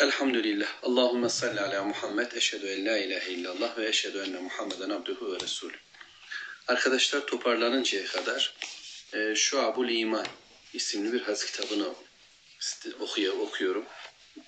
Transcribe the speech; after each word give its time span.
Elhamdülillah. 0.00 0.68
Allahümme 0.82 1.28
salli 1.28 1.60
ala 1.60 1.84
Muhammed. 1.84 2.32
Eşhedü 2.32 2.66
en 2.66 2.86
la 2.86 2.98
ilahe 2.98 3.30
illallah 3.30 3.78
ve 3.78 3.88
eşhedü 3.88 4.18
enne 4.18 4.40
Muhammeden 4.40 4.90
abduhu 4.90 5.32
ve 5.32 5.40
resulü. 5.40 5.76
Arkadaşlar 6.68 7.26
toparlanıncaya 7.26 8.06
kadar 8.06 8.54
e, 9.12 9.34
Şuabul 9.34 9.88
İman 9.88 10.26
isimli 10.72 11.12
bir 11.12 11.20
hadis 11.20 11.44
kitabını 11.44 11.94
okuyor, 13.00 13.36
okuyorum. 13.36 13.84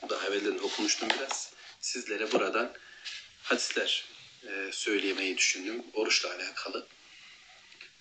Daha 0.08 0.26
evvelden 0.26 0.58
okumuştum 0.58 1.08
biraz. 1.18 1.52
Sizlere 1.80 2.32
buradan 2.32 2.72
hadisler 3.42 4.04
e, 4.46 4.70
söylemeyi 4.72 5.38
düşündüm. 5.38 5.82
Oruçla 5.94 6.34
alakalı. 6.34 6.86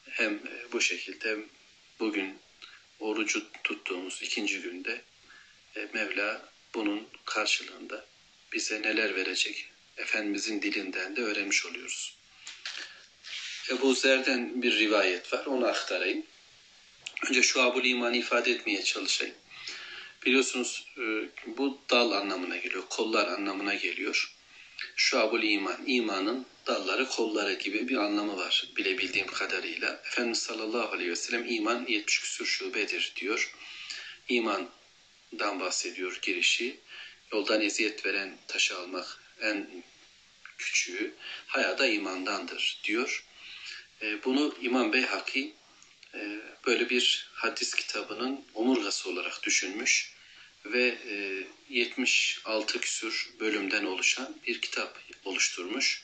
Hem 0.09 0.33
e, 0.33 0.71
bu 0.71 0.81
şekilde 0.81 1.29
hem 1.29 1.45
bugün 1.99 2.39
orucu 2.99 3.51
tuttuğumuz 3.63 4.21
ikinci 4.21 4.61
günde 4.61 5.01
e, 5.75 5.87
Mevla 5.93 6.51
bunun 6.75 7.07
karşılığında 7.25 8.05
bize 8.53 8.81
neler 8.81 9.15
verecek 9.15 9.71
Efendimizin 9.97 10.61
dilinden 10.61 11.15
de 11.15 11.21
öğrenmiş 11.21 11.65
oluyoruz. 11.65 12.17
Ebu 13.69 13.93
Zer'den 13.95 14.61
bir 14.61 14.79
rivayet 14.79 15.33
var 15.33 15.45
onu 15.45 15.67
aktarayım. 15.67 16.23
Önce 17.29 17.43
şu 17.43 17.61
abul 17.61 17.85
imanı 17.85 18.17
ifade 18.17 18.51
etmeye 18.51 18.83
çalışayım. 18.83 19.35
Biliyorsunuz 20.25 20.85
e, 20.97 21.01
bu 21.47 21.81
dal 21.89 22.11
anlamına 22.11 22.57
geliyor, 22.57 22.83
kollar 22.89 23.27
anlamına 23.27 23.73
geliyor. 23.73 24.35
Şu 24.95 25.19
abul 25.19 25.43
iman, 25.43 25.77
imanın 25.87 26.45
dalları, 26.67 27.07
kolları 27.07 27.53
gibi 27.53 27.87
bir 27.87 27.97
anlamı 27.97 28.37
var 28.37 28.65
bilebildiğim 28.77 29.27
kadarıyla. 29.27 30.01
Efendimiz 30.05 30.39
sallallahu 30.39 30.93
aleyhi 30.93 31.11
ve 31.11 31.15
sellem 31.15 31.45
iman 31.47 31.85
70 31.87 32.19
küsur 32.19 32.45
şubedir 32.45 33.13
diyor. 33.15 33.55
İmandan 35.31 35.59
bahsediyor 35.59 36.19
girişi. 36.21 36.79
Yoldan 37.33 37.61
eziyet 37.61 38.05
veren 38.05 38.37
taşı 38.47 38.77
almak 38.77 39.19
en 39.41 39.83
küçüğü. 40.57 41.13
Hayada 41.47 41.87
imandandır 41.87 42.79
diyor. 42.83 43.25
E, 44.01 44.23
bunu 44.23 44.55
İmam 44.61 44.93
Beyhaki 44.93 45.53
e, 46.13 46.39
böyle 46.65 46.89
bir 46.89 47.29
hadis 47.33 47.73
kitabının 47.73 48.45
omurgası 48.53 49.09
olarak 49.09 49.43
düşünmüş 49.43 50.13
ve 50.65 50.97
76 51.69 52.77
e, 52.77 52.81
küsür 52.81 53.29
bölümden 53.39 53.85
oluşan 53.85 54.37
bir 54.47 54.61
kitap 54.61 54.99
oluşturmuş. 55.23 56.03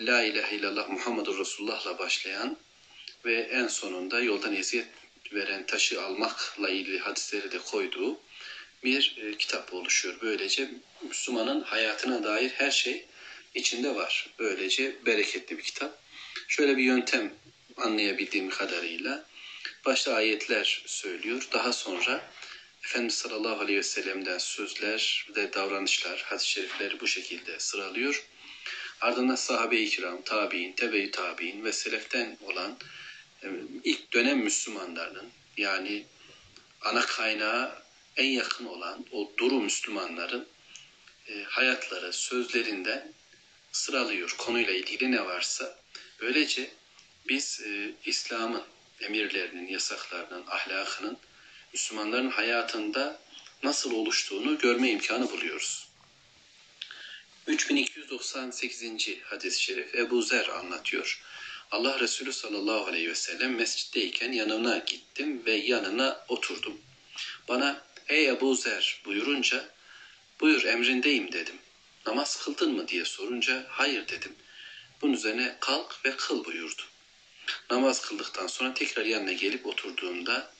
La 0.00 0.22
ilahe 0.22 0.56
illallah 0.56 0.88
Muhammedur 0.88 1.38
Resulullah'la 1.38 1.98
başlayan 1.98 2.56
ve 3.24 3.34
en 3.34 3.66
sonunda 3.66 4.20
yoldan 4.20 4.54
eziyet 4.54 4.86
veren 5.34 5.66
taşı 5.66 6.02
almakla 6.02 6.68
ilgili 6.68 6.98
hadisleri 6.98 7.52
de 7.52 7.58
koyduğu 7.58 8.20
bir 8.84 9.38
kitap 9.38 9.74
oluşuyor. 9.74 10.14
Böylece 10.22 10.70
Müslümanın 11.02 11.62
hayatına 11.62 12.24
dair 12.24 12.50
her 12.50 12.70
şey 12.70 13.06
içinde 13.54 13.94
var. 13.94 14.26
Böylece 14.38 14.96
bereketli 15.06 15.58
bir 15.58 15.62
kitap. 15.62 15.98
Şöyle 16.48 16.76
bir 16.76 16.82
yöntem 16.82 17.34
anlayabildiğim 17.76 18.50
kadarıyla 18.50 19.26
başta 19.86 20.14
ayetler 20.14 20.82
söylüyor. 20.86 21.48
Daha 21.52 21.72
sonra 21.72 22.30
Efendimiz 22.84 23.14
sallallahu 23.14 23.60
aleyhi 23.60 23.78
ve 23.78 23.82
sellem'den 23.82 24.38
sözler 24.38 25.26
ve 25.36 25.52
davranışlar, 25.52 26.22
hadis-i 26.26 26.50
şerifleri 26.50 27.00
bu 27.00 27.06
şekilde 27.06 27.60
sıralıyor. 27.60 28.24
Ardından 29.00 29.34
sahabe-i 29.34 29.88
kiram, 29.88 30.22
tabi'in, 30.22 30.72
tebe-i 30.72 31.10
tabi'in 31.10 31.64
ve 31.64 31.72
seleften 31.72 32.38
olan 32.42 32.70
e, 32.70 32.76
ilk 33.84 34.12
dönem 34.12 34.38
Müslümanlarının 34.38 35.28
yani 35.56 36.06
ana 36.80 37.06
kaynağı 37.06 37.82
en 38.16 38.28
yakın 38.28 38.64
olan 38.64 39.06
o 39.12 39.32
duru 39.38 39.60
Müslümanların 39.60 40.48
e, 41.28 41.42
hayatları, 41.42 42.12
sözlerinden 42.12 43.12
sıralıyor. 43.72 44.34
Konuyla 44.38 44.72
ilgili 44.72 45.12
ne 45.12 45.24
varsa 45.24 45.84
Böylece 46.20 46.70
biz 47.28 47.60
e, 47.66 47.90
İslam'ın 48.04 48.62
emirlerinin, 49.00 49.66
yasaklarının, 49.66 50.44
ahlakının 50.46 51.18
Müslümanların 51.72 52.30
hayatında 52.30 53.20
nasıl 53.62 53.92
oluştuğunu 53.92 54.58
görme 54.58 54.90
imkanı 54.90 55.30
buluyoruz. 55.30 55.88
3298. 57.46 58.84
hadis-i 59.24 59.62
şerif 59.62 59.94
Ebu 59.94 60.22
Zer 60.22 60.48
anlatıyor. 60.48 61.22
Allah 61.70 62.00
Resulü 62.00 62.32
sallallahu 62.32 62.86
aleyhi 62.86 63.08
ve 63.08 63.14
sellem 63.14 63.54
mescitteyken 63.54 64.32
yanına 64.32 64.78
gittim 64.78 65.42
ve 65.46 65.52
yanına 65.52 66.24
oturdum. 66.28 66.80
Bana 67.48 67.82
ey 68.08 68.28
Ebu 68.28 68.54
Zer 68.54 69.00
buyurunca 69.04 69.68
buyur 70.40 70.64
emrindeyim 70.64 71.32
dedim. 71.32 71.56
Namaz 72.06 72.36
kıldın 72.44 72.72
mı 72.72 72.88
diye 72.88 73.04
sorunca 73.04 73.66
hayır 73.68 74.08
dedim. 74.08 74.34
Bunun 75.02 75.12
üzerine 75.12 75.56
kalk 75.60 76.04
ve 76.04 76.16
kıl 76.16 76.44
buyurdu. 76.44 76.82
Namaz 77.70 78.00
kıldıktan 78.00 78.46
sonra 78.46 78.74
tekrar 78.74 79.04
yanına 79.04 79.32
gelip 79.32 79.66
oturduğunda 79.66 80.50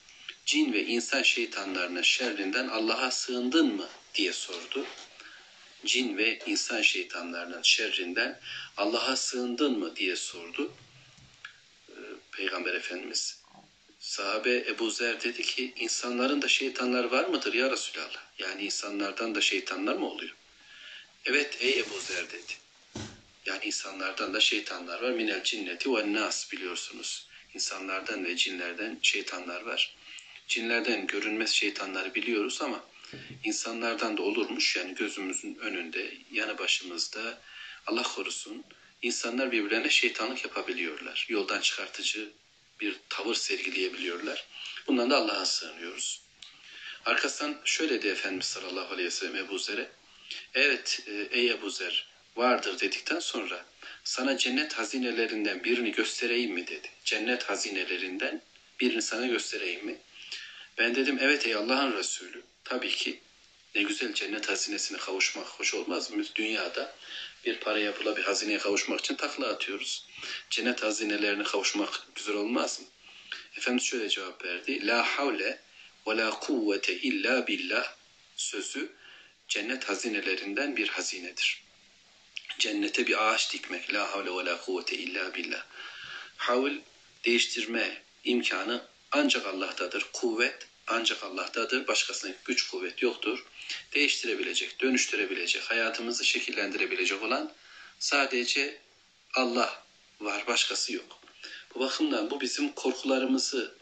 cin 0.45 0.73
ve 0.73 0.85
insan 0.85 1.21
şeytanlarının 1.21 2.01
şerrinden 2.01 2.67
Allah'a 2.67 3.11
sığındın 3.11 3.75
mı 3.75 3.87
diye 4.13 4.33
sordu. 4.33 4.85
Cin 5.85 6.17
ve 6.17 6.39
insan 6.45 6.81
şeytanlarının 6.81 7.61
şerrinden 7.61 8.39
Allah'a 8.77 9.15
sığındın 9.15 9.79
mı 9.79 9.95
diye 9.95 10.15
sordu. 10.15 10.71
Peygamber 12.37 12.73
Efendimiz 12.73 13.39
sahabe 13.99 14.57
Ebu 14.67 14.91
Zer 14.91 15.23
dedi 15.23 15.41
ki 15.41 15.73
insanların 15.75 16.41
da 16.41 16.47
şeytanlar 16.47 17.03
var 17.03 17.25
mıdır 17.25 17.53
ya 17.53 17.71
Resulallah? 17.71 18.23
Yani 18.39 18.63
insanlardan 18.63 19.35
da 19.35 19.41
şeytanlar 19.41 19.95
mı 19.95 20.05
oluyor? 20.05 20.35
Evet 21.25 21.57
ey 21.59 21.79
Ebu 21.79 21.99
Zer 21.99 22.29
dedi. 22.29 22.53
Yani 23.45 23.65
insanlardan 23.65 24.33
da 24.33 24.39
şeytanlar 24.39 25.01
var. 25.01 25.11
Minel 25.11 25.43
cinneti 25.43 25.95
ve 25.95 26.13
nas 26.13 26.51
biliyorsunuz. 26.51 27.27
İnsanlardan 27.53 28.25
ve 28.25 28.35
cinlerden 28.35 28.99
şeytanlar 29.01 29.61
var. 29.61 29.95
Cinlerden 30.47 31.07
görünmez 31.07 31.51
şeytanları 31.51 32.15
biliyoruz 32.15 32.61
ama 32.61 32.83
insanlardan 33.43 34.17
da 34.17 34.21
olurmuş. 34.21 34.75
Yani 34.75 34.95
gözümüzün 34.95 35.55
önünde, 35.55 36.13
yanı 36.31 36.57
başımızda 36.57 37.41
Allah 37.87 38.03
korusun 38.03 38.63
insanlar 39.05 39.51
birbirlerine 39.51 39.89
şeytanlık 39.89 40.43
yapabiliyorlar. 40.43 41.25
Yoldan 41.29 41.61
çıkartıcı 41.61 42.29
bir 42.79 42.95
tavır 43.09 43.35
sergileyebiliyorlar. 43.35 44.45
Bundan 44.87 45.09
da 45.09 45.17
Allah'a 45.17 45.45
sığınıyoruz. 45.45 46.21
Arkasından 47.05 47.61
şöyle 47.65 48.01
de 48.01 48.09
Efendimiz 48.09 48.45
sallallahu 48.45 48.93
aleyhi 48.93 49.07
ve 49.07 49.11
sellem 49.11 49.35
Ebu 49.35 49.59
Zer'e 49.59 49.91
Evet 50.53 50.99
e, 51.07 51.27
ey 51.31 51.51
Ebu 51.51 51.69
Zer 51.69 52.07
vardır 52.35 52.79
dedikten 52.79 53.19
sonra 53.19 53.65
sana 54.03 54.37
cennet 54.37 54.73
hazinelerinden 54.73 55.63
birini 55.63 55.91
göstereyim 55.91 56.51
mi 56.51 56.67
dedi. 56.67 56.89
Cennet 57.05 57.43
hazinelerinden 57.43 58.41
birini 58.79 59.01
sana 59.01 59.25
göstereyim 59.25 59.85
mi? 59.85 59.97
Ben 60.77 60.95
dedim 60.95 61.17
evet 61.21 61.47
ey 61.47 61.55
Allah'ın 61.55 61.97
Resulü. 61.97 62.43
Tabii 62.63 62.95
ki 62.95 63.19
ne 63.75 63.83
güzel 63.83 64.13
cennet 64.13 64.49
hazinesine 64.49 64.97
kavuşmak 64.97 65.47
hoş 65.47 65.73
olmaz 65.73 66.11
mı? 66.11 66.23
Dünyada 66.35 66.95
bir 67.45 67.59
paraya 67.59 67.93
pula 67.93 68.17
bir 68.17 68.23
hazineye 68.23 68.57
kavuşmak 68.57 68.99
için 68.99 69.15
takla 69.15 69.47
atıyoruz. 69.47 70.05
Cennet 70.49 70.83
hazinelerine 70.83 71.43
kavuşmak 71.43 72.07
güzel 72.15 72.35
olmaz 72.35 72.79
mı? 72.79 72.85
Efendimiz 73.57 73.83
şöyle 73.83 74.09
cevap 74.09 74.45
verdi. 74.45 74.87
La 74.87 75.03
havle 75.03 75.59
ve 76.07 76.17
la 76.17 76.29
kuvvete 76.39 76.93
illa 76.93 77.47
billah 77.47 77.93
sözü 78.35 78.91
cennet 79.47 79.89
hazinelerinden 79.89 80.77
bir 80.77 80.87
hazinedir 80.87 81.65
cennete 82.59 83.07
bir 83.07 83.27
ağaç 83.27 83.53
dikmek. 83.53 83.93
La 83.93 84.11
havle 84.13 84.31
ve 84.31 84.45
la 84.45 84.61
kuvvete 84.61 84.95
illa 84.95 85.33
billah. 85.33 85.65
Havl 86.37 86.71
değiştirme 87.25 88.01
imkanı 88.23 88.85
ancak 89.11 89.45
Allah'tadır. 89.45 90.05
Kuvvet 90.13 90.67
ancak 90.87 91.23
Allah'tadır. 91.23 91.87
Başkasına 91.87 92.31
güç 92.45 92.67
kuvvet 92.67 93.01
yoktur. 93.01 93.45
Değiştirebilecek, 93.93 94.81
dönüştürebilecek, 94.81 95.63
hayatımızı 95.63 96.25
şekillendirebilecek 96.25 97.23
olan 97.23 97.51
sadece 97.99 98.81
Allah 99.33 99.83
var, 100.19 100.47
başkası 100.47 100.93
yok. 100.93 101.19
Bu 101.75 101.79
bakımdan 101.79 102.29
bu 102.29 102.41
bizim 102.41 102.71
korkularımızı 102.71 103.75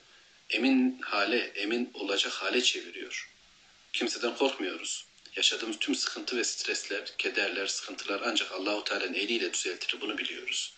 emin 0.49 0.99
hale, 1.01 1.37
emin 1.37 1.91
olacak 1.93 2.33
hale 2.33 2.61
çeviriyor. 2.63 3.29
Kimseden 3.93 4.35
korkmuyoruz. 4.35 5.05
Yaşadığımız 5.35 5.79
tüm 5.79 5.95
sıkıntı 5.95 6.37
ve 6.37 6.43
stresler, 6.43 7.17
kederler, 7.17 7.67
sıkıntılar 7.67 8.21
ancak 8.25 8.51
Allahu 8.51 8.83
Teala'nın 8.83 9.13
eliyle 9.13 9.53
düzeltilir. 9.53 10.01
Bunu 10.01 10.17
biliyoruz. 10.17 10.73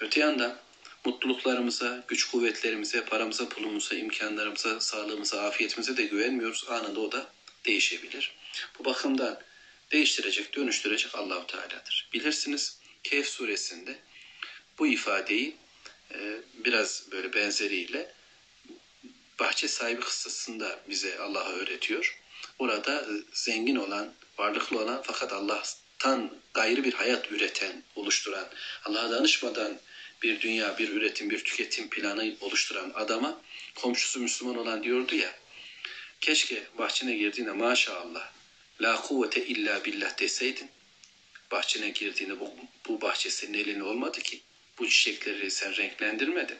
Öte 0.00 0.20
yandan 0.20 0.58
mutluluklarımıza, 1.04 2.04
güç 2.08 2.24
kuvvetlerimize, 2.24 3.04
paramıza, 3.04 3.48
pulumuza, 3.48 3.94
imkanlarımıza, 3.94 4.80
sağlığımıza, 4.80 5.42
afiyetimize 5.42 5.96
de 5.96 6.02
güvenmiyoruz. 6.02 6.64
Anında 6.68 7.00
o 7.00 7.12
da 7.12 7.30
değişebilir. 7.64 8.34
Bu 8.78 8.84
bakımdan 8.84 9.40
değiştirecek, 9.92 10.54
dönüştürecek 10.54 11.14
Allahu 11.14 11.46
Teala'dır. 11.46 12.08
Bilirsiniz 12.12 12.78
Kehf 13.04 13.28
suresinde 13.28 13.98
bu 14.78 14.86
ifadeyi 14.86 15.56
e, 16.14 16.40
biraz 16.54 17.04
böyle 17.12 17.32
benzeriyle 17.32 18.14
bahçe 19.40 19.68
sahibi 19.68 20.00
kıssasında 20.00 20.80
bize 20.88 21.18
Allah'a 21.18 21.52
öğretiyor. 21.52 22.20
orada 22.58 23.00
e, 23.00 23.12
zengin 23.32 23.76
olan, 23.76 24.14
varlıklı 24.38 24.78
olan 24.78 25.02
fakat 25.04 25.32
Allah'tan 25.32 26.30
gayrı 26.54 26.84
bir 26.84 26.92
hayat 26.92 27.32
üreten, 27.32 27.82
oluşturan, 27.96 28.48
Allah'a 28.84 29.10
danışmadan 29.10 29.78
bir 30.22 30.40
dünya, 30.40 30.78
bir 30.78 30.88
üretim, 30.88 31.30
bir 31.30 31.44
tüketim 31.44 31.90
planı 31.90 32.34
oluşturan 32.40 32.92
adama 32.94 33.40
komşusu 33.74 34.20
Müslüman 34.20 34.58
olan 34.58 34.82
diyordu 34.82 35.14
ya, 35.14 35.34
keşke 36.20 36.62
bahçene 36.78 37.16
girdiğinde 37.16 37.52
maşallah 37.52 38.30
la 38.80 39.02
kuvvete 39.02 39.46
illa 39.46 39.84
billah 39.84 40.18
deseydin, 40.18 40.70
bahçene 41.50 41.90
girdiğinde 41.90 42.40
bu, 42.40 42.54
bu 42.88 43.00
bahçe 43.00 43.30
senin 43.30 43.58
elinde 43.58 43.84
olmadı 43.84 44.20
ki, 44.20 44.40
bu 44.78 44.88
çiçekleri 44.88 45.50
sen 45.50 45.76
renklendirmedin, 45.76 46.58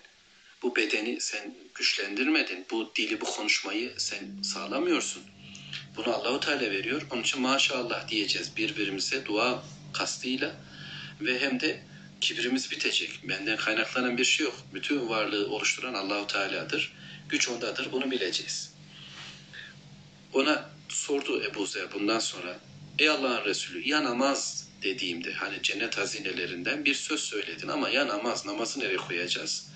bu 0.63 0.77
bedeni 0.77 1.21
sen 1.21 1.55
güçlendirmedin, 1.75 2.67
bu 2.71 2.93
dili, 2.97 3.21
bu 3.21 3.25
konuşmayı 3.25 3.95
sen 3.99 4.43
sağlamıyorsun. 4.43 5.23
Bunu 5.97 6.15
Allahu 6.15 6.41
Teala 6.41 6.71
veriyor. 6.71 7.03
Onun 7.11 7.23
için 7.23 7.41
maşallah 7.41 8.09
diyeceğiz 8.09 8.57
birbirimize 8.57 9.25
dua 9.25 9.65
kastıyla 9.93 10.55
ve 11.21 11.41
hem 11.41 11.61
de 11.61 11.83
kibrimiz 12.21 12.71
bitecek. 12.71 13.21
Benden 13.29 13.57
kaynaklanan 13.57 14.19
bir 14.19 14.25
şey 14.25 14.47
yok. 14.47 14.57
Bütün 14.75 15.09
varlığı 15.09 15.51
oluşturan 15.51 15.95
Allahu 15.95 16.27
Teala'dır. 16.27 16.93
Güç 17.29 17.49
ondadır. 17.49 17.93
Bunu 17.93 18.11
bileceğiz. 18.11 18.73
Ona 20.33 20.71
sordu 20.89 21.43
Ebu 21.45 21.67
Zer 21.67 21.93
bundan 21.95 22.19
sonra 22.19 22.61
Ey 22.99 23.09
Allah'ın 23.09 23.45
Resulü 23.45 23.89
ya 23.89 24.05
namaz 24.05 24.69
dediğimde 24.83 25.33
hani 25.33 25.63
cennet 25.63 25.99
hazinelerinden 25.99 26.85
bir 26.85 26.95
söz 26.95 27.21
söyledin 27.21 27.69
ama 27.69 27.89
ya 27.89 28.09
namaz 28.09 28.47
namazı 28.47 28.81
nereye 28.81 28.97
koyacağız? 28.97 29.71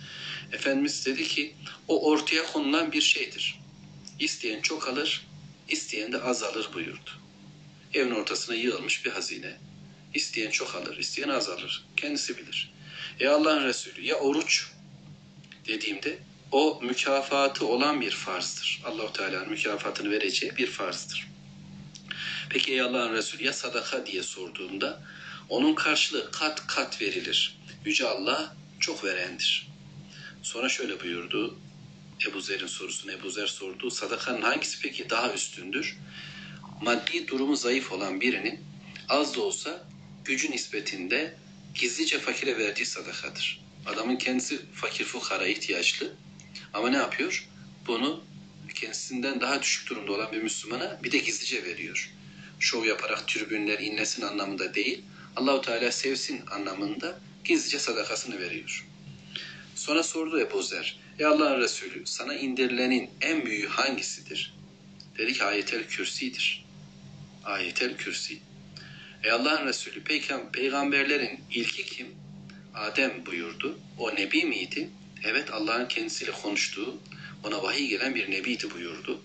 Efendimiz 0.53 1.07
dedi 1.07 1.29
ki 1.29 1.55
o 1.89 2.11
ortaya 2.11 2.47
konulan 2.47 2.93
bir 2.93 3.01
şeydir. 3.01 3.61
İsteyen 4.19 4.61
çok 4.61 4.89
alır, 4.89 5.27
isteyen 5.69 6.13
de 6.13 6.23
az 6.23 6.43
alır 6.43 6.69
buyurdu. 6.75 7.11
Evin 7.95 8.11
ortasına 8.11 8.55
yığılmış 8.55 9.05
bir 9.05 9.11
hazine. 9.11 9.57
İsteyen 10.15 10.51
çok 10.51 10.75
alır, 10.75 10.97
isteyen 10.99 11.29
az 11.29 11.49
alır. 11.49 11.85
Kendisi 11.97 12.39
bilir. 12.39 12.73
Ey 13.21 13.29
Allah'ın 13.29 13.65
Resulü 13.65 14.01
ya 14.01 14.17
oruç 14.17 14.67
dediğimde 15.67 16.19
o 16.53 16.81
mükafatı 16.83 17.67
olan 17.67 18.01
bir 18.01 18.11
farzdır. 18.11 18.83
Allahu 18.85 19.13
Teala'nın 19.13 19.51
mükafatını 19.51 20.11
vereceği 20.11 20.57
bir 20.57 20.67
farzdır. 20.67 21.29
Peki 22.51 22.73
ey 22.73 22.81
Allah'ın 22.81 23.13
Resulü 23.13 23.45
ya 23.45 23.53
sadaka 23.53 24.07
diye 24.07 24.23
sorduğunda 24.23 25.03
onun 25.49 25.75
karşılığı 25.75 26.31
kat 26.31 26.67
kat 26.67 27.01
verilir. 27.01 27.59
Yüce 27.85 28.07
Allah 28.07 28.57
çok 28.81 29.05
verendir. 29.05 29.69
Sonra 30.43 30.69
şöyle 30.69 31.01
buyurdu. 31.01 31.59
Ebu 32.29 32.41
Zer'in 32.41 32.67
sorusunu 32.67 33.13
Ebu 33.13 33.31
Zer 33.31 33.47
sordu. 33.47 33.91
Sadakanın 33.91 34.43
hangisi 34.43 34.83
peki 34.83 35.11
daha 35.11 35.33
üstündür? 35.33 35.99
Maddi 36.83 37.29
durumu 37.29 37.57
zayıf 37.57 37.93
olan 37.93 38.21
birinin 38.21 38.61
az 39.09 39.37
da 39.37 39.41
olsa 39.41 39.85
gücü 40.25 40.51
nispetinde 40.51 41.35
gizlice 41.75 42.19
fakire 42.19 42.59
verdiği 42.59 42.87
sadakadır. 42.87 43.63
Adamın 43.87 44.17
kendisi 44.17 44.61
fakir 44.75 45.05
fukara 45.05 45.47
ihtiyaçlı 45.47 46.13
ama 46.73 46.91
ne 46.91 46.97
yapıyor? 46.97 47.49
Bunu 47.87 48.25
kendisinden 48.75 49.41
daha 49.41 49.63
düşük 49.63 49.91
durumda 49.91 50.13
olan 50.13 50.33
bir 50.33 50.43
Müslümana 50.43 51.01
bir 51.03 51.13
de 51.13 51.19
gizlice 51.19 51.65
veriyor. 51.65 52.11
Şov 52.61 52.85
yaparak 52.85 53.29
tribünler 53.29 53.79
inlesin 53.79 54.23
anlamında 54.23 54.75
değil, 54.75 55.03
Allahu 55.37 55.61
Teala 55.61 55.93
sevsin 55.93 56.41
anlamında 56.51 57.19
gizlice 57.45 57.79
sadakasını 57.79 58.41
veriyor. 58.41 58.87
Sonra 59.75 60.03
sordu 60.03 60.41
Ebu 60.41 60.63
Zer, 60.63 60.99
Ey 61.19 61.27
Allah'ın 61.27 61.61
Resulü 61.61 62.03
sana 62.07 62.35
indirilenin 62.35 63.11
en 63.21 63.47
büyüğü 63.47 63.69
hangisidir? 63.69 64.55
Dedi 65.19 65.33
ki 65.33 65.45
ayetel 65.45 65.89
kürsidir. 65.89 66.65
Ayetel 67.45 67.97
kürsi. 67.97 68.39
Ey 69.25 69.31
Allah'ın 69.31 69.67
Resulü 69.67 70.03
peygamberlerin 70.53 71.41
ilki 71.51 71.85
kim? 71.85 72.07
Adem 72.75 73.27
buyurdu. 73.27 73.79
O 73.99 74.15
nebi 74.15 74.45
miydi? 74.45 74.91
Evet 75.25 75.53
Allah'ın 75.53 75.89
kendisiyle 75.89 76.33
konuştuğu, 76.33 76.99
ona 77.45 77.63
vahiy 77.63 77.89
gelen 77.89 78.15
bir 78.15 78.31
nebiydi 78.31 78.71
buyurdu. 78.71 79.23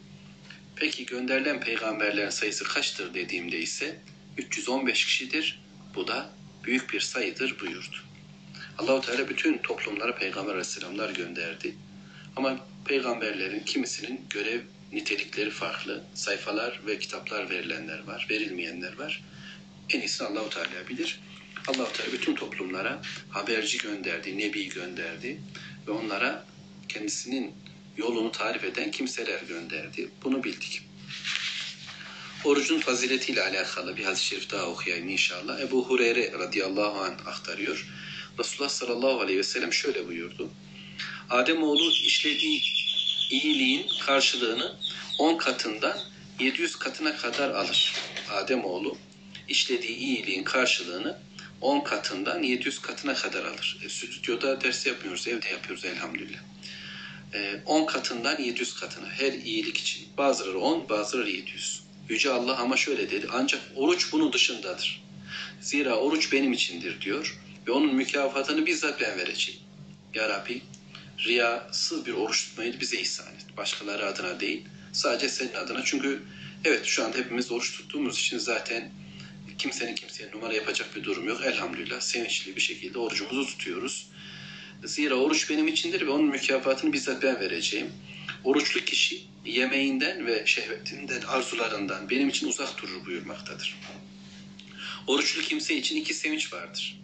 Peki 0.76 1.06
gönderilen 1.06 1.60
peygamberlerin 1.60 2.30
sayısı 2.30 2.64
kaçtır 2.64 3.14
dediğimde 3.14 3.60
ise 3.60 4.02
315 4.38 5.06
kişidir. 5.06 5.62
Bu 5.96 6.08
da 6.08 6.30
büyük 6.64 6.94
bir 6.94 7.00
sayıdır 7.00 7.60
buyurdu. 7.60 7.96
Allahu 8.78 9.02
Teala 9.02 9.30
bütün 9.30 9.58
toplumlara 9.58 10.16
peygamber 10.16 10.52
aleyhisselamlar 10.52 11.10
gönderdi. 11.10 11.76
Ama 12.36 12.68
peygamberlerin 12.86 13.60
kimisinin 13.60 14.22
görev 14.30 14.62
nitelikleri 14.92 15.50
farklı. 15.50 16.04
Sayfalar 16.14 16.80
ve 16.88 17.00
kitaplar 17.00 17.50
verilenler 17.50 18.04
var, 18.08 18.28
verilmeyenler 18.30 18.98
var. 18.98 19.24
En 19.89 20.00
iyisini 20.00 20.28
Allahu 20.28 20.50
Teala 20.50 20.88
bilir. 20.89 21.19
Allahu 21.68 21.94
Teala 21.94 22.12
bütün 22.12 22.36
toplumlara 22.36 23.01
haberci 23.30 23.78
gönderdi, 23.78 24.38
nebi 24.38 24.69
gönderdi 24.69 25.42
ve 25.88 25.92
onlara 25.92 26.45
kendisinin 26.88 27.54
yolunu 27.98 28.31
tarif 28.31 28.63
eden 28.63 28.92
kimseler 28.92 29.42
gönderdi. 29.42 30.10
Bunu 30.24 30.44
bildik. 30.44 30.81
Orucun 32.44 32.80
faziletiyle 32.80 33.42
alakalı 33.42 33.98
bir 33.98 34.04
hadis-i 34.04 34.25
şerif 34.25 34.51
daha 34.51 34.66
okuyayım 34.66 35.10
inşallah. 35.10 35.60
Ebu 35.60 35.90
Hureyre 35.90 36.31
radıyallahu 36.31 37.00
anh 37.00 37.28
aktarıyor. 37.28 37.88
Resulullah 38.40 38.69
sallallahu 38.69 39.19
aleyhi 39.19 39.40
ve 39.40 39.44
sellem 39.44 39.74
şöyle 39.74 40.07
buyurdu. 40.07 40.50
Ademoğlu 41.30 41.92
işlediği 41.92 42.62
iyiliğin 43.31 43.88
karşılığını 44.06 44.75
10 45.19 45.38
katından 45.38 46.00
700 46.40 46.75
katına 46.75 47.18
kadar 47.18 47.50
alır. 47.50 47.94
Ademoğlu 48.31 48.98
işlediği 49.48 49.98
iyiliğin 49.98 50.44
karşılığını 50.44 51.18
10 51.62 51.80
katından 51.80 52.44
700 52.44 52.80
katına 52.82 53.14
kadar 53.14 53.46
alır. 53.46 53.78
E, 53.86 53.90
stüdyoda 53.90 54.62
ders 54.62 54.86
yapmıyoruz, 54.86 55.28
evde 55.28 55.50
yapıyoruz 55.50 55.86
elhamdülillah. 55.86 56.40
E, 57.34 57.62
10 57.66 57.86
katından 57.86 58.42
700 58.42 58.76
katına 58.76 59.10
her 59.10 59.34
iyilik 59.34 59.78
için. 59.78 60.08
Bazıları 60.18 60.60
10, 60.60 60.90
bazıları 60.90 61.30
700. 61.30 61.84
Yüce 62.10 62.30
Allah 62.30 62.58
ama 62.58 62.78
şöyle 62.78 63.12
dedi, 63.12 63.28
ancak 63.32 63.62
oruç 63.76 64.12
bunun 64.12 64.34
dışındadır. 64.34 65.04
Zira 65.62 65.96
oruç 65.96 66.34
benim 66.34 66.54
içindir 66.54 67.02
diyor 67.02 67.40
ve 67.68 67.72
onun 67.72 67.96
mükafatını 67.96 68.66
bizzat 68.66 69.02
ben 69.02 69.18
vereceğim. 69.18 69.60
Ya 70.14 70.30
Rabbi 70.30 70.62
riyasız 71.20 72.06
bir 72.06 72.14
oruç 72.14 72.46
tutmayı 72.46 72.80
bize 72.80 73.00
ihsan 73.00 73.28
et. 73.28 73.58
Başkaları 73.58 74.06
adına 74.06 74.40
değil, 74.40 74.66
sadece 74.94 75.30
senin 75.30 75.54
adına. 75.54 75.82
Çünkü 75.86 76.22
evet 76.66 76.86
şu 76.86 77.06
anda 77.06 77.18
hepimiz 77.18 77.52
oruç 77.52 77.78
tuttuğumuz 77.78 78.20
için 78.20 78.38
zaten 78.38 78.92
kimsenin 79.57 79.95
kimseye 79.95 80.31
numara 80.31 80.54
yapacak 80.54 80.95
bir 80.95 81.04
durum 81.04 81.28
yok. 81.28 81.42
Elhamdülillah 81.45 82.02
sevinçli 82.02 82.56
bir 82.56 82.61
şekilde 82.61 82.99
orucumuzu 82.99 83.45
tutuyoruz. 83.45 84.07
Zira 84.83 85.16
oruç 85.16 85.49
benim 85.49 85.68
içindir 85.68 86.07
ve 86.07 86.09
onun 86.09 86.26
mükafatını 86.26 86.94
bizzat 86.94 87.23
ben 87.23 87.40
vereceğim. 87.40 87.92
Oruçlu 88.44 88.80
kişi 88.80 89.21
yemeğinden 89.45 90.26
ve 90.26 90.45
şehvetinden, 90.45 91.21
arzularından 91.21 92.09
benim 92.09 92.30
için 92.30 92.47
uzak 92.47 92.81
durur 92.81 93.06
buyurmaktadır. 93.06 93.76
Oruçlu 95.07 95.42
kimse 95.42 95.76
için 95.76 95.95
iki 95.95 96.14
sevinç 96.14 96.54
vardır. 96.54 96.99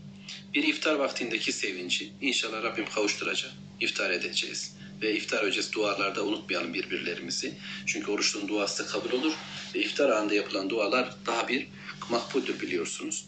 Bir 0.54 0.64
iftar 0.64 0.96
vaktindeki 0.96 1.52
sevinci 1.52 2.12
inşallah 2.22 2.64
Rabbim 2.64 2.86
kavuşturacak. 2.86 3.52
İftar 3.80 4.10
edeceğiz. 4.12 4.76
Ve 5.02 5.16
iftar 5.16 5.44
öncesi 5.44 5.74
dualarda 5.74 6.26
unutmayalım 6.26 6.74
birbirlerimizi. 6.74 7.54
Çünkü 7.86 8.12
oruçluğun 8.12 8.48
duası 8.48 8.84
da 8.84 8.88
kabul 8.88 9.12
olur. 9.12 9.34
Ve 9.76 9.80
iftar 9.80 10.10
anında 10.10 10.34
yapılan 10.34 10.70
dualar 10.70 11.16
daha 11.26 11.48
bir 11.48 11.68
makbuldür 12.10 12.60
biliyorsunuz. 12.60 13.26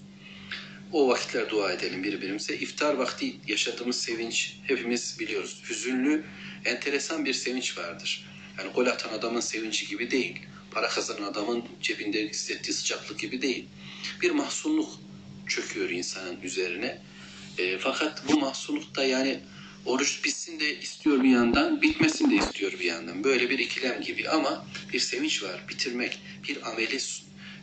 O 0.92 1.08
vakitler 1.08 1.50
dua 1.50 1.72
edelim 1.72 2.04
birbirimize. 2.04 2.56
İftar 2.56 2.94
vakti 2.94 3.36
yaşadığımız 3.48 4.02
sevinç 4.02 4.58
hepimiz 4.64 5.20
biliyoruz. 5.20 5.64
Hüzünlü, 5.70 6.26
enteresan 6.66 7.26
bir 7.26 7.34
sevinç 7.34 7.78
vardır. 7.78 8.26
Yani 8.58 8.72
gol 8.72 8.86
atan 8.86 9.14
adamın 9.14 9.40
sevinci 9.40 9.88
gibi 9.88 10.12
değil. 10.12 10.40
Para 10.72 10.90
kazanan 10.90 11.24
adamın 11.24 11.64
cebinde 11.82 12.30
hissettiği 12.30 12.74
sıcaklık 12.74 13.20
gibi 13.20 13.42
değil. 13.42 13.66
Bir 14.22 14.32
mahzunluk 14.32 14.90
çöküyor 15.48 15.90
insanın 15.90 16.42
üzerine. 16.42 17.02
E, 17.58 17.78
fakat 17.78 18.24
bu 18.30 18.40
mahzunlukta 18.40 19.04
yani 19.04 19.40
oruç 19.86 20.24
bitsin 20.24 20.60
de 20.60 20.80
istiyor 20.80 21.24
bir 21.24 21.30
yandan, 21.30 21.82
bitmesin 21.82 22.32
de 22.32 22.36
istiyor 22.36 22.72
bir 22.72 22.86
yandan. 22.86 23.24
Böyle 23.24 23.50
bir 23.50 23.60
ikilem 23.60 24.02
gibi 24.02 24.30
ama 24.30 24.66
bir 24.94 25.00
sevinç 25.00 25.44
var. 25.44 25.66
Bitirmek, 25.70 26.20
bir 26.48 26.70
ameli 26.70 27.00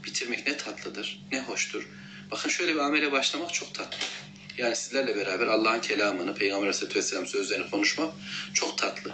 bitirmek 0.04 0.46
ne 0.46 0.56
tatlıdır, 0.56 1.22
ne 1.32 1.40
hoştur. 1.40 1.88
Bakın 2.30 2.48
şöyle 2.48 2.74
bir 2.74 2.78
amele 2.78 3.12
başlamak 3.12 3.54
çok 3.54 3.74
tatlı. 3.74 3.98
Yani 4.58 4.76
sizlerle 4.76 5.16
beraber 5.16 5.46
Allah'ın 5.46 5.80
kelamını, 5.80 6.34
Peygamber 6.34 6.62
Aleyhisselatü 6.62 6.98
Vesselam 6.98 7.26
sözlerini 7.26 7.70
konuşmak 7.70 8.14
çok 8.54 8.78
tatlı. 8.78 9.12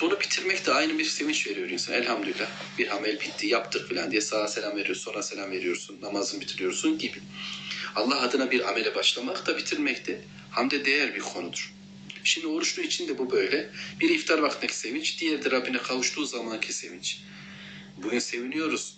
Bunu 0.00 0.20
bitirmek 0.20 0.66
de 0.66 0.72
aynı 0.72 0.98
bir 0.98 1.04
sevinç 1.04 1.46
veriyor 1.46 1.68
insan. 1.68 1.94
Elhamdülillah 1.94 2.46
bir 2.78 2.96
amel 2.96 3.20
bitti, 3.20 3.46
yaptık 3.46 3.88
falan 3.88 4.10
diye 4.10 4.20
sağa 4.20 4.48
selam 4.48 4.76
veriyorsun, 4.76 5.04
sonra 5.04 5.22
selam 5.22 5.50
veriyorsun, 5.50 5.98
namazını 6.02 6.40
bitiriyorsun 6.40 6.98
gibi. 6.98 7.18
Allah 7.94 8.20
adına 8.20 8.50
bir 8.50 8.68
amele 8.68 8.94
başlamak 8.94 9.46
da 9.46 9.56
bitirmek 9.56 10.06
de 10.06 10.20
hamde 10.50 10.84
değer 10.84 11.14
bir 11.14 11.20
konudur. 11.20 11.72
Şimdi 12.24 12.46
oruçlu 12.46 12.82
için 12.82 13.08
de 13.08 13.18
bu 13.18 13.30
böyle. 13.30 13.70
Bir 14.00 14.10
iftar 14.10 14.38
vaktindeki 14.38 14.76
sevinç, 14.76 15.20
diğer 15.20 15.44
de 15.44 15.50
Rabbine 15.50 15.78
kavuştuğu 15.78 16.24
zamanki 16.26 16.72
sevinç. 16.72 17.20
Bugün 17.96 18.18
seviniyoruz 18.18 18.96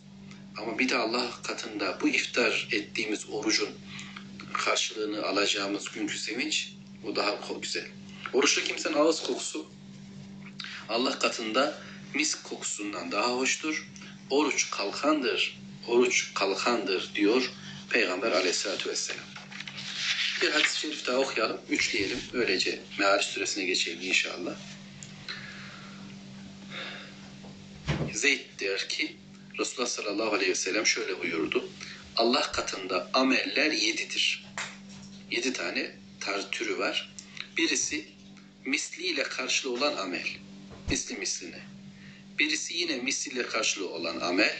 Ama 0.57 0.79
bir 0.79 0.89
de 0.89 0.97
Allah 0.97 1.31
katında 1.43 1.99
bu 2.01 2.09
iftar 2.09 2.69
ettiğimiz 2.73 3.31
orucun 3.31 3.69
karşılığını 4.53 5.27
alacağımız 5.27 5.91
günkü 5.95 6.19
sevinç 6.19 6.73
o 7.05 7.17
daha 7.17 7.39
güzel. 7.63 7.87
Oruçlu 8.33 8.63
kimsenin 8.65 8.95
ağız 8.95 9.23
kokusu 9.23 9.67
Allah 10.89 11.19
katında 11.19 11.79
misk 12.15 12.45
kokusundan 12.45 13.13
daha 13.13 13.33
hoştur. 13.33 13.87
Oruç 14.31 14.71
kalkandır, 14.71 15.59
oruç 15.87 16.35
kalkandır 16.35 17.11
diyor 17.15 17.51
Peygamber 17.91 18.33
aleyhissalatü 18.33 18.91
vesselam. 18.91 19.25
Bir 20.43 20.51
hadis-i 20.51 20.81
şerif 20.81 21.07
daha 21.07 21.19
okuyalım, 21.19 21.61
üçleyelim. 21.71 22.19
Öylece 22.33 22.81
Meariç 22.99 23.27
suresine 23.27 23.65
geçelim 23.65 24.03
inşallah. 24.03 24.55
Zeyd 28.15 28.41
der 28.61 28.89
ki 28.89 29.17
Resulullah 29.59 29.89
sallallahu 29.89 30.35
aleyhi 30.35 30.51
ve 30.51 30.55
sellem 30.55 30.87
şöyle 30.87 31.21
buyurdu. 31.21 31.69
Allah 32.17 32.53
katında 32.53 33.11
ameller 33.13 33.73
yedidir. 33.73 34.47
Yedi 35.31 35.53
tane 35.53 35.97
tar 36.21 36.51
türü 36.51 36.79
var. 36.79 37.15
Birisi 37.57 38.05
misliyle 38.65 39.23
karşılığı 39.23 39.73
olan 39.73 39.97
amel. 39.97 40.29
Misli 40.91 41.17
misline. 41.17 41.61
Birisi 42.39 42.75
yine 42.75 42.97
misliyle 42.97 43.47
karşılığı 43.47 43.89
olan 43.89 44.21
amel. 44.21 44.57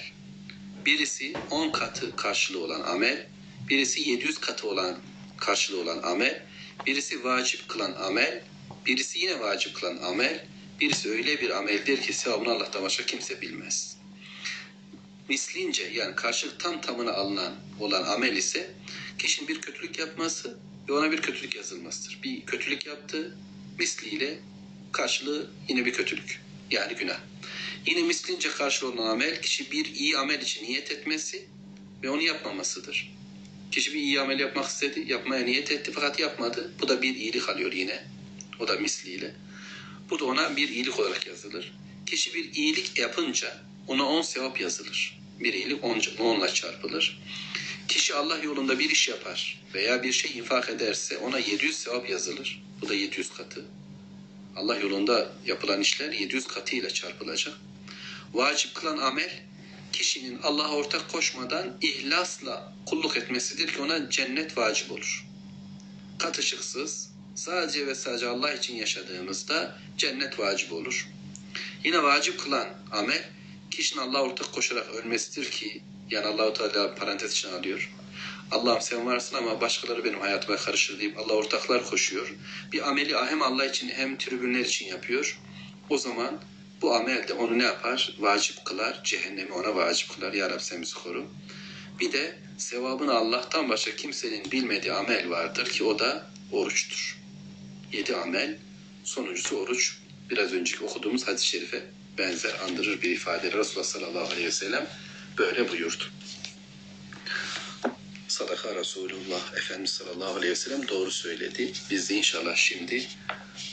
Birisi 0.87 1.33
10 1.51 1.71
katı 1.71 2.17
karşılığı 2.17 2.65
olan 2.65 2.81
amel. 2.81 3.27
Birisi 3.69 4.11
700 4.11 4.39
katı 4.39 4.69
olan 4.69 4.99
karşılığı 5.37 5.81
olan 5.81 6.03
amel. 6.03 6.47
Birisi 6.87 7.25
vacip 7.25 7.69
kılan 7.69 7.93
amel. 7.93 8.45
Birisi 8.87 9.19
yine 9.19 9.41
vacip 9.41 9.75
kılan 9.75 9.97
amel. 9.97 10.47
Birisi 10.81 11.11
öyle 11.11 11.41
bir 11.41 11.51
ameldir 11.51 12.03
ki 12.03 12.13
sevabını 12.13 12.51
Allah'tan 12.53 12.83
başka 12.83 13.07
kimse 13.07 13.41
bilmez. 13.41 13.96
Mislince 15.29 15.91
yani 15.95 16.17
karşılık 16.17 16.61
tam 16.61 16.81
tamına 16.81 17.13
alınan 17.13 17.55
olan 17.81 18.03
amel 18.03 18.37
ise 18.37 18.71
kişinin 19.19 19.49
bir 19.49 19.61
kötülük 19.61 19.99
yapması 19.99 20.59
ve 20.89 20.93
ona 20.93 21.13
bir 21.13 21.23
kötülük 21.23 21.57
yazılmasıdır. 21.57 22.19
Bir 22.23 22.47
kötülük 22.47 22.87
yaptı, 22.87 23.37
misliyle 23.79 24.39
karşılığı 24.93 25.51
yine 25.69 25.87
bir 25.87 25.93
kötülük. 25.93 26.41
Yani 26.71 26.95
günah. 26.95 27.21
Yine 27.87 28.03
mislince 28.03 28.51
karşılığı 28.51 28.93
olan 28.93 29.11
amel 29.11 29.43
kişi 29.43 29.73
bir 29.73 29.85
iyi 29.95 30.19
amel 30.19 30.41
için 30.41 30.65
niyet 30.65 30.91
etmesi 30.91 31.47
ve 32.03 32.11
onu 32.11 32.23
yapmamasıdır. 32.23 33.17
Kişi 33.73 33.95
bir 33.95 33.99
iyi 33.99 34.21
amel 34.21 34.41
yapmak 34.41 34.69
istedi, 34.69 35.05
yapmaya 35.07 35.45
niyet 35.45 35.73
etti 35.73 35.91
fakat 35.95 36.21
yapmadı. 36.21 36.73
Bu 36.81 36.89
da 36.89 37.03
bir 37.03 37.15
iyilik 37.15 37.49
alıyor 37.49 37.73
yine. 37.73 38.05
O 38.61 38.69
da 38.69 38.77
misliyle. 38.77 39.35
Bu 40.11 40.19
da 40.19 40.25
ona 40.25 40.57
bir 40.57 40.69
iyilik 40.69 41.01
olarak 41.01 41.27
yazılır. 41.27 41.73
Kişi 42.07 42.35
bir 42.35 42.55
iyilik 42.55 42.99
yapınca 42.99 43.63
ona 43.87 44.09
on 44.09 44.23
sevap 44.23 44.61
yazılır. 44.61 45.16
Bir 45.41 45.53
iyilik 45.53 45.85
onla 46.21 46.55
çarpılır. 46.55 47.19
Kişi 47.89 48.15
Allah 48.15 48.39
yolunda 48.39 48.79
bir 48.79 48.91
iş 48.91 49.09
yapar 49.09 49.61
veya 49.75 50.03
bir 50.03 50.13
şey 50.13 50.39
infak 50.39 50.69
ederse 50.69 51.19
ona 51.19 51.39
700 51.39 51.77
sevap 51.77 52.11
yazılır. 52.11 52.63
Bu 52.83 52.89
da 52.89 52.95
700 52.95 53.33
katı. 53.33 53.65
Allah 54.57 54.77
yolunda 54.77 55.33
yapılan 55.47 55.81
işler 55.81 56.13
700 56.13 56.47
katıyla 56.47 56.91
çarpılacak. 56.91 57.55
Vacip 58.33 58.75
kılan 58.75 58.99
amel 58.99 59.43
kişinin 59.93 60.39
Allah'a 60.43 60.71
ortak 60.71 61.13
koşmadan 61.13 61.77
ihlasla 61.81 62.73
kulluk 62.87 63.17
etmesidir 63.17 63.67
ki 63.67 63.81
ona 63.83 64.11
cennet 64.11 64.59
vacip 64.59 64.93
olur. 64.93 65.27
Katışıksız, 66.19 67.11
sadece 67.35 67.87
ve 67.87 67.95
sadece 67.95 68.29
Allah 68.29 68.53
için 68.53 68.77
yaşadığımızda 68.77 69.79
cennet 69.99 70.39
vacip 70.39 70.73
olur. 70.73 71.09
Yine 71.85 72.03
vacip 72.03 72.41
kılan 72.41 72.69
amel 72.93 73.25
kişinin 73.77 74.01
Allah'a 74.01 74.23
ortak 74.23 74.53
koşarak 74.53 74.95
ölmesidir 74.95 75.51
ki 75.51 75.83
yani 76.11 76.27
Allahu 76.27 76.53
Teala 76.53 76.95
parantez 76.95 77.33
için 77.33 77.53
alıyor. 77.53 77.91
Allah'ım 78.51 78.81
sen 78.81 79.07
varsın 79.07 79.37
ama 79.37 79.61
başkaları 79.61 80.05
benim 80.05 80.21
hayatıma 80.21 80.57
karışır 80.57 80.99
deyip 80.99 81.19
Allah 81.19 81.33
ortaklar 81.33 81.87
koşuyor. 81.87 82.35
Bir 82.73 82.89
ameli 82.89 83.17
hem 83.17 83.43
Allah 83.43 83.67
için 83.67 83.89
hem 83.89 84.19
tribünler 84.19 84.61
için 84.61 84.87
yapıyor. 84.87 85.41
O 85.91 85.99
zaman 85.99 86.41
bu 86.83 86.95
amel 86.95 87.29
de 87.29 87.33
onu 87.33 87.59
ne 87.59 87.65
yapar? 87.65 88.17
Vacip 88.19 88.65
kılar. 88.65 89.01
Cehennemi 89.05 89.53
ona 89.53 89.77
vacip 89.77 90.15
kılar. 90.15 90.33
Ya 90.33 90.51
Rabbi 90.51 90.63
sen 90.63 90.83
bizi 90.83 90.95
koru. 90.95 91.27
Bir 92.01 92.13
de 92.13 92.39
sevabını 92.59 93.15
Allah'tan 93.15 93.69
başka 93.69 93.97
kimsenin 93.97 94.53
bilmediği 94.53 94.93
amel 94.93 95.31
vardır 95.31 95.69
ki 95.71 95.85
o 95.85 95.99
da 95.99 96.31
oruçtur. 96.53 97.19
Yedi 97.93 98.17
amel, 98.17 98.59
sonuncusu 99.05 99.57
oruç. 99.57 99.99
Biraz 100.31 100.53
önceki 100.53 100.85
okuduğumuz 100.85 101.29
hadis-i 101.29 101.47
şerife 101.47 101.83
benzer, 102.19 102.55
andırır 102.65 103.03
bir 103.03 103.11
ifade. 103.11 103.53
Resulullah 103.53 103.87
sallallahu 103.87 104.33
aleyhi 104.33 104.47
ve 104.47 104.53
sellem 104.53 104.87
böyle 105.39 105.69
buyurdu. 105.69 106.05
Sadaka 108.29 108.75
Resulullah 108.75 109.55
Efendimiz 109.57 109.91
sallallahu 109.91 110.35
aleyhi 110.35 110.51
ve 110.53 110.57
sellem 110.57 110.89
doğru 110.89 111.11
söyledi. 111.11 111.73
Biz 111.91 112.11
de 112.11 112.15
inşallah 112.15 112.57
şimdi 112.57 113.07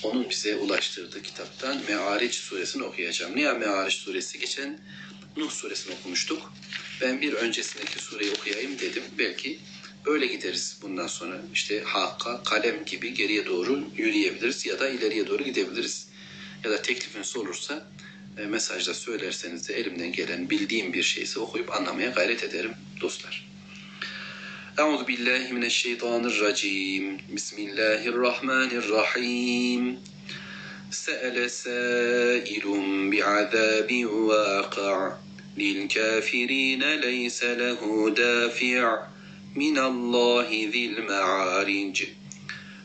onun 0.03 0.29
bize 0.29 0.55
ulaştırdığı 0.55 1.21
kitaptan 1.21 1.81
Me'ariç 1.89 2.35
suresini 2.35 2.83
okuyacağım. 2.83 3.35
Niye 3.35 3.53
Me'ariç 3.53 3.93
suresi? 3.93 4.39
Geçen 4.39 4.79
Nuh 5.38 5.51
suresini 5.51 5.93
okumuştuk. 5.93 6.53
Ben 7.01 7.21
bir 7.21 7.33
öncesindeki 7.33 8.00
sureyi 8.00 8.31
okuyayım 8.31 8.79
dedim. 8.79 9.03
Belki 9.19 9.59
öyle 10.05 10.25
gideriz 10.25 10.77
bundan 10.81 11.07
sonra. 11.07 11.41
İşte 11.53 11.83
Hakka, 11.83 12.43
kalem 12.43 12.85
gibi 12.85 13.13
geriye 13.13 13.45
doğru 13.45 13.83
yürüyebiliriz 13.97 14.65
ya 14.65 14.79
da 14.79 14.89
ileriye 14.89 15.27
doğru 15.27 15.43
gidebiliriz. 15.43 16.07
Ya 16.63 16.71
da 16.71 16.81
teklifiniz 16.81 17.38
olursa 17.38 17.88
e, 18.38 18.46
mesajda 18.46 18.94
söylerseniz 18.94 19.68
de 19.68 19.75
elimden 19.75 20.12
gelen 20.12 20.50
bildiğim 20.50 20.92
bir 20.92 21.02
şeyse 21.02 21.40
okuyup 21.40 21.76
anlamaya 21.76 22.10
gayret 22.10 22.44
ederim 22.44 22.72
dostlar. 23.00 23.48
Euzu 24.78 25.08
billahi 25.08 25.52
mineşşeytanirracim. 25.52 27.18
Bismillahirrahmanirrahim. 27.28 29.96
Se'ele 30.90 31.48
sâilun 31.48 33.12
bi'azâbin 33.12 34.06
vâqa' 34.06 35.28
للكافرين 35.58 36.94
ليس 36.94 37.44
له 37.44 38.10
دافع 38.16 39.06
من 39.56 39.78
الله 39.78 40.68
ذي 40.72 40.87
المعارج 40.87 42.04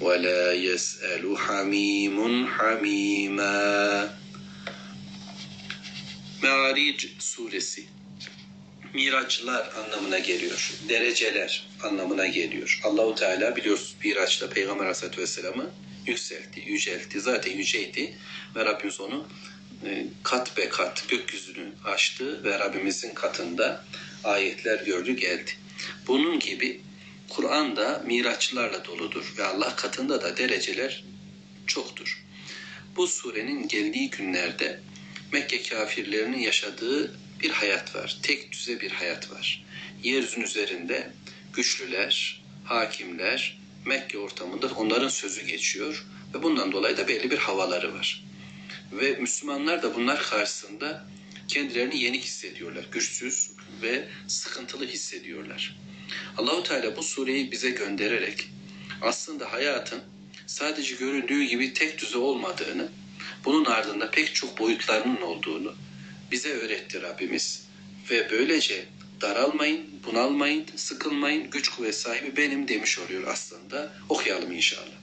ولا 0.00 0.52
يسأل 0.52 1.38
حميم 1.38 2.46
حميما 2.46 4.20
Me'aric 6.42 7.08
suresi 7.18 7.84
Miraçlar 8.94 9.70
anlamına 9.76 10.18
geliyor. 10.18 10.72
Dereceler 10.88 11.66
anlamına 11.82 12.26
geliyor. 12.26 12.80
Allahu 12.84 13.14
Teala 13.14 13.56
biliyoruz 13.56 13.94
Miraç'ta 14.04 14.50
Peygamber 14.50 14.80
Aleyhisselatü 14.80 15.20
Vesselam'ı 15.20 15.70
yükseltti, 16.06 16.60
yüceltti. 16.66 17.20
Zaten 17.20 17.56
yüceydi 17.56 18.14
ve 18.56 18.64
Rabbimiz 18.64 19.00
onu 19.00 19.26
e, 19.84 20.06
kat 20.22 20.56
be 20.56 20.68
kat 20.68 21.04
gökyüzünü 21.08 21.72
açtı 21.84 22.44
ve 22.44 22.58
Rabbimizin 22.58 23.14
katında 23.14 23.84
ayetler 24.24 24.84
gördü 24.84 25.12
geldi. 25.12 25.50
Bunun 26.06 26.38
gibi 26.38 26.80
Kur'an 27.29 27.75
da 27.75 28.03
miraçlarla 28.05 28.85
doludur 28.85 29.33
ve 29.37 29.43
Allah 29.43 29.75
katında 29.75 30.21
da 30.21 30.37
dereceler 30.37 31.03
çoktur. 31.67 32.25
Bu 32.95 33.07
surenin 33.07 33.67
geldiği 33.67 34.09
günlerde 34.09 34.79
Mekke 35.31 35.63
kafirlerinin 35.63 36.39
yaşadığı 36.39 37.19
bir 37.41 37.49
hayat 37.49 37.95
var. 37.95 38.17
Tek 38.23 38.51
düze 38.51 38.81
bir 38.81 38.91
hayat 38.91 39.31
var. 39.31 39.65
Yeryüzünün 40.03 40.45
üzerinde 40.45 41.11
güçlüler, 41.53 42.43
hakimler 42.63 43.57
Mekke 43.85 44.17
ortamında 44.17 44.67
onların 44.67 45.09
sözü 45.09 45.45
geçiyor 45.45 46.05
ve 46.33 46.43
bundan 46.43 46.71
dolayı 46.71 46.97
da 46.97 47.07
belli 47.07 47.31
bir 47.31 47.37
havaları 47.37 47.93
var. 47.93 48.23
Ve 48.91 49.11
Müslümanlar 49.11 49.83
da 49.83 49.95
bunlar 49.95 50.23
karşısında 50.23 51.07
kendilerini 51.47 52.03
yenik 52.03 52.23
hissediyorlar. 52.23 52.85
Güçsüz 52.91 53.51
ve 53.81 54.07
sıkıntılı 54.27 54.85
hissediyorlar. 54.85 55.77
Allahu 56.37 56.63
Teala 56.63 56.97
bu 56.97 57.03
sureyi 57.03 57.51
bize 57.51 57.69
göndererek 57.69 58.49
aslında 59.01 59.53
hayatın 59.53 60.01
sadece 60.47 60.95
göründüğü 60.95 61.43
gibi 61.43 61.73
tek 61.73 62.01
düze 62.01 62.17
olmadığını, 62.17 62.87
bunun 63.45 63.65
ardında 63.65 64.11
pek 64.11 64.35
çok 64.35 64.59
boyutlarının 64.59 65.21
olduğunu 65.21 65.75
bize 66.31 66.49
öğretti 66.49 67.01
Rabbimiz. 67.01 67.65
Ve 68.11 68.31
böylece 68.31 68.85
daralmayın, 69.21 69.85
bunalmayın, 70.05 70.65
sıkılmayın, 70.75 71.49
güç 71.49 71.69
kuvvet 71.69 71.95
sahibi 71.95 72.37
benim 72.37 72.67
demiş 72.67 72.99
oluyor 72.99 73.27
aslında. 73.27 73.93
Okuyalım 74.09 74.51
inşallah. 74.51 74.95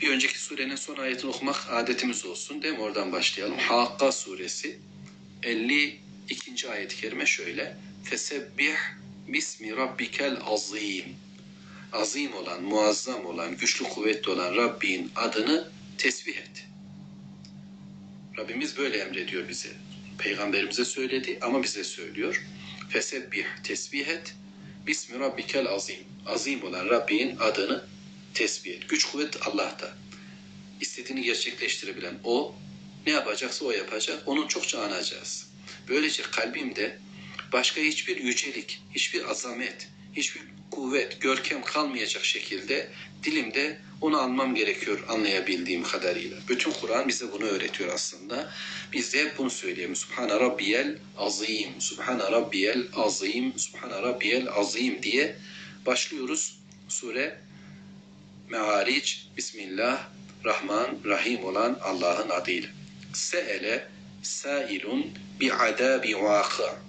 Bir 0.00 0.10
önceki 0.10 0.38
surenin 0.38 0.76
son 0.76 0.96
ayetini 0.96 1.30
okumak 1.30 1.66
adetimiz 1.70 2.24
olsun 2.26 2.62
değil 2.62 2.74
mi? 2.74 2.80
Oradan 2.80 3.12
başlayalım. 3.12 3.58
Hakka 3.58 4.12
suresi 4.12 4.78
52. 5.42 6.70
ayet-i 6.70 6.96
kerime 6.96 7.26
şöyle. 7.26 7.76
Fesebbih 8.10 8.76
bismi 9.26 9.76
rabbikel 9.76 10.36
azim. 10.46 11.04
Azim 11.92 12.34
olan, 12.34 12.62
muazzam 12.62 13.26
olan, 13.26 13.56
güçlü 13.56 13.84
kuvvetli 13.84 14.30
olan 14.30 14.56
Rabbin 14.56 15.12
adını 15.16 15.68
tesbih 15.98 16.36
et. 16.36 16.66
Rabbimiz 18.38 18.76
böyle 18.76 18.98
emrediyor 18.98 19.48
bize. 19.48 19.68
Peygamberimize 20.18 20.84
söyledi 20.84 21.38
ama 21.40 21.62
bize 21.62 21.84
söylüyor. 21.84 22.44
Fesebbih, 22.88 23.44
tesbih 23.62 24.08
et. 24.08 24.34
Bismi 24.86 25.18
rabbikel 25.18 25.66
azim. 25.66 26.00
Azim 26.26 26.64
olan 26.64 26.88
Rabbin 26.88 27.36
adını 27.36 27.84
tesbih 28.34 28.70
et. 28.70 28.88
Güç 28.88 29.04
kuvvet 29.04 29.46
Allah'ta. 29.46 29.94
İstediğini 30.80 31.22
gerçekleştirebilen 31.22 32.18
O, 32.24 32.54
ne 33.06 33.12
yapacaksa 33.12 33.64
O 33.64 33.70
yapacak. 33.70 34.22
Onun 34.26 34.48
çokça 34.48 34.82
anacağız. 34.82 35.48
Böylece 35.88 36.22
kalbimde 36.22 36.98
başka 37.52 37.80
hiçbir 37.80 38.16
yücelik, 38.16 38.82
hiçbir 38.94 39.30
azamet, 39.30 39.88
hiçbir 40.16 40.42
kuvvet, 40.70 41.20
görkem 41.20 41.62
kalmayacak 41.62 42.24
şekilde 42.24 42.90
dilimde 43.24 43.78
onu 44.00 44.18
almam 44.20 44.54
gerekiyor 44.54 45.04
anlayabildiğim 45.08 45.82
kadarıyla. 45.82 46.38
Bütün 46.48 46.72
Kur'an 46.72 47.08
bize 47.08 47.32
bunu 47.32 47.44
öğretiyor 47.44 47.94
aslında. 47.94 48.52
Biz 48.92 49.14
de 49.14 49.24
hep 49.24 49.38
bunu 49.38 49.50
söyleyelim. 49.50 49.96
Subhane 49.96 50.32
Rabbiyel 50.32 50.98
Azim, 51.16 51.80
Subhane 51.80 52.22
Rabbiyel 52.22 52.86
Azim, 52.96 53.58
Subhane 53.58 54.02
Rabbiyel 54.02 54.48
Azim 54.48 55.02
diye 55.02 55.36
başlıyoruz. 55.86 56.58
Sure 56.88 57.38
Me'aric, 58.50 59.16
Bismillah, 59.36 60.08
Rahman, 60.44 60.98
Rahim 61.04 61.44
olan 61.44 61.78
Allah'ın 61.82 62.30
adıyla. 62.30 62.68
Se'ele 63.12 63.88
sailun 64.22 65.06
bi'adabi 65.40 66.16
vâkı. 66.16 66.87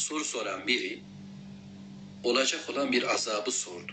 Soru 0.00 0.24
soran 0.24 0.66
biri 0.66 1.00
olacak 2.22 2.70
olan 2.70 2.92
bir 2.92 3.14
azabı 3.14 3.50
sordu. 3.50 3.92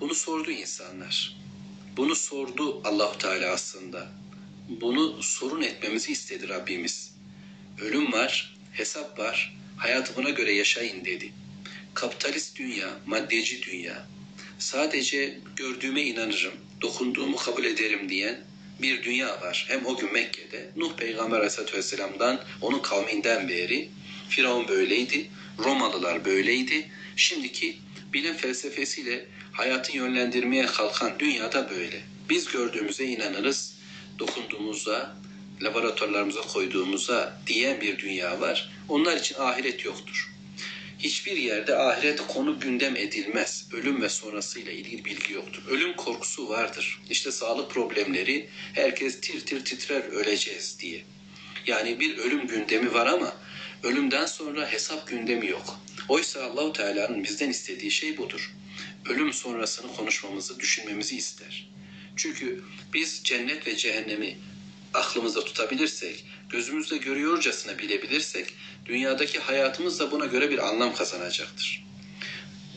Bunu 0.00 0.14
sordu 0.14 0.50
insanlar. 0.50 1.36
Bunu 1.96 2.14
sordu 2.14 2.80
Allahu 2.84 3.18
Teala 3.18 3.52
aslında. 3.52 4.08
Bunu 4.68 5.22
sorun 5.22 5.62
etmemizi 5.62 6.12
istedi 6.12 6.48
Rabbimiz. 6.48 7.14
Ölüm 7.80 8.12
var, 8.12 8.56
hesap 8.72 9.18
var, 9.18 9.56
hayatı 9.76 10.16
buna 10.16 10.30
göre 10.30 10.52
yaşayın 10.52 11.04
dedi. 11.04 11.32
Kapitalist 11.94 12.58
dünya, 12.58 12.98
maddeci 13.06 13.62
dünya, 13.62 14.06
sadece 14.58 15.38
gördüğüme 15.56 16.02
inanırım, 16.02 16.54
dokunduğumu 16.80 17.36
kabul 17.36 17.64
ederim 17.64 18.08
diyen 18.08 18.40
bir 18.82 19.02
dünya 19.02 19.40
var. 19.40 19.64
Hem 19.68 19.86
o 19.86 19.96
gün 19.96 20.12
Mekke'de 20.12 20.70
Nuh 20.76 20.96
Peygamber 20.96 21.36
Aleyhisselatü 21.36 21.76
Vesselam'dan 21.76 22.40
onun 22.60 22.78
kavminden 22.78 23.48
beri 23.48 23.88
Firavun 24.28 24.68
böyleydi, 24.68 25.30
Romalılar 25.58 26.24
böyleydi. 26.24 26.90
Şimdiki 27.16 27.76
bilim 28.12 28.34
felsefesiyle 28.34 29.26
hayatı 29.52 29.96
yönlendirmeye 29.96 30.66
kalkan 30.66 31.18
dünyada 31.18 31.70
böyle. 31.70 32.00
Biz 32.28 32.52
gördüğümüze 32.52 33.04
inanırız, 33.04 33.74
dokunduğumuza, 34.18 35.16
laboratuvarlarımıza 35.62 36.40
koyduğumuza 36.40 37.38
diyen 37.46 37.80
bir 37.80 37.98
dünya 37.98 38.40
var. 38.40 38.70
Onlar 38.88 39.16
için 39.16 39.34
ahiret 39.38 39.84
yoktur. 39.84 40.30
Hiçbir 41.02 41.36
yerde 41.36 41.76
ahiret 41.76 42.26
konu 42.26 42.60
gündem 42.60 42.96
edilmez. 42.96 43.66
Ölüm 43.72 44.02
ve 44.02 44.08
sonrasıyla 44.08 44.72
ilgili 44.72 45.04
bilgi 45.04 45.32
yoktur. 45.32 45.62
Ölüm 45.68 45.96
korkusu 45.96 46.48
vardır. 46.48 47.00
İşte 47.10 47.32
sağlık 47.32 47.70
problemleri 47.70 48.48
herkes 48.74 49.20
tir 49.20 49.46
tir 49.46 49.64
titrer 49.64 50.02
öleceğiz 50.02 50.76
diye. 50.80 51.02
Yani 51.66 52.00
bir 52.00 52.18
ölüm 52.18 52.46
gündemi 52.46 52.94
var 52.94 53.06
ama 53.06 53.34
ölümden 53.82 54.26
sonra 54.26 54.72
hesap 54.72 55.08
gündemi 55.08 55.46
yok. 55.46 55.80
Oysa 56.08 56.44
Allahu 56.44 56.72
Teala'nın 56.72 57.24
bizden 57.24 57.50
istediği 57.50 57.90
şey 57.90 58.18
budur. 58.18 58.52
Ölüm 59.08 59.32
sonrasını 59.32 59.96
konuşmamızı, 59.96 60.60
düşünmemizi 60.60 61.16
ister. 61.16 61.70
Çünkü 62.16 62.64
biz 62.94 63.20
cennet 63.24 63.66
ve 63.66 63.76
cehennemi 63.76 64.38
aklımızda 64.94 65.44
tutabilirsek, 65.44 66.24
gözümüzle 66.52 66.96
görüyorcasına 66.96 67.78
bilebilirsek, 67.78 68.54
dünyadaki 68.86 69.38
hayatımız 69.38 70.00
da 70.00 70.10
buna 70.10 70.26
göre 70.26 70.50
bir 70.50 70.68
anlam 70.68 70.94
kazanacaktır. 70.94 71.84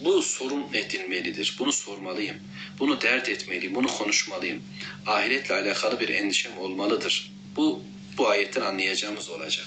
Bu 0.03 0.21
sorun 0.21 0.73
edilmelidir. 0.73 1.55
Bunu 1.59 1.71
sormalıyım. 1.71 2.37
Bunu 2.79 3.01
dert 3.01 3.29
etmeliyim. 3.29 3.75
Bunu 3.75 3.87
konuşmalıyım. 3.87 4.63
Ahiretle 5.05 5.55
alakalı 5.55 5.99
bir 5.99 6.09
endişem 6.09 6.57
olmalıdır. 6.57 7.31
Bu 7.55 7.83
bu 8.17 8.29
ayetten 8.29 8.61
anlayacağımız 8.61 9.29
olacak. 9.29 9.65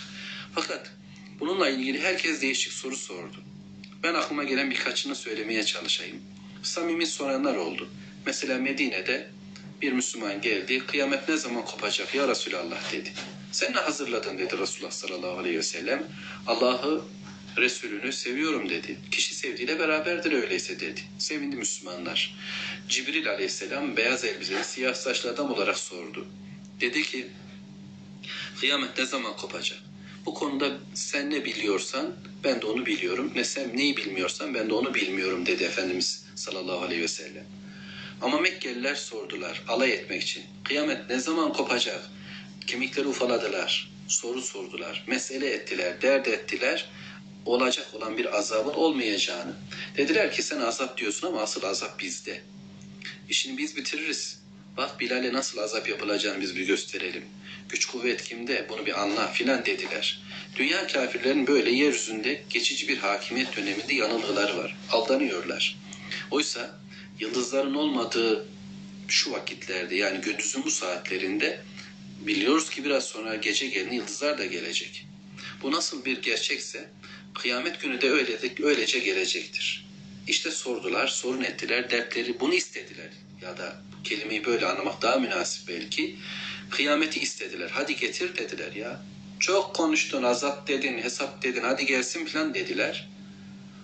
Fakat 0.54 0.90
bununla 1.40 1.68
ilgili 1.68 2.00
herkes 2.00 2.42
değişik 2.42 2.72
soru 2.72 2.96
sordu. 2.96 3.36
Ben 4.02 4.14
aklıma 4.14 4.44
gelen 4.44 4.70
birkaçını 4.70 5.14
söylemeye 5.14 5.64
çalışayım. 5.64 6.16
Samimi 6.62 7.06
soranlar 7.06 7.56
oldu. 7.56 7.88
Mesela 8.26 8.58
Medine'de 8.58 9.30
bir 9.82 9.92
Müslüman 9.92 10.40
geldi. 10.40 10.82
Kıyamet 10.86 11.28
ne 11.28 11.36
zaman 11.36 11.64
kopacak 11.64 12.14
ya 12.14 12.28
Resulallah 12.28 12.92
dedi. 12.92 13.12
Sen 13.52 13.72
ne 13.72 13.76
hazırladın 13.76 14.38
dedi 14.38 14.58
Resulullah 14.58 14.90
sallallahu 14.90 15.38
aleyhi 15.38 15.58
ve 15.58 15.62
sellem. 15.62 16.06
Allah'ı 16.46 17.02
Resulünü 17.56 18.12
seviyorum 18.12 18.68
dedi. 18.68 18.98
Kişi 19.10 19.34
sevdiğiyle 19.34 19.78
beraberdir 19.78 20.32
öyleyse 20.32 20.80
dedi. 20.80 21.00
Sevindi 21.18 21.56
Müslümanlar. 21.56 22.36
Cibril 22.88 23.30
aleyhisselam 23.30 23.96
beyaz 23.96 24.24
elbiseli 24.24 24.64
siyah 24.64 24.94
saçlı 24.94 25.30
adam 25.30 25.52
olarak 25.52 25.78
sordu. 25.78 26.26
Dedi 26.80 27.02
ki 27.02 27.26
kıyamet 28.60 28.98
ne 28.98 29.06
zaman 29.06 29.36
kopacak? 29.36 29.78
Bu 30.26 30.34
konuda 30.34 30.78
sen 30.94 31.30
ne 31.30 31.44
biliyorsan 31.44 32.16
ben 32.44 32.60
de 32.60 32.66
onu 32.66 32.86
biliyorum. 32.86 33.32
Ne 33.34 33.44
sen 33.44 33.76
neyi 33.76 33.96
bilmiyorsan 33.96 34.54
ben 34.54 34.68
de 34.68 34.74
onu 34.74 34.94
bilmiyorum 34.94 35.46
dedi 35.46 35.64
Efendimiz 35.64 36.24
sallallahu 36.34 36.80
aleyhi 36.80 37.02
ve 37.02 37.08
sellem. 37.08 37.44
Ama 38.22 38.40
Mekkeliler 38.40 38.94
sordular 38.94 39.62
alay 39.68 39.92
etmek 39.92 40.22
için. 40.22 40.44
Kıyamet 40.64 41.10
ne 41.10 41.18
zaman 41.18 41.52
kopacak? 41.52 42.10
Kemikleri 42.68 43.06
ufaladılar. 43.06 43.90
Soru 44.08 44.42
sordular. 44.42 45.04
Mesele 45.06 45.50
ettiler. 45.50 46.02
Dert 46.02 46.28
ettiler. 46.28 46.88
Olacak 47.46 47.86
olan 47.92 48.18
bir 48.18 48.38
azabın 48.38 48.74
olmayacağını. 48.74 49.52
Dediler 49.96 50.32
ki 50.32 50.42
sen 50.42 50.60
azap 50.60 50.98
diyorsun 50.98 51.26
ama 51.26 51.40
asıl 51.40 51.62
azap 51.62 52.00
bizde. 52.00 52.40
İşini 53.28 53.58
biz 53.58 53.76
bitiririz. 53.76 54.40
Bak 54.76 55.00
Bilal'e 55.00 55.32
nasıl 55.32 55.58
azap 55.58 55.88
yapılacağını 55.88 56.40
biz 56.40 56.56
bir 56.56 56.66
gösterelim. 56.66 57.24
Güç 57.68 57.86
kuvvet 57.86 58.22
kimde 58.22 58.66
bunu 58.68 58.86
bir 58.86 59.02
anla 59.02 59.26
filan 59.26 59.66
dediler. 59.66 60.22
Dünya 60.56 60.86
kafirlerin 60.86 61.46
böyle 61.46 61.70
yeryüzünde 61.70 62.42
geçici 62.50 62.88
bir 62.88 62.98
hakimiyet 62.98 63.56
döneminde 63.56 63.94
yanılgıları 63.94 64.56
var. 64.58 64.76
Aldanıyorlar. 64.90 65.78
Oysa 66.30 66.78
yıldızların 67.20 67.74
olmadığı 67.74 68.46
şu 69.08 69.32
vakitlerde 69.32 69.96
yani 69.96 70.20
gündüzün 70.20 70.64
bu 70.64 70.70
saatlerinde 70.70 71.60
biliyoruz 72.18 72.70
ki 72.70 72.84
biraz 72.84 73.04
sonra 73.04 73.34
gece 73.34 73.66
gelin 73.66 73.92
yıldızlar 73.92 74.38
da 74.38 74.46
gelecek. 74.46 75.06
Bu 75.62 75.72
nasıl 75.72 76.04
bir 76.04 76.22
gerçekse 76.22 76.90
kıyamet 77.34 77.80
günü 77.80 78.00
de 78.00 78.10
öyle 78.10 78.42
de 78.42 78.64
öylece 78.64 78.98
gelecektir. 78.98 79.86
İşte 80.28 80.50
sordular, 80.50 81.06
sorun 81.06 81.42
ettiler, 81.42 81.90
dertleri 81.90 82.40
bunu 82.40 82.54
istediler. 82.54 83.10
Ya 83.42 83.58
da 83.58 83.82
kelimeyi 84.04 84.44
böyle 84.44 84.66
anlamak 84.66 85.02
daha 85.02 85.16
münasip 85.16 85.68
belki. 85.68 86.16
Kıyameti 86.70 87.20
istediler. 87.20 87.70
Hadi 87.72 87.96
getir 87.96 88.36
dediler 88.36 88.72
ya. 88.72 89.02
Çok 89.40 89.74
konuştun, 89.74 90.22
azap 90.22 90.68
dedin, 90.68 90.98
hesap 90.98 91.42
dedin, 91.42 91.62
hadi 91.62 91.86
gelsin 91.86 92.26
falan 92.26 92.54
dediler. 92.54 93.08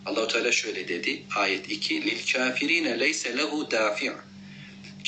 Allahu 0.06 0.28
Teala 0.28 0.52
şöyle 0.52 0.88
dedi. 0.88 1.22
Ayet 1.36 1.70
2. 1.70 2.02
Lil 2.02 2.32
kafirine 2.32 3.00
leyse 3.00 3.38
lehu 3.38 3.70
dafi'. 3.70 4.12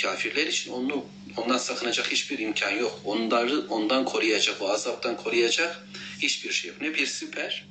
Kafirler 0.02 0.46
için 0.46 0.72
onu 0.72 1.06
ondan 1.36 1.58
sakınacak 1.58 2.12
hiçbir 2.12 2.38
imkan 2.38 2.70
yok. 2.70 3.00
Onları 3.04 3.66
ondan 3.68 4.04
koruyacak, 4.04 4.62
o 4.62 4.68
azaptan 4.68 5.16
koruyacak 5.16 5.86
hiçbir 6.18 6.52
şey 6.52 6.70
yok. 6.70 6.80
Ne 6.80 6.94
bir 6.94 7.06
siper, 7.06 7.66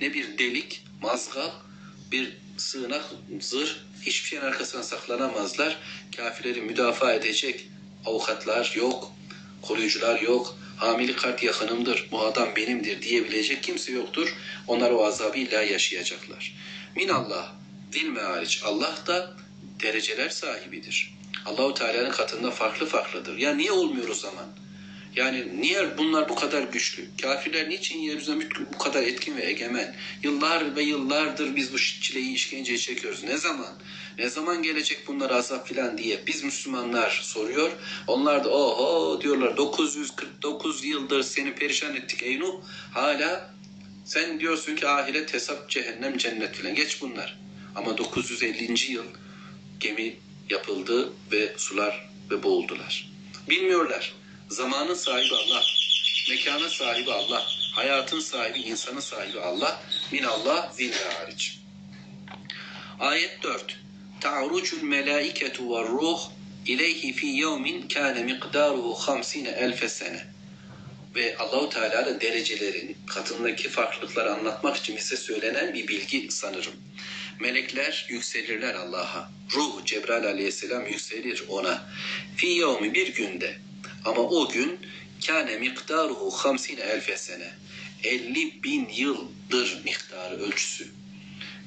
ne 0.00 0.14
bir 0.14 0.38
delik, 0.38 0.82
mazgal, 1.02 1.50
bir 2.12 2.36
sığınak, 2.56 3.04
zırh, 3.40 3.76
hiçbir 4.02 4.28
şeyin 4.28 4.42
arkasına 4.42 4.82
saklanamazlar. 4.82 5.78
Kafirleri 6.16 6.60
müdafaa 6.60 7.12
edecek 7.12 7.68
avukatlar 8.06 8.72
yok, 8.76 9.12
koruyucular 9.62 10.20
yok. 10.20 10.58
Hamili 10.76 11.16
kart 11.16 11.42
yakınımdır, 11.42 12.08
bu 12.10 12.22
adam 12.22 12.56
benimdir 12.56 13.02
diyebilecek 13.02 13.62
kimse 13.62 13.92
yoktur. 13.92 14.36
Onlar 14.66 14.90
o 14.90 15.06
azabı 15.06 15.38
illa 15.38 15.62
yaşayacaklar. 15.62 16.54
Minallah, 16.96 17.52
dil 17.92 18.16
hariç 18.16 18.62
Allah 18.64 18.96
da 19.06 19.36
dereceler 19.82 20.28
sahibidir. 20.28 21.14
Allahu 21.44 21.74
Teala'nın 21.74 22.10
katında 22.10 22.50
farklı 22.50 22.86
farklıdır. 22.86 23.38
Ya 23.38 23.54
niye 23.54 23.72
olmuyor 23.72 24.08
o 24.08 24.14
zaman? 24.14 24.46
Yani 25.16 25.60
niye 25.60 25.98
bunlar 25.98 26.28
bu 26.28 26.34
kadar 26.34 26.62
güçlü? 26.62 27.04
Kafirler 27.22 27.68
niçin 27.68 27.98
yeryüzünde 27.98 28.48
bu 28.74 28.78
kadar 28.78 29.02
etkin 29.02 29.36
ve 29.36 29.46
egemen? 29.46 29.96
Yıllar 30.22 30.76
ve 30.76 30.82
yıllardır 30.82 31.56
biz 31.56 31.72
bu 31.72 31.78
çileyi, 31.78 32.34
işkenceyi 32.34 32.78
çekiyoruz. 32.78 33.24
Ne 33.24 33.36
zaman? 33.36 33.74
Ne 34.18 34.28
zaman 34.28 34.62
gelecek 34.62 34.98
bunlar 35.06 35.30
azap 35.30 35.68
filan 35.68 35.98
diye 35.98 36.26
biz 36.26 36.44
Müslümanlar 36.44 37.20
soruyor. 37.22 37.72
Onlar 38.06 38.44
da 38.44 38.50
oho 38.50 39.20
diyorlar 39.20 39.56
949 39.56 40.84
yıldır 40.84 41.22
seni 41.22 41.54
perişan 41.54 41.96
ettik 41.96 42.22
ey 42.22 42.40
Nuh. 42.40 42.54
Hala 42.92 43.54
sen 44.04 44.40
diyorsun 44.40 44.76
ki 44.76 44.88
ahiret 44.88 45.34
hesap 45.34 45.70
cehennem 45.70 46.18
cennet 46.18 46.56
filan. 46.56 46.74
Geç 46.74 47.02
bunlar. 47.02 47.38
Ama 47.74 47.98
950. 47.98 48.92
yıl 48.92 49.04
gemi 49.80 50.16
yapıldı 50.50 51.12
ve 51.32 51.54
sular 51.56 52.10
ve 52.30 52.42
boğuldular. 52.42 53.10
Bilmiyorlar. 53.48 54.14
Zamanın 54.48 54.94
sahibi 54.94 55.34
Allah. 55.34 55.62
Mekanın 56.30 56.68
sahibi 56.68 57.12
Allah. 57.12 57.46
Hayatın 57.72 58.20
sahibi, 58.20 58.58
insanın 58.58 59.00
sahibi 59.00 59.40
Allah. 59.40 59.80
Min 60.12 60.22
Allah 60.22 60.72
zille 60.76 61.04
hariç. 61.18 61.58
Ayet 63.00 63.42
4. 63.42 63.78
Ta'rucul 64.20 64.82
melaiketu 64.82 65.70
ve 65.70 65.82
ruh 65.82 66.20
ileyhi 66.66 67.12
fi 67.12 67.26
yevmin 67.26 67.88
kâne 67.88 68.22
miqdaruhu 68.22 68.94
hamsine 68.94 69.48
elfe 69.48 69.88
sene. 69.88 70.24
Ve 71.14 71.36
Allahu 71.38 71.68
Teala'nın 71.68 72.20
derecelerin 72.20 72.96
katındaki 73.06 73.68
farklılıkları 73.68 74.34
anlatmak 74.34 74.76
için 74.76 74.96
bize 74.96 75.16
söylenen 75.16 75.74
bir 75.74 75.88
bilgi 75.88 76.26
sanırım. 76.30 76.74
Melekler 77.40 78.06
yükselirler 78.08 78.74
Allah'a. 78.74 79.30
Ruh 79.54 79.84
Cebrail 79.84 80.24
aleyhisselam 80.24 80.86
yükselir 80.86 81.44
ona. 81.48 81.86
Fi 82.36 82.46
yevmi 82.46 82.94
bir 82.94 83.14
günde. 83.14 83.56
Ama 84.04 84.20
o 84.20 84.48
gün 84.48 84.78
kâne 85.26 85.56
miktaruhu 85.56 86.30
hamsine 86.30 86.80
elfe 86.80 87.16
sene. 87.16 87.50
50 88.04 88.62
bin 88.62 88.88
yıldır 88.88 89.80
miktarı 89.84 90.34
ölçüsü. 90.36 90.88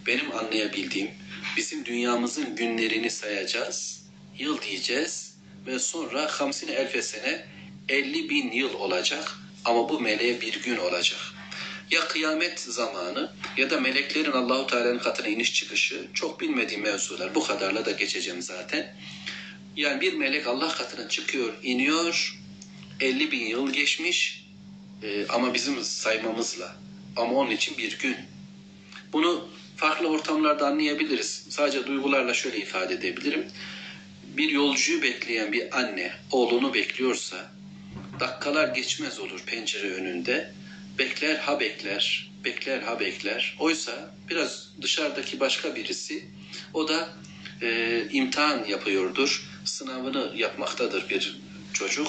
Benim 0.07 0.35
anlayabildiğim 0.37 1.11
bizim 1.57 1.85
dünyamızın 1.85 2.55
günlerini 2.55 3.09
sayacağız, 3.11 4.03
yıl 4.37 4.61
diyeceğiz 4.61 5.33
ve 5.67 5.79
sonra 5.79 6.27
hamsine 6.27 6.71
elfe 6.71 7.01
sene 7.01 7.45
50 7.89 8.29
bin 8.29 8.51
yıl 8.51 8.73
olacak 8.73 9.37
ama 9.65 9.89
bu 9.89 9.99
meleğe 9.99 10.41
bir 10.41 10.61
gün 10.61 10.77
olacak. 10.77 11.19
Ya 11.91 12.07
kıyamet 12.07 12.59
zamanı 12.59 13.31
ya 13.57 13.69
da 13.69 13.79
meleklerin 13.79 14.31
Allahu 14.31 14.67
Teala'nın 14.67 14.99
katına 14.99 15.27
iniş 15.27 15.53
çıkışı 15.53 16.07
çok 16.13 16.41
bilmediğim 16.41 16.83
mevzular. 16.83 17.35
Bu 17.35 17.43
kadarla 17.43 17.85
da 17.85 17.91
geçeceğim 17.91 18.41
zaten. 18.41 18.95
Yani 19.75 20.01
bir 20.01 20.13
melek 20.13 20.47
Allah 20.47 20.69
katına 20.69 21.09
çıkıyor, 21.09 21.53
iniyor. 21.63 22.37
50 22.99 23.31
bin 23.31 23.45
yıl 23.45 23.73
geçmiş 23.73 24.45
e, 25.03 25.27
ama 25.27 25.53
bizim 25.53 25.83
saymamızla. 25.83 26.75
Ama 27.15 27.33
onun 27.33 27.51
için 27.51 27.77
bir 27.77 27.99
gün. 27.99 28.15
Bunu 29.13 29.49
farklı 29.77 30.07
ortamlarda 30.07 30.67
anlayabiliriz. 30.67 31.45
Sadece 31.49 31.87
duygularla 31.87 32.33
şöyle 32.33 32.57
ifade 32.57 32.93
edebilirim. 32.93 33.47
Bir 34.37 34.49
yolcuyu 34.49 35.01
bekleyen 35.01 35.51
bir 35.53 35.79
anne 35.79 36.11
oğlunu 36.31 36.73
bekliyorsa 36.73 37.51
dakikalar 38.19 38.67
geçmez 38.67 39.19
olur 39.19 39.43
pencere 39.45 39.93
önünde. 39.93 40.53
Bekler 40.99 41.35
ha 41.35 41.59
bekler, 41.59 42.31
bekler 42.43 42.81
ha 42.81 42.99
bekler. 42.99 43.55
Oysa 43.59 44.15
biraz 44.29 44.69
dışarıdaki 44.81 45.39
başka 45.39 45.75
birisi 45.75 46.25
o 46.73 46.87
da 46.87 47.09
e, 47.61 48.01
imtihan 48.11 48.65
yapıyordur. 48.65 49.43
Sınavını 49.65 50.33
yapmaktadır 50.35 51.09
bir 51.09 51.39
çocuk 51.73 52.07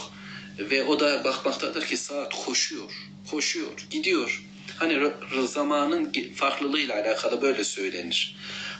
ve 0.58 0.84
o 0.84 1.00
da 1.00 1.24
bakmaktadır 1.24 1.86
ki 1.86 1.96
saat 1.96 2.34
koşuyor, 2.44 2.90
koşuyor, 3.30 3.86
gidiyor. 3.90 4.44
Hani 4.76 5.12
zamanın 5.46 6.12
farklılığıyla 6.34 6.94
alakalı 6.94 7.42
böyle 7.42 7.64
söylenir. 7.64 8.36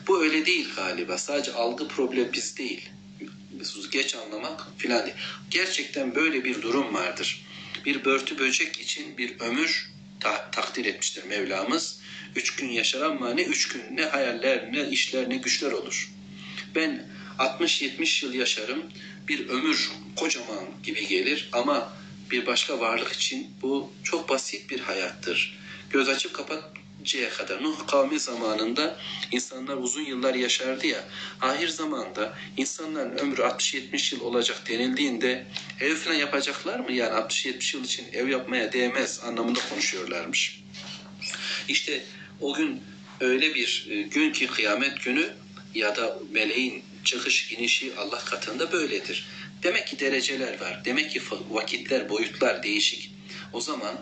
Bu 0.07 0.23
öyle 0.23 0.47
değil 0.47 0.69
galiba. 0.77 1.19
Sadece 1.19 1.53
algı 1.53 1.89
problemi 1.89 2.33
biz 2.33 2.57
değil. 2.57 2.91
Geç 3.93 4.15
anlamak 4.15 4.67
filan 4.79 5.07
değil. 5.07 5.17
Gerçekten 5.51 6.15
böyle 6.15 6.45
bir 6.45 6.63
durum 6.63 6.95
vardır. 6.95 7.45
Bir 7.85 8.05
börtü 8.05 8.39
böcek 8.39 8.81
için 8.81 9.19
bir 9.19 9.41
ömür 9.41 9.98
ta- 10.21 10.51
takdir 10.51 10.85
etmiştir 10.85 11.25
Mevlamız. 11.25 12.01
Üç 12.37 12.57
gün 12.57 12.69
yaşar 12.69 13.01
ama 13.01 13.35
ne 13.35 13.43
üç 13.43 13.69
gün 13.69 13.83
ne 13.97 14.05
hayaller 14.05 14.73
ne 14.73 14.89
işler 14.89 15.31
ne 15.31 15.37
güçler 15.37 15.73
olur. 15.73 16.13
Ben 16.75 17.07
60-70 17.39 18.25
yıl 18.25 18.35
yaşarım 18.35 18.83
bir 19.29 19.49
ömür 19.49 19.91
kocaman 20.17 20.65
gibi 20.83 21.07
gelir 21.07 21.49
ama 21.53 21.93
bir 22.31 22.47
başka 22.47 22.81
varlık 22.81 23.13
için 23.13 23.47
bu 23.63 23.93
çok 24.05 24.29
basit 24.29 24.71
bir 24.71 24.81
hayattır. 24.81 25.59
Göz 25.91 26.09
açıp 26.09 26.35
kapatıncaya 27.09 27.31
kadar 27.31 27.63
Nuh 27.63 27.87
kavmi 27.87 28.21
zamanında 28.21 28.97
insanlar 29.33 29.77
uzun 29.77 30.03
yıllar 30.03 30.35
yaşardı 30.35 30.87
ya. 30.87 31.05
Ahir 31.41 31.69
zamanda 31.69 32.35
insanların 32.57 33.19
ömrü 33.19 33.43
60-70 33.43 34.15
yıl 34.15 34.21
olacak 34.21 34.63
denildiğinde 34.69 35.47
ev 35.81 35.95
falan 35.95 36.17
yapacaklar 36.17 36.81
mı? 36.81 36.93
Yani 36.93 37.13
60-70 37.13 37.77
yıl 37.77 37.85
için 37.85 38.07
ev 38.13 38.29
yapmaya 38.29 38.73
değmez 38.73 39.21
anlamında 39.25 39.61
konuşuyorlarmış. 39.71 40.63
İşte 41.69 42.05
o 42.41 42.55
gün 42.55 42.83
öyle 43.21 43.55
bir 43.55 43.87
gün 44.11 44.33
ki 44.33 44.47
kıyamet 44.47 45.05
günü 45.05 45.35
ya 45.75 45.97
da 45.97 46.19
meleğin 46.31 46.83
çıkış 47.05 47.53
inişi 47.53 47.93
Allah 47.97 48.19
katında 48.19 48.73
böyledir. 48.73 49.29
Demek 49.63 49.87
ki 49.87 49.99
dereceler 49.99 50.61
var. 50.61 50.83
Demek 50.85 51.11
ki 51.11 51.23
vakitler, 51.51 52.09
boyutlar 52.09 52.63
değişik. 52.63 53.11
O 53.53 53.61
zaman 53.61 53.99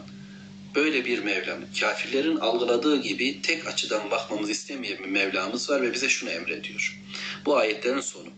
böyle 0.76 1.04
bir 1.04 1.18
Mevlam, 1.18 1.58
kafirlerin 1.80 2.36
algıladığı 2.36 3.02
gibi 3.02 3.42
tek 3.42 3.66
açıdan 3.66 4.10
bakmamızı 4.10 4.52
istemeyen 4.52 4.98
bir 4.98 5.08
Mevlamız 5.08 5.70
var 5.70 5.82
ve 5.82 5.92
bize 5.92 6.08
şunu 6.08 6.30
emrediyor. 6.30 6.98
Bu 7.44 7.56
ayetlerin 7.56 8.00
sonu. 8.00 8.28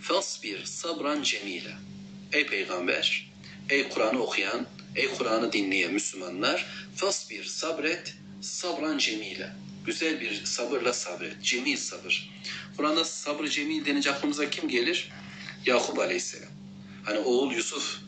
Fasbir 0.00 0.64
sabran 0.64 1.22
cemile. 1.22 1.72
Ey 2.32 2.46
peygamber, 2.46 3.30
ey 3.70 3.88
Kur'an'ı 3.88 4.22
okuyan, 4.22 4.66
ey 4.96 5.08
Kur'an'ı 5.18 5.52
dinleyen 5.52 5.92
Müslümanlar, 5.92 6.66
fasbir 6.96 7.44
sabret, 7.44 8.14
sabran 8.40 8.98
cemile. 8.98 9.50
Güzel 9.86 10.20
bir 10.20 10.44
sabırla 10.44 10.92
sabret, 10.92 11.42
cemil 11.42 11.76
sabır. 11.76 12.30
Kur'an'da 12.76 13.04
sabır 13.04 13.46
cemil 13.46 13.84
denince 13.84 14.10
aklımıza 14.10 14.50
kim 14.50 14.68
gelir? 14.68 15.12
Yakup 15.66 15.98
Aleyhisselam. 15.98 16.48
Hani 17.04 17.18
oğul 17.18 17.52
Yusuf 17.52 17.98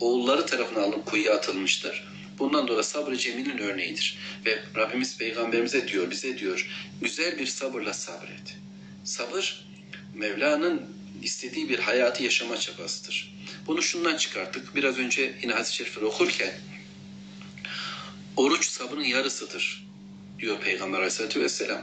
oğulları 0.00 0.46
tarafından 0.46 0.82
alınıp 0.82 1.06
kuyuya 1.06 1.34
atılmıştır. 1.34 2.15
Bundan 2.38 2.68
dolayı 2.68 2.84
sabrı 2.84 3.16
cemilin 3.16 3.58
örneğidir. 3.58 4.18
Ve 4.46 4.62
Rabbimiz 4.76 5.18
peygamberimize 5.18 5.88
diyor, 5.88 6.10
bize 6.10 6.38
diyor, 6.38 6.68
güzel 7.02 7.38
bir 7.38 7.46
sabırla 7.46 7.94
sabret. 7.94 8.56
Sabır, 9.04 9.66
Mevla'nın 10.14 10.82
istediği 11.22 11.68
bir 11.68 11.78
hayatı 11.78 12.22
yaşama 12.22 12.56
çabasıdır. 12.56 13.34
Bunu 13.66 13.82
şundan 13.82 14.16
çıkarttık. 14.16 14.74
Biraz 14.74 14.98
önce 14.98 15.34
yine 15.42 15.52
hadis-i 15.52 15.74
şerifleri 15.74 16.04
okurken, 16.04 16.52
oruç 18.36 18.68
sabrın 18.68 19.04
yarısıdır 19.04 19.86
diyor 20.38 20.60
Peygamber 20.60 20.98
aleyhissalatü 20.98 21.40
vesselam. 21.40 21.82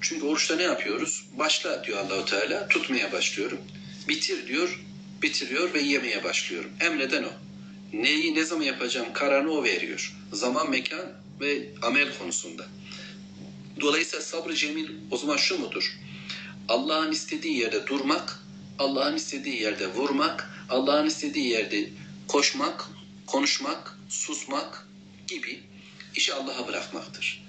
Çünkü 0.00 0.26
oruçta 0.26 0.56
ne 0.56 0.62
yapıyoruz? 0.62 1.24
Başla 1.38 1.84
diyor 1.84 1.98
Allahu 1.98 2.24
Teala, 2.24 2.68
tutmaya 2.68 3.12
başlıyorum. 3.12 3.58
Bitir 4.08 4.46
diyor, 4.46 4.80
bitiriyor 5.22 5.74
ve 5.74 5.80
yemeye 5.80 6.24
başlıyorum. 6.24 6.70
Emreden 6.80 7.22
o. 7.22 7.45
Neyi 7.92 8.34
ne 8.34 8.44
zaman 8.44 8.64
yapacağım 8.64 9.12
kararını 9.12 9.50
o 9.50 9.64
veriyor. 9.64 10.16
Zaman, 10.32 10.70
mekan 10.70 11.12
ve 11.40 11.68
amel 11.82 12.18
konusunda. 12.18 12.66
Dolayısıyla 13.80 14.24
sabrı 14.24 14.54
cemil 14.54 14.90
o 15.10 15.16
zaman 15.16 15.36
şu 15.36 15.58
mudur? 15.58 15.98
Allah'ın 16.68 17.12
istediği 17.12 17.58
yerde 17.58 17.86
durmak, 17.86 18.40
Allah'ın 18.78 19.16
istediği 19.16 19.62
yerde 19.62 19.86
vurmak, 19.86 20.50
Allah'ın 20.68 21.06
istediği 21.06 21.48
yerde 21.48 21.90
koşmak, 22.28 22.88
konuşmak, 23.26 23.98
susmak 24.08 24.86
gibi 25.26 25.60
işi 26.14 26.34
Allah'a 26.34 26.68
bırakmaktır. 26.68 27.46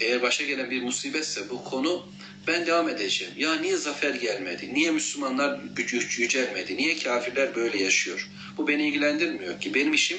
Eğer 0.00 0.22
başa 0.22 0.44
gelen 0.44 0.70
bir 0.70 0.82
musibetse 0.82 1.50
bu 1.50 1.64
konu 1.64 2.06
ben 2.46 2.66
devam 2.66 2.88
edeceğim. 2.88 3.34
Ya 3.36 3.54
niye 3.54 3.76
zafer 3.76 4.14
gelmedi? 4.14 4.74
Niye 4.74 4.90
Müslümanlar 4.90 5.60
yücelmedi? 6.18 6.76
Niye 6.76 6.98
kafirler 6.98 7.54
böyle 7.54 7.82
yaşıyor? 7.82 8.28
Bu 8.56 8.68
beni 8.68 8.88
ilgilendirmiyor 8.88 9.60
ki. 9.60 9.74
Benim 9.74 9.92
işim 9.92 10.18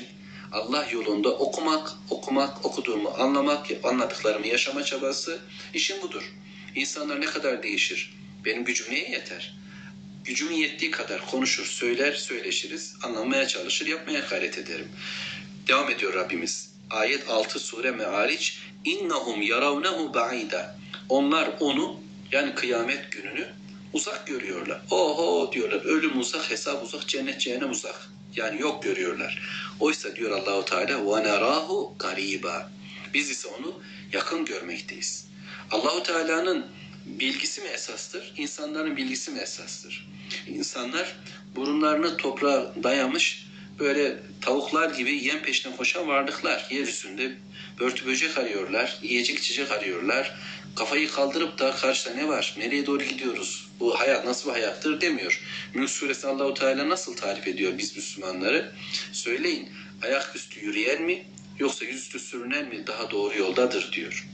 Allah 0.52 0.88
yolunda 0.92 1.30
okumak, 1.30 1.92
okumak, 2.10 2.66
okuduğumu 2.66 3.14
anlamak, 3.18 3.68
anladıklarımı 3.84 4.48
yaşama 4.48 4.84
çabası. 4.84 5.40
İşim 5.74 6.02
budur. 6.02 6.34
İnsanlar 6.76 7.22
ne 7.22 7.26
kadar 7.26 7.64
değişir? 7.64 8.14
Benim 8.46 8.66
gücüm 8.66 8.94
neye 8.94 9.10
yeter? 9.10 9.56
Gücümün 10.24 10.56
yettiği 10.56 10.92
kadar 10.92 11.26
konuşur, 11.26 11.66
söyler, 11.66 12.14
söyleşiriz, 12.14 12.96
anlamaya 13.04 13.48
çalışır, 13.48 13.88
yapmaya 13.88 14.20
gayret 14.20 14.58
ederim. 14.58 14.88
Devam 15.68 15.90
ediyor 15.90 16.14
Rabbimiz. 16.14 16.74
Ayet 16.90 17.30
6 17.30 17.60
sure 17.60 17.92
Me'ariç 17.92 18.60
innahum 18.86 19.42
yaravnehu 19.42 20.14
ba'ida. 20.14 20.76
Onlar 21.10 21.50
onu 21.60 22.03
yani 22.34 22.56
kıyamet 22.56 23.12
gününü 23.12 23.48
uzak 23.94 24.28
görüyorlar. 24.28 24.82
Oho 24.92 25.52
diyorlar 25.54 25.86
ölüm 25.86 26.20
uzak, 26.20 26.52
hesap 26.52 26.84
uzak, 26.84 27.08
cennet 27.08 27.42
cehennem 27.42 27.70
uzak. 27.70 28.10
Yani 28.36 28.62
yok 28.62 28.84
görüyorlar. 28.84 29.42
Oysa 29.80 30.16
diyor 30.16 30.32
Allahu 30.32 30.66
Teala 30.66 31.16
ve 31.16 31.24
nerahu 31.24 31.96
gariba. 32.00 32.72
Biz 33.14 33.30
ise 33.30 33.48
onu 33.48 33.82
yakın 34.14 34.46
görmekteyiz. 34.46 35.28
Allahu 35.72 36.04
Teala'nın 36.04 36.66
bilgisi 37.06 37.62
mi 37.62 37.68
esastır? 37.68 38.34
İnsanların 38.38 38.98
bilgisi 38.98 39.32
mi 39.32 39.40
esastır? 39.40 40.08
İnsanlar 40.48 41.16
burunlarını 41.56 42.18
toprağa 42.18 42.74
dayamış 42.84 43.48
böyle 43.80 44.18
tavuklar 44.42 44.90
gibi 44.90 45.26
yem 45.26 45.44
peşinden 45.44 45.78
koşan 45.78 46.08
varlıklar. 46.08 46.68
Yeryüzünde 46.72 47.38
börtü 47.80 48.06
böcek 48.06 48.38
arıyorlar, 48.38 49.00
yiyecek 49.02 49.40
içecek 49.40 49.72
arıyorlar. 49.72 50.36
Kafayı 50.76 51.12
kaldırıp 51.12 51.60
da 51.60 51.72
karşıda 51.72 52.14
ne 52.14 52.28
var, 52.28 52.56
nereye 52.58 52.86
doğru 52.86 53.04
gidiyoruz, 53.04 53.68
bu 53.80 54.00
hayat 54.00 54.26
nasıl 54.26 54.50
bir 54.50 54.54
hayattır 54.54 55.02
demiyor. 55.02 55.42
Mülk 55.74 55.90
suresi 55.90 56.28
Allahu 56.28 56.54
Teala 56.54 56.90
nasıl 56.90 57.16
tarif 57.16 57.48
ediyor 57.48 57.78
biz 57.78 57.96
Müslümanları? 57.96 58.72
Söyleyin, 59.12 59.70
ayaküstü 60.02 60.66
yürüyen 60.66 61.02
mi 61.02 61.26
yoksa 61.60 61.86
yüzüstü 61.86 62.20
sürünen 62.20 62.68
mi 62.68 62.88
daha 62.88 63.12
doğru 63.12 63.38
yoldadır 63.38 63.92
diyor. 63.92 64.28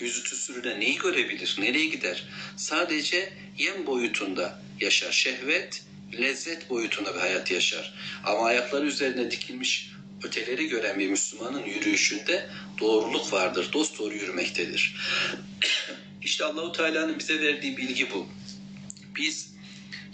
Yüzüstü 0.00 0.36
sürünen 0.36 0.80
neyi 0.80 0.98
görebilir, 0.98 1.56
nereye 1.58 1.86
gider? 1.86 2.24
Sadece 2.56 3.32
yem 3.58 3.86
boyutunda 3.86 4.60
yaşar. 4.80 5.12
Şehvet, 5.12 5.82
lezzet 6.18 6.70
boyutunda 6.70 7.14
bir 7.14 7.20
hayat 7.20 7.50
yaşar. 7.50 7.94
Ama 8.24 8.46
ayakları 8.46 8.86
üzerine 8.86 9.30
dikilmiş 9.30 9.90
öteleri 10.24 10.68
gören 10.68 10.98
bir 10.98 11.08
Müslümanın 11.08 11.64
yürüyüşünde 11.64 12.50
doğruluk 12.80 13.32
vardır. 13.32 13.70
Dost 13.72 13.98
doğru 13.98 14.14
yürümektedir. 14.14 14.96
işte 16.22 16.44
Allahu 16.44 16.72
Teala'nın 16.72 17.18
bize 17.18 17.40
verdiği 17.40 17.76
bilgi 17.76 18.10
bu. 18.10 18.26
Biz 19.16 19.54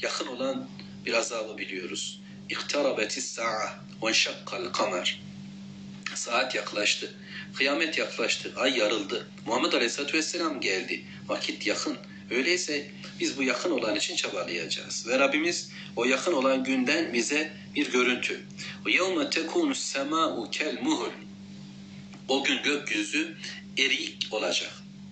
yakın 0.02 0.26
olan 0.26 0.68
bir 1.06 1.12
azabı 1.12 1.58
biliyoruz. 1.58 2.20
İktarabetis 2.48 3.24
sa'a 3.24 3.84
ve 4.06 4.14
şakkal 4.14 4.72
kamer. 4.72 5.20
Saat 6.14 6.54
yaklaştı. 6.54 7.14
Kıyamet 7.56 7.98
yaklaştı. 7.98 8.52
Ay 8.56 8.78
yarıldı. 8.78 9.28
Muhammed 9.46 9.72
Aleyhisselatü 9.72 10.18
Vesselam 10.18 10.60
geldi. 10.60 11.04
Vakit 11.28 11.66
yakın. 11.66 11.96
Öyleyse 12.31 12.91
biz 13.19 13.37
bu 13.37 13.43
yakın 13.43 13.71
olan 13.71 13.95
için 13.95 14.15
çabalayacağız. 14.15 15.07
Ve 15.07 15.19
Rabbimiz 15.19 15.69
o 15.95 16.05
yakın 16.05 16.33
olan 16.33 16.63
günden 16.63 17.13
bize 17.13 17.51
bir 17.75 17.91
görüntü. 17.91 18.41
يَوْمَ 18.85 19.29
تَكُونُ 19.29 19.71
السَّمَاءُ 19.71 20.51
كَالْمُهُلِ 20.51 21.11
O 22.27 22.43
gün 22.43 22.63
gökyüzü 22.63 23.37
eriyik 23.77 24.27
olacak, 24.31 24.71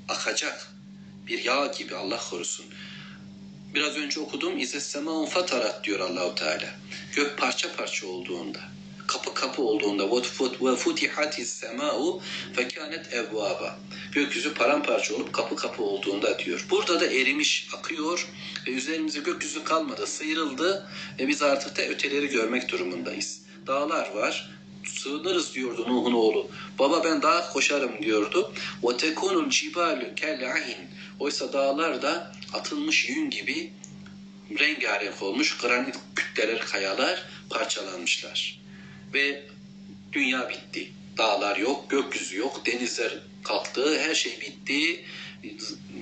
akacak. 0.09 0.73
Bir 1.27 1.43
yağ 1.43 1.71
gibi 1.77 1.95
Allah 1.95 2.19
korusun. 2.29 2.65
Biraz 3.75 3.97
önce 3.97 4.19
okudum. 4.19 4.59
İze 4.59 4.79
semaun 4.79 5.25
fatarat 5.25 5.83
diyor 5.83 5.99
Allahu 5.99 6.35
Teala. 6.35 6.75
Gök 7.15 7.37
parça 7.37 7.75
parça 7.75 8.07
olduğunda, 8.07 8.59
kapı 9.08 9.34
kapı 9.34 9.62
olduğunda 9.62 10.10
ve 10.62 10.76
futihatis 10.76 11.52
semau 11.52 12.22
fekanet 12.52 13.12
evvaba. 13.12 13.78
Gökyüzü 14.12 14.54
paramparça 14.54 15.14
olup 15.14 15.32
kapı 15.32 15.56
kapı 15.56 15.82
olduğunda 15.82 16.38
diyor. 16.38 16.66
Burada 16.70 17.00
da 17.00 17.06
erimiş, 17.06 17.68
akıyor 17.78 18.28
ve 18.66 18.70
üzerimize 18.70 19.20
gökyüzü 19.20 19.64
kalmadı, 19.64 20.06
sıyrıldı 20.06 20.88
ve 21.18 21.28
biz 21.28 21.42
artık 21.42 21.76
da 21.76 21.82
öteleri 21.82 22.28
görmek 22.28 22.68
durumundayız. 22.68 23.40
Dağlar 23.66 24.10
var, 24.14 24.50
sığınırız 24.86 25.54
diyordu 25.54 25.84
Nuh'un 25.88 26.12
oğlu. 26.12 26.48
Baba 26.78 27.04
ben 27.04 27.22
dağa 27.22 27.52
koşarım 27.52 28.02
diyordu. 28.02 28.52
Tekunul 28.98 29.50
cibalu 29.50 30.14
kel'ahin. 30.16 30.76
Oysa 31.18 31.52
dağlar 31.52 32.02
da 32.02 32.32
atılmış 32.52 33.08
yün 33.08 33.30
gibi 33.30 33.72
rengarenk 34.58 35.22
olmuş. 35.22 35.58
Granit 35.58 35.94
kütleler, 36.16 36.60
kayalar 36.60 37.24
parçalanmışlar. 37.50 38.57
Ve 39.14 39.42
dünya 40.12 40.48
bitti. 40.48 40.92
Dağlar 41.18 41.56
yok, 41.56 41.90
gökyüzü 41.90 42.36
yok, 42.36 42.66
denizler 42.66 43.18
kalktı, 43.42 44.00
her 44.00 44.14
şey 44.14 44.40
bitti. 44.40 45.04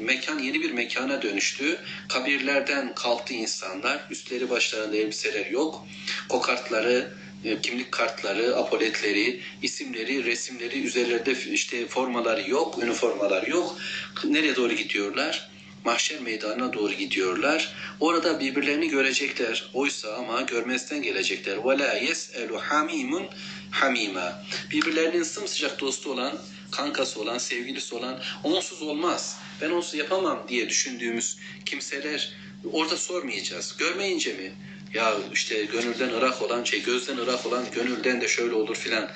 Mekan 0.00 0.38
yeni 0.38 0.60
bir 0.60 0.70
mekana 0.70 1.22
dönüştü. 1.22 1.78
Kabirlerden 2.08 2.94
kalktı 2.94 3.34
insanlar. 3.34 4.06
Üstleri 4.10 4.50
başlarında 4.50 4.96
elbiseler 4.96 5.46
yok. 5.50 5.86
Kokartları, 6.28 7.12
e, 7.44 7.60
kimlik 7.60 7.92
kartları, 7.92 8.56
apoletleri, 8.56 9.40
isimleri, 9.62 10.24
resimleri, 10.24 10.82
üzerlerinde 10.82 11.34
işte 11.52 11.86
formaları 11.86 12.50
yok, 12.50 12.82
üniformalar 12.82 13.46
yok. 13.46 13.76
Nereye 14.24 14.56
doğru 14.56 14.72
gidiyorlar? 14.72 15.50
Mahşer 15.85 16.19
meydanına 16.21 16.73
doğru 16.73 16.93
gidiyorlar. 16.93 17.73
Orada 17.99 18.39
birbirlerini 18.39 18.89
görecekler. 18.89 19.69
Oysa 19.73 20.13
ama 20.13 20.41
görmezden 20.41 21.01
gelecekler. 21.01 21.57
وَلَا 21.57 21.99
يَسْأَلُ 21.99 22.49
حَمِيمٌ 22.49 23.25
hamima. 23.71 24.43
Birbirlerinin 24.71 25.23
sımsıcak 25.23 25.79
dostu 25.79 26.11
olan, 26.11 26.39
kankası 26.71 27.21
olan, 27.21 27.37
sevgilisi 27.37 27.95
olan 27.95 28.19
onsuz 28.43 28.81
olmaz. 28.81 29.37
Ben 29.61 29.69
onsuz 29.69 29.93
yapamam 29.95 30.45
diye 30.47 30.69
düşündüğümüz 30.69 31.37
kimseler 31.65 32.33
orada 32.71 32.97
sormayacağız. 32.97 33.75
Görmeyince 33.77 34.33
mi? 34.33 34.51
Ya 34.93 35.15
işte 35.33 35.63
gönülden 35.65 36.09
ırak 36.09 36.41
olan 36.41 36.63
şey, 36.63 36.83
gözden 36.83 37.17
ırak 37.17 37.45
olan 37.45 37.65
gönülden 37.75 38.21
de 38.21 38.27
şöyle 38.27 38.53
olur 38.53 38.75
filan. 38.75 39.09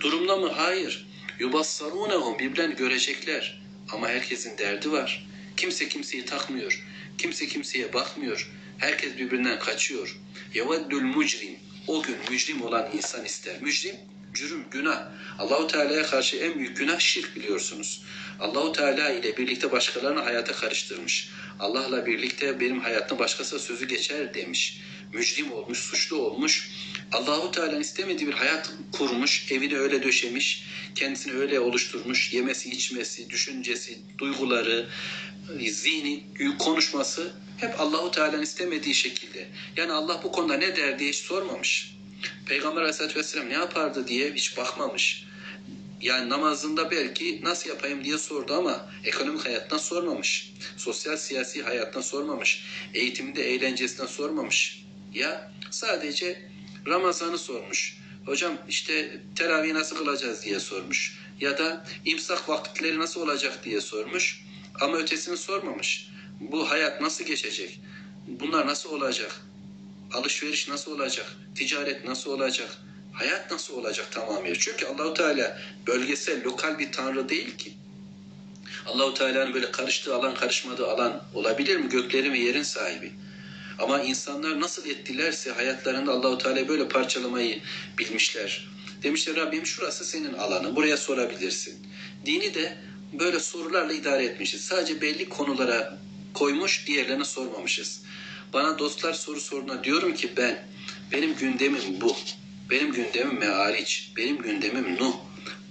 Durumda 0.00 0.36
mı? 0.36 0.52
Hayır. 0.56 1.06
Yubassarunehum 1.38 2.38
birbirlerini 2.38 2.76
görecekler. 2.76 3.60
Ama 3.92 4.08
herkesin 4.08 4.58
derdi 4.58 4.92
var. 4.92 5.26
Kimse 5.63 5.89
kimseyi 5.89 6.25
takmıyor. 6.25 6.83
Kimse 7.17 7.47
kimseye 7.47 7.93
bakmıyor. 7.93 8.51
Herkes 8.77 9.17
birbirinden 9.17 9.59
kaçıyor. 9.59 10.19
Yeveddül 10.53 11.01
mucrim. 11.01 11.55
O 11.87 12.03
gün 12.03 12.17
mücrim 12.29 12.61
olan 12.61 12.89
insan 12.93 13.25
ister. 13.25 13.61
Mücrim, 13.61 13.95
cürüm, 14.33 14.65
günah. 14.71 15.03
Allahu 15.39 15.67
Teala'ya 15.67 16.05
karşı 16.05 16.37
en 16.37 16.59
büyük 16.59 16.77
günah 16.77 16.99
şirk 16.99 17.35
biliyorsunuz. 17.35 18.01
Allahu 18.39 18.71
Teala 18.71 19.09
ile 19.09 19.37
birlikte 19.37 19.71
başkalarını 19.71 20.19
hayata 20.19 20.53
karıştırmış. 20.53 21.29
Allah'la 21.59 22.05
birlikte 22.05 22.59
benim 22.59 22.79
hayatım 22.79 23.19
başkası 23.19 23.59
sözü 23.59 23.87
geçer 23.87 24.33
demiş. 24.33 24.79
Mücrim 25.13 25.51
olmuş, 25.51 25.77
suçlu 25.79 26.17
olmuş. 26.17 26.69
Allahu 27.11 27.51
Teala'nın 27.51 27.81
istemediği 27.81 28.27
bir 28.27 28.33
hayat 28.33 28.71
kurmuş, 28.91 29.51
evini 29.51 29.77
öyle 29.77 30.03
döşemiş, 30.03 30.65
kendisini 30.95 31.33
öyle 31.33 31.59
oluşturmuş, 31.59 32.33
yemesi, 32.33 32.69
içmesi, 32.69 33.29
düşüncesi, 33.29 33.97
duyguları, 34.17 34.87
zihni, 35.69 36.23
konuşması 36.59 37.33
hep 37.57 37.81
Allahu 37.81 38.11
Teala'nın 38.11 38.41
istemediği 38.41 38.95
şekilde. 38.95 39.47
Yani 39.77 39.91
Allah 39.91 40.21
bu 40.23 40.31
konuda 40.31 40.57
ne 40.57 40.75
der 40.75 40.99
diye 40.99 41.09
hiç 41.09 41.17
sormamış. 41.17 41.93
Peygamber 42.45 42.81
Aleyhisselatü 42.81 43.19
Vesselam 43.19 43.49
ne 43.49 43.53
yapardı 43.53 44.07
diye 44.07 44.33
hiç 44.33 44.57
bakmamış. 44.57 45.25
Yani 46.01 46.29
namazında 46.29 46.91
belki 46.91 47.39
nasıl 47.43 47.69
yapayım 47.69 48.03
diye 48.03 48.17
sordu 48.17 48.53
ama 48.53 48.89
ekonomik 49.03 49.45
hayattan 49.45 49.77
sormamış. 49.77 50.53
Sosyal 50.77 51.17
siyasi 51.17 51.63
hayattan 51.63 52.01
sormamış. 52.01 52.65
Eğitimde 52.93 53.53
eğlencesinden 53.53 54.05
sormamış. 54.05 54.85
Ya 55.13 55.51
sadece 55.71 56.49
Ramazan'ı 56.87 57.37
sormuş. 57.37 57.97
Hocam 58.25 58.57
işte 58.69 59.21
teravih 59.35 59.73
nasıl 59.73 59.95
kılacağız 59.95 60.45
diye 60.45 60.59
sormuş. 60.59 61.19
Ya 61.39 61.57
da 61.57 61.85
imsak 62.05 62.49
vakitleri 62.49 62.99
nasıl 62.99 63.21
olacak 63.21 63.65
diye 63.65 63.81
sormuş. 63.81 64.43
Ama 64.81 64.97
ötesini 64.97 65.37
sormamış. 65.37 66.09
Bu 66.39 66.69
hayat 66.69 67.01
nasıl 67.01 67.25
geçecek? 67.25 67.79
Bunlar 68.27 68.67
nasıl 68.67 68.89
olacak? 68.89 69.41
Alışveriş 70.13 70.67
nasıl 70.67 70.91
olacak? 70.91 71.25
Ticaret 71.55 72.05
nasıl 72.05 72.31
olacak? 72.31 72.77
Hayat 73.13 73.51
nasıl 73.51 73.73
olacak 73.73 74.11
tamamıyla? 74.11 74.55
Çünkü 74.59 74.85
Allahu 74.85 75.13
Teala 75.13 75.59
bölgesel, 75.87 76.43
lokal 76.43 76.79
bir 76.79 76.91
tanrı 76.91 77.29
değil 77.29 77.57
ki. 77.57 77.73
Allahu 78.85 79.13
Teala'nın 79.13 79.53
böyle 79.53 79.71
karıştığı 79.71 80.15
alan, 80.15 80.35
karışmadığı 80.35 80.87
alan 80.87 81.23
olabilir 81.33 81.77
mi? 81.77 81.89
Göklerin 81.89 82.33
ve 82.33 82.39
yerin 82.39 82.63
sahibi. 82.63 83.11
Ama 83.79 84.01
insanlar 84.01 84.61
nasıl 84.61 84.89
ettilerse 84.89 85.51
hayatlarında 85.51 86.11
Allahu 86.11 86.37
Teala 86.37 86.67
böyle 86.67 86.87
parçalamayı 86.87 87.61
bilmişler. 87.97 88.67
Demişler 89.03 89.35
Rabbim 89.35 89.65
şurası 89.65 90.05
senin 90.05 90.33
alanın. 90.33 90.75
Buraya 90.75 90.97
sorabilirsin. 90.97 91.87
Dini 92.25 92.53
de 92.53 92.77
böyle 93.13 93.39
sorularla 93.39 93.93
idare 93.93 94.25
etmişiz. 94.25 94.65
Sadece 94.65 95.01
belli 95.01 95.29
konulara 95.29 95.97
koymuş, 96.33 96.87
diğerlerine 96.87 97.25
sormamışız. 97.25 98.02
Bana 98.53 98.79
dostlar 98.79 99.13
soru 99.13 99.39
soruna 99.39 99.83
diyorum 99.83 100.13
ki 100.13 100.29
ben, 100.37 100.67
benim 101.11 101.35
gündemim 101.35 102.01
bu. 102.01 102.15
Benim 102.69 102.91
gündemim 102.91 103.39
meariç, 103.39 104.11
benim 104.17 104.37
gündemim 104.37 104.97
Nuh. 104.99 105.15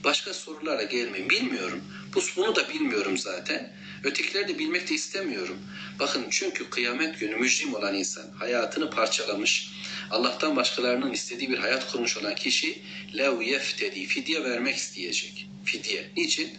Başka 0.05 0.35
sorulara 0.35 0.83
gelmeyin. 0.83 1.31
Bilmiyorum. 1.31 1.81
Bu, 2.15 2.21
bunu 2.37 2.57
da 2.57 2.69
bilmiyorum 2.69 3.19
zaten. 3.19 3.73
Ötekileri 4.05 4.49
de 4.49 4.59
bilmek 4.59 4.89
de 4.91 4.95
istemiyorum. 4.95 5.57
Bakın 5.99 6.27
çünkü 6.31 6.71
kıyamet 6.71 7.21
günü 7.21 7.37
mücrim 7.37 7.75
olan 7.75 7.95
insan, 7.95 8.31
hayatını 8.39 8.91
parçalamış, 8.91 9.71
Allah'tan 10.11 10.57
başkalarının 10.57 11.13
istediği 11.13 11.51
bir 11.51 11.59
hayat 11.59 11.93
kurmuş 11.93 12.17
olan 12.17 12.35
kişi 12.35 12.83
lev 13.17 13.41
yeftedi, 13.41 14.07
fidye 14.07 14.45
vermek 14.45 14.77
isteyecek. 14.77 15.47
Fidye. 15.65 16.11
Niçin? 16.17 16.51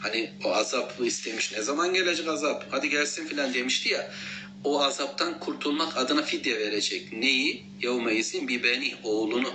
Hani 0.00 0.30
o 0.44 0.54
azap 0.54 0.94
istemiş. 1.04 1.52
Ne 1.52 1.62
zaman 1.62 1.94
gelecek 1.94 2.28
azap? 2.28 2.66
Hadi 2.70 2.90
gelsin 2.90 3.26
filan 3.26 3.54
demişti 3.54 3.88
ya. 3.88 4.12
O 4.64 4.82
azaptan 4.82 5.40
kurtulmak 5.40 5.96
adına 5.96 6.22
fidye 6.22 6.58
verecek. 6.58 7.12
Neyi? 7.12 7.62
Yevmeyizin 7.82 8.48
bir 8.48 8.62
beni 8.62 8.94
oğlunu. 9.02 9.52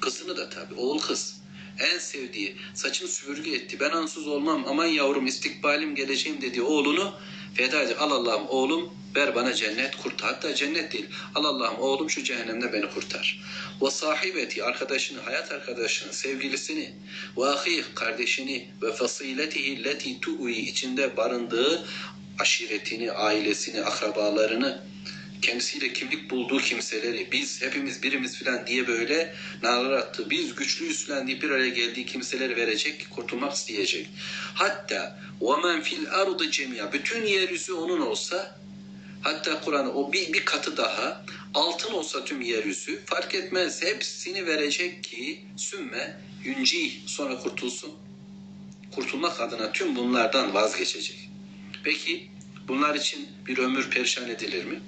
Kızını 0.00 0.36
da 0.36 0.50
tabii. 0.50 0.74
Oğul 0.74 0.98
kız. 0.98 1.42
En 1.78 1.98
sevdiği, 1.98 2.56
saçını 2.74 3.08
süpürge 3.08 3.50
etti. 3.50 3.80
Ben 3.80 3.90
ansız 3.90 4.26
olmam, 4.26 4.64
aman 4.68 4.86
yavrum 4.86 5.26
istikbalim 5.26 5.94
geleceğim 5.94 6.40
dediği 6.40 6.62
oğlunu 6.62 7.14
feda 7.54 7.80
edecek. 7.80 8.00
Al 8.00 8.10
Allah'ım 8.10 8.48
oğlum 8.48 8.94
ver 9.16 9.34
bana 9.34 9.54
cennet 9.54 9.96
kurtar. 9.96 10.32
Hatta 10.32 10.54
cennet 10.54 10.92
değil. 10.92 11.06
Al 11.34 11.44
Allah'ım 11.44 11.78
oğlum 11.78 12.10
şu 12.10 12.24
cehennemde 12.24 12.72
beni 12.72 12.90
kurtar. 12.90 13.42
Ve 13.82 13.90
sahibeti 13.90 14.64
arkadaşını, 14.64 15.20
hayat 15.20 15.52
arkadaşını, 15.52 16.12
sevgilisini, 16.12 16.92
ve 17.36 17.44
ahih 17.44 17.84
kardeşini 17.94 18.68
ve 18.82 18.92
fasiletihi 18.92 19.84
leti 19.84 20.20
tu'i 20.20 20.60
içinde 20.60 21.16
barındığı 21.16 21.84
aşiretini, 22.39 23.11
ailesini, 23.11 23.81
akrabalarını, 23.81 24.81
kendisiyle 25.41 25.93
kimlik 25.93 26.29
bulduğu 26.29 26.57
kimseleri, 26.57 27.31
biz 27.31 27.61
hepimiz 27.61 28.03
birimiz 28.03 28.35
filan 28.35 28.67
diye 28.67 28.87
böyle 28.87 29.35
nalar 29.63 29.91
attı. 29.91 30.29
Biz 30.29 30.55
güçlüyüz 30.55 31.05
filan 31.05 31.27
diye 31.27 31.41
bir 31.41 31.49
araya 31.49 31.69
geldiği 31.69 32.05
kimseleri 32.05 32.55
verecek, 32.55 33.07
kurtulmak 33.09 33.53
isteyecek. 33.53 34.09
Hatta 34.53 35.19
وَمَنْ 35.41 35.81
fil 35.81 36.11
ardı 36.11 36.51
cemia 36.51 36.93
bütün 36.93 37.25
yeryüzü 37.25 37.73
onun 37.73 38.01
olsa 38.01 38.59
hatta 39.21 39.61
Kur'an 39.61 39.97
o 39.97 40.13
bir, 40.13 40.33
bir 40.33 40.45
katı 40.45 40.77
daha 40.77 41.25
altın 41.53 41.93
olsa 41.93 42.25
tüm 42.25 42.41
yeryüzü 42.41 43.05
fark 43.05 43.35
etmez 43.35 43.83
hepsini 43.83 44.45
verecek 44.45 45.03
ki 45.03 45.41
sümme 45.57 46.21
yünci 46.43 47.01
sonra 47.05 47.39
kurtulsun. 47.39 47.91
Kurtulmak 48.95 49.41
adına 49.41 49.71
tüm 49.71 49.95
bunlardan 49.95 50.53
vazgeçecek. 50.53 51.29
Peki 51.84 52.28
bunlar 52.68 52.94
için 52.94 53.28
bir 53.46 53.58
ömür 53.58 53.90
perişan 53.90 54.28
edilir 54.30 54.64
mi? 54.64 54.80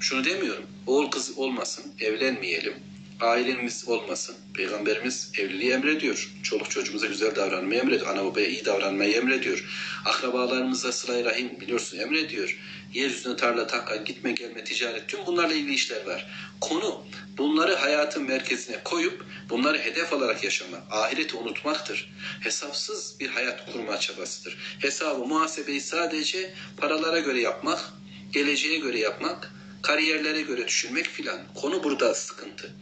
Şunu 0.00 0.24
demiyorum. 0.24 0.66
Oğul 0.86 1.10
kız 1.10 1.38
olmasın, 1.38 1.92
evlenmeyelim. 2.00 2.74
Ailemiz 3.20 3.88
olmasın. 3.88 4.36
Peygamberimiz 4.54 5.32
evliliği 5.38 5.70
emrediyor. 5.70 6.30
Çoluk 6.42 6.70
çocuğumuza 6.70 7.06
güzel 7.06 7.36
davranmayı 7.36 7.80
emrediyor. 7.80 8.06
Ana 8.06 8.24
babaya 8.24 8.46
iyi 8.46 8.64
davranmayı 8.64 9.14
emrediyor. 9.14 9.64
Akrabalarımıza 10.04 10.92
sıla 10.92 11.24
rahim 11.24 11.60
biliyorsun 11.60 11.98
emrediyor. 11.98 12.58
Yeryüzüne 12.94 13.36
tarla 13.36 13.66
takka, 13.66 13.96
gitme 13.96 14.32
gelme 14.32 14.64
ticaret 14.64 15.08
tüm 15.08 15.26
bunlarla 15.26 15.54
ilgili 15.54 15.74
işler 15.74 16.06
var. 16.06 16.26
Konu 16.60 17.04
bunları 17.38 17.74
hayatın 17.74 18.22
merkezine 18.22 18.82
koyup 18.84 19.24
bunları 19.50 19.78
hedef 19.78 20.12
alarak 20.12 20.44
yaşamak, 20.44 20.82
ahireti 20.90 21.36
unutmaktır. 21.36 22.12
Hesapsız 22.40 23.20
bir 23.20 23.28
hayat 23.28 23.72
kurma 23.72 24.00
çabasıdır. 24.00 24.56
Hesabı, 24.78 25.26
muhasebeyi 25.26 25.80
sadece 25.80 26.54
paralara 26.76 27.18
göre 27.18 27.40
yapmak, 27.40 27.92
geleceğe 28.32 28.78
göre 28.78 28.98
yapmak, 28.98 29.52
kariyerlere 29.82 30.42
göre 30.42 30.68
düşünmek 30.68 31.06
filan. 31.06 31.38
Konu 31.54 31.84
burada 31.84 32.14
sıkıntı. 32.14 32.74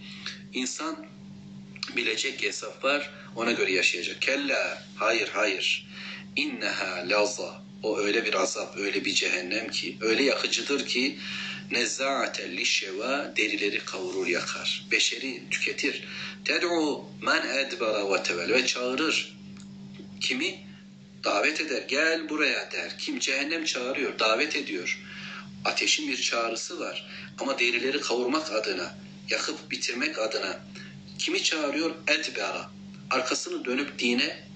İnsan 0.54 1.06
bilecek 1.96 2.42
hesap 2.42 2.84
var, 2.84 3.10
ona 3.36 3.52
göre 3.52 3.72
yaşayacak. 3.72 4.22
Kella, 4.22 4.82
hayır 4.96 5.28
hayır. 5.32 5.86
İnneha 6.36 7.08
laza. 7.08 7.62
O 7.82 7.98
öyle 7.98 8.24
bir 8.24 8.34
azap, 8.34 8.76
öyle 8.76 9.04
bir 9.04 9.14
cehennem 9.14 9.70
ki, 9.70 9.96
öyle 10.00 10.22
yakıcıdır 10.22 10.86
ki 10.86 11.18
nezza'ate 11.70 12.56
lişeva 12.56 13.32
derileri 13.36 13.78
kavurur 13.78 14.26
yakar. 14.26 14.86
Beşeri 14.90 15.42
tüketir. 15.50 16.04
Ted'u 16.44 17.04
men 17.22 17.46
edbara 17.46 18.12
ve 18.12 18.22
tevel 18.22 18.52
ve 18.52 18.66
çağırır. 18.66 19.36
Kimi? 20.20 20.68
Davet 21.24 21.60
eder. 21.60 21.82
Gel 21.88 22.28
buraya 22.28 22.70
der. 22.70 22.98
Kim? 22.98 23.18
Cehennem 23.18 23.64
çağırıyor, 23.64 24.18
davet 24.18 24.56
ediyor. 24.56 25.00
Ateşin 25.64 26.08
bir 26.08 26.20
çağrısı 26.20 26.80
var. 26.80 27.06
Ama 27.38 27.58
derileri 27.58 28.00
kavurmak 28.00 28.52
adına, 28.52 28.94
yakıp 29.30 29.70
bitirmek 29.70 30.18
adına 30.18 30.60
kimi 31.18 31.42
çağırıyor? 31.42 31.90
Edbara. 32.08 32.70
Arkasını 33.10 33.64
dönüp 33.64 33.98
dine 33.98 34.48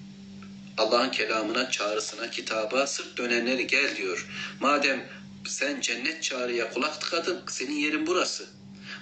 Allah'ın 0.77 1.09
kelamına, 1.09 1.71
çağrısına, 1.71 2.29
kitaba 2.29 2.87
sırt 2.87 3.17
dönenleri 3.17 3.67
gel 3.67 3.95
diyor. 3.95 4.27
Madem 4.59 5.07
sen 5.47 5.81
cennet 5.81 6.23
çağrıya 6.23 6.69
kulak 6.73 7.01
tıkadın, 7.01 7.41
senin 7.47 7.75
yerin 7.75 8.07
burası. 8.07 8.45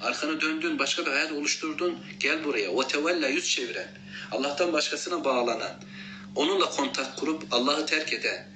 Arkanı 0.01 0.41
döndün, 0.41 0.79
başka 0.79 1.05
bir 1.05 1.12
hayat 1.12 1.31
oluşturdun, 1.31 1.99
gel 2.19 2.43
buraya. 2.43 2.77
Ve 2.77 2.88
tevella 2.88 3.27
yüz 3.27 3.49
çeviren, 3.49 3.88
Allah'tan 4.31 4.73
başkasına 4.73 5.23
bağlanan, 5.23 5.71
onunla 6.36 6.69
kontak 6.69 7.17
kurup 7.17 7.43
Allah'ı 7.51 7.86
terk 7.86 8.13
eden 8.13 8.47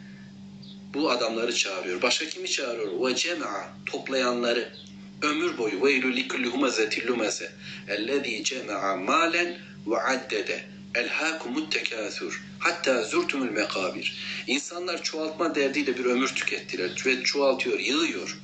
bu 0.93 1.11
adamları 1.11 1.55
çağırıyor. 1.55 2.01
Başka 2.01 2.29
kimi 2.29 2.49
çağırıyor? 2.49 3.07
Ve 3.09 3.15
cema'a, 3.15 3.67
toplayanları. 3.85 4.73
Ömür 5.21 5.57
boyu 5.57 5.83
veylü 5.83 6.15
likulli 6.15 6.47
humezetil 6.47 7.07
lumeze 7.07 7.51
ellezî 7.87 8.43
cema'a 8.43 8.95
malen 8.95 9.57
ve 9.87 9.97
addede 9.97 10.63
elhâkumut 10.95 11.71
tekâthür 11.71 12.41
hatta 12.59 13.03
zurtumul 13.03 13.51
mekabir. 13.51 14.17
İnsanlar 14.47 15.03
çoğaltma 15.03 15.55
derdiyle 15.55 15.97
bir 15.97 16.05
ömür 16.05 16.27
tükettiler 16.27 17.03
ve 17.05 17.23
çoğaltıyor, 17.23 17.79
yığıyor. 17.79 18.37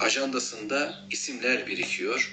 Ajandasında 0.00 1.04
isimler 1.10 1.66
birikiyor. 1.66 2.32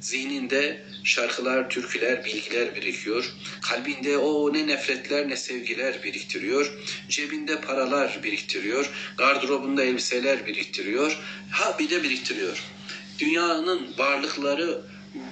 Zihninde 0.00 0.82
şarkılar, 1.04 1.70
türküler, 1.70 2.24
bilgiler 2.24 2.74
birikiyor. 2.74 3.32
Kalbinde 3.62 4.18
o 4.18 4.52
ne 4.52 4.66
nefretler 4.66 5.28
ne 5.28 5.36
sevgiler 5.36 6.02
biriktiriyor. 6.04 6.72
Cebinde 7.08 7.60
paralar 7.60 8.20
biriktiriyor. 8.22 8.90
Gardırobunda 9.16 9.84
elbiseler 9.84 10.46
biriktiriyor. 10.46 11.18
Ha 11.50 11.76
bir 11.78 11.90
de 11.90 12.02
biriktiriyor. 12.02 12.64
Dünyanın 13.18 13.98
varlıkları 13.98 14.80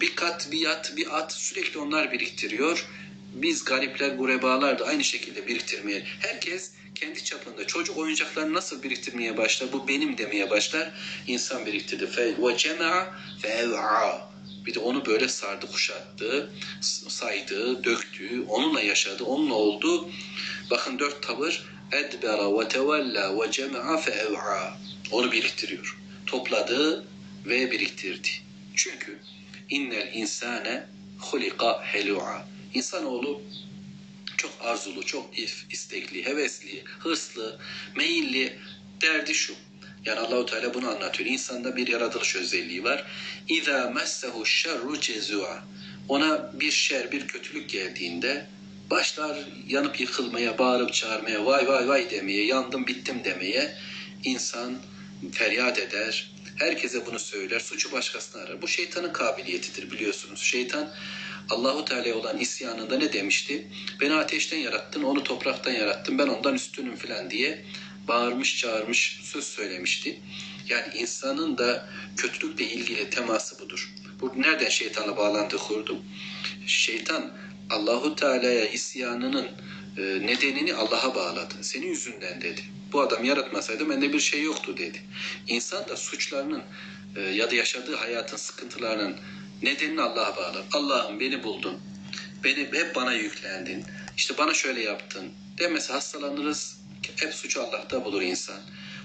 bir 0.01 0.14
kat, 0.14 0.49
bir 0.53 0.59
yat, 0.59 0.92
bir 0.96 1.18
at 1.18 1.33
sürekli 1.33 1.79
onlar 1.79 2.12
biriktiriyor 2.12 2.87
biz 3.37 3.64
garipler, 3.64 4.09
gurebalar 4.09 4.79
da 4.79 4.85
aynı 4.85 5.05
şekilde 5.05 5.46
biriktirmeye. 5.46 6.05
Herkes 6.20 6.70
kendi 6.94 7.25
çapında 7.25 7.66
çocuk 7.66 7.96
oyuncaklarını 7.96 8.55
nasıl 8.55 8.83
biriktirmeye 8.83 9.37
başlar? 9.37 9.72
Bu 9.72 9.88
benim 9.88 10.18
demeye 10.18 10.51
başlar. 10.51 10.92
İnsan 11.27 11.66
biriktirdi. 11.66 12.07
Fe 12.07 12.35
ve 12.38 12.57
cema'a 12.57 13.14
fe 13.42 13.66
bir 14.66 14.75
de 14.75 14.79
onu 14.79 15.07
böyle 15.07 15.29
sardı, 15.29 15.66
kuşattı, 15.66 16.51
saydı, 17.09 17.85
döktü, 17.85 18.44
onunla 18.49 18.81
yaşadı, 18.81 19.25
onunla 19.25 19.55
oldu. 19.55 20.09
Bakın 20.70 20.99
dört 20.99 21.22
tavır. 21.22 21.64
Edbera 21.92 22.59
ve 22.59 22.68
tevella 22.68 23.40
ve 23.40 23.51
cema'a 23.51 23.96
fe 23.96 24.27
Onu 25.11 25.33
biriktiriyor. 25.33 25.99
Topladı 26.27 27.05
ve 27.49 27.71
biriktirdi. 27.71 28.29
Çünkü 28.75 29.19
innel 29.71 30.11
insane 30.15 30.87
hulika 31.19 31.83
helu'a. 31.83 32.49
İnsanoğlu 32.75 33.43
çok 34.37 34.53
arzulu, 34.61 35.07
çok 35.07 35.39
if, 35.39 35.67
istekli, 35.71 36.27
hevesli, 36.27 36.85
hırslı, 36.99 37.59
meyilli. 37.97 38.59
Derdi 39.03 39.35
şu. 39.35 39.55
Yani 40.05 40.21
Allahu 40.21 40.47
Teala 40.47 40.75
bunu 40.75 40.89
anlatıyor. 40.89 41.31
İnsanda 41.31 41.77
bir 41.77 41.89
yaratılış 41.89 42.37
özelliği 42.37 42.85
var. 42.85 43.05
İza 43.49 43.91
messehu 43.91 44.47
şerru 44.47 45.01
cezua. 45.01 45.65
Ona 46.09 46.61
bir 46.61 46.71
şer, 46.71 47.13
bir 47.13 47.29
kötülük 47.29 47.71
geldiğinde 47.71 48.47
başlar 48.91 49.39
yanıp 49.69 50.01
yıkılmaya, 50.01 50.59
bağırıp 50.59 50.93
çağırmaya, 50.93 51.47
vay 51.47 51.69
vay 51.69 51.89
vay 51.89 52.11
demeye, 52.11 52.45
yandım 52.45 52.87
bittim 52.87 53.25
demeye. 53.25 53.77
İnsan 54.25 54.79
feryat 55.33 55.79
eder. 55.79 56.31
Herkese 56.57 57.07
bunu 57.07 57.19
söyler, 57.19 57.61
suçu 57.61 57.92
başkasına 57.92 58.42
arar. 58.42 58.62
Bu 58.62 58.69
şeytanın 58.69 59.12
kabiliyetidir 59.12 59.90
biliyorsunuz. 59.90 60.40
Şeytan 60.40 60.95
Allahu 61.51 61.85
Teala'ya 61.85 62.16
olan 62.16 62.38
isyanında 62.38 62.99
ne 62.99 63.12
demişti? 63.12 63.66
Beni 64.01 64.14
ateşten 64.14 64.59
yarattın, 64.59 65.03
onu 65.03 65.23
topraktan 65.23 65.73
yarattın, 65.73 66.19
ben 66.19 66.27
ondan 66.27 66.55
üstünüm 66.55 66.97
filan 66.97 67.31
diye 67.31 67.64
bağırmış 68.09 68.59
çağırmış 68.59 69.21
söz 69.23 69.45
söylemişti. 69.45 70.21
Yani 70.69 70.95
insanın 70.95 71.59
da 71.59 71.88
kötülükle 72.16 72.64
ilgili 72.64 73.11
teması 73.11 73.59
budur. 73.59 73.92
Bu 74.21 74.33
nereden 74.37 74.68
şeytanla 74.68 75.16
bağlantı 75.16 75.57
kurdum? 75.57 76.05
Şeytan 76.66 77.33
Allahu 77.70 78.16
Teala'ya 78.16 78.68
isyanının 78.68 79.47
e, 79.99 80.03
nedenini 80.03 80.74
Allah'a 80.74 81.14
bağladı. 81.14 81.55
Senin 81.62 81.87
yüzünden 81.87 82.41
dedi. 82.41 82.62
Bu 82.93 83.01
adam 83.01 83.24
yaratmasaydı 83.24 83.91
bende 83.91 84.12
bir 84.12 84.20
şey 84.20 84.43
yoktu 84.43 84.78
dedi. 84.78 85.03
İnsan 85.49 85.89
da 85.89 85.97
suçlarının 85.97 86.62
e, 87.16 87.20
ya 87.20 87.51
da 87.51 87.55
yaşadığı 87.55 87.97
hayatın 87.97 88.37
sıkıntılarının 88.37 89.16
Nedenini 89.62 90.03
Allah'a 90.03 90.37
bağlar. 90.37 90.64
Allah'ım 90.72 91.20
beni 91.20 91.43
buldun. 91.43 91.80
Beni 92.45 92.61
hep 92.72 92.95
bana 92.95 93.12
yüklendin. 93.12 93.84
İşte 94.16 94.39
bana 94.39 94.55
şöyle 94.55 94.82
yaptın. 94.82 95.32
Demese 95.59 95.93
hastalanırız. 95.93 96.80
Hep 97.16 97.34
suçu 97.34 97.62
Allah'ta 97.62 98.05
bulur 98.05 98.22
insan. 98.22 98.61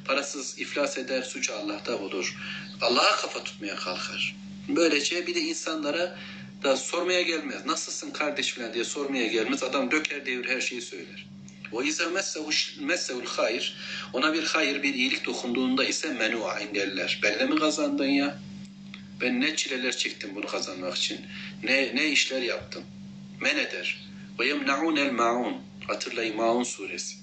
Parasız 0.05 0.59
iflas 0.59 0.97
eder, 0.97 1.23
suçu 1.23 1.53
Allah'ta 1.53 2.01
bulur. 2.01 2.35
Allah'a 2.81 3.15
kafa 3.15 3.43
tutmaya 3.43 3.75
kalkar. 3.75 4.35
Böylece 4.67 5.27
bir 5.27 5.35
de 5.35 5.39
insanlara 5.39 6.17
da 6.63 6.77
sormaya 6.77 7.21
gelmez. 7.21 7.65
Nasılsın 7.65 8.11
kardeş 8.11 8.53
falan 8.53 8.73
diye 8.73 8.83
sormaya 8.83 9.27
gelmez. 9.27 9.63
Adam 9.63 9.91
döker 9.91 10.25
devir 10.25 10.49
her 10.49 10.61
şeyi 10.61 10.81
söyler. 10.81 11.27
Ve 11.73 11.87
izâ 11.87 12.09
messehul 12.79 13.25
hayır. 13.25 13.77
Ona 14.13 14.33
bir 14.33 14.43
hayır, 14.43 14.83
bir 14.83 14.93
iyilik 14.93 15.25
dokunduğunda 15.25 15.85
ise 15.85 16.13
menua 16.13 16.59
engeller. 16.59 17.19
Benle 17.23 17.45
mi 17.45 17.59
kazandın 17.59 18.05
ya? 18.05 18.39
Ben 19.21 19.41
ne 19.41 19.55
çileler 19.55 19.97
çektim 19.97 20.35
bunu 20.35 20.47
kazanmak 20.47 20.97
için. 20.97 21.19
Ne 21.63 21.95
ne 21.95 22.07
işler 22.07 22.41
yaptım. 22.41 22.83
Men 23.41 23.57
eder. 23.57 24.09
Ve 24.39 24.47
yemna'unel 24.47 25.11
ma'un. 25.11 25.57
Hatırlayın 25.87 26.35
Maun 26.35 26.63
suresi. 26.63 27.15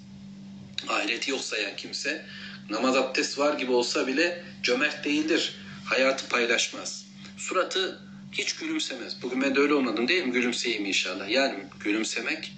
Ahireti 0.88 1.30
yok 1.30 1.40
sayan 1.40 1.76
kimse 1.76 2.24
namaz 2.70 2.96
abdest 2.96 3.38
var 3.38 3.58
gibi 3.58 3.72
olsa 3.72 4.06
bile 4.06 4.44
cömert 4.62 5.04
değildir. 5.04 5.54
Hayatı 5.84 6.28
paylaşmaz. 6.28 7.06
Suratı 7.36 8.00
hiç 8.32 8.56
gülümsemez. 8.56 9.22
Bugün 9.22 9.42
ben 9.42 9.54
de 9.54 9.60
öyle 9.60 9.74
olmadım 9.74 10.08
değil 10.08 10.24
mi? 10.24 10.32
Gülümseyeyim 10.32 10.86
inşallah. 10.86 11.28
Yani 11.28 11.54
gülümsemek, 11.80 12.52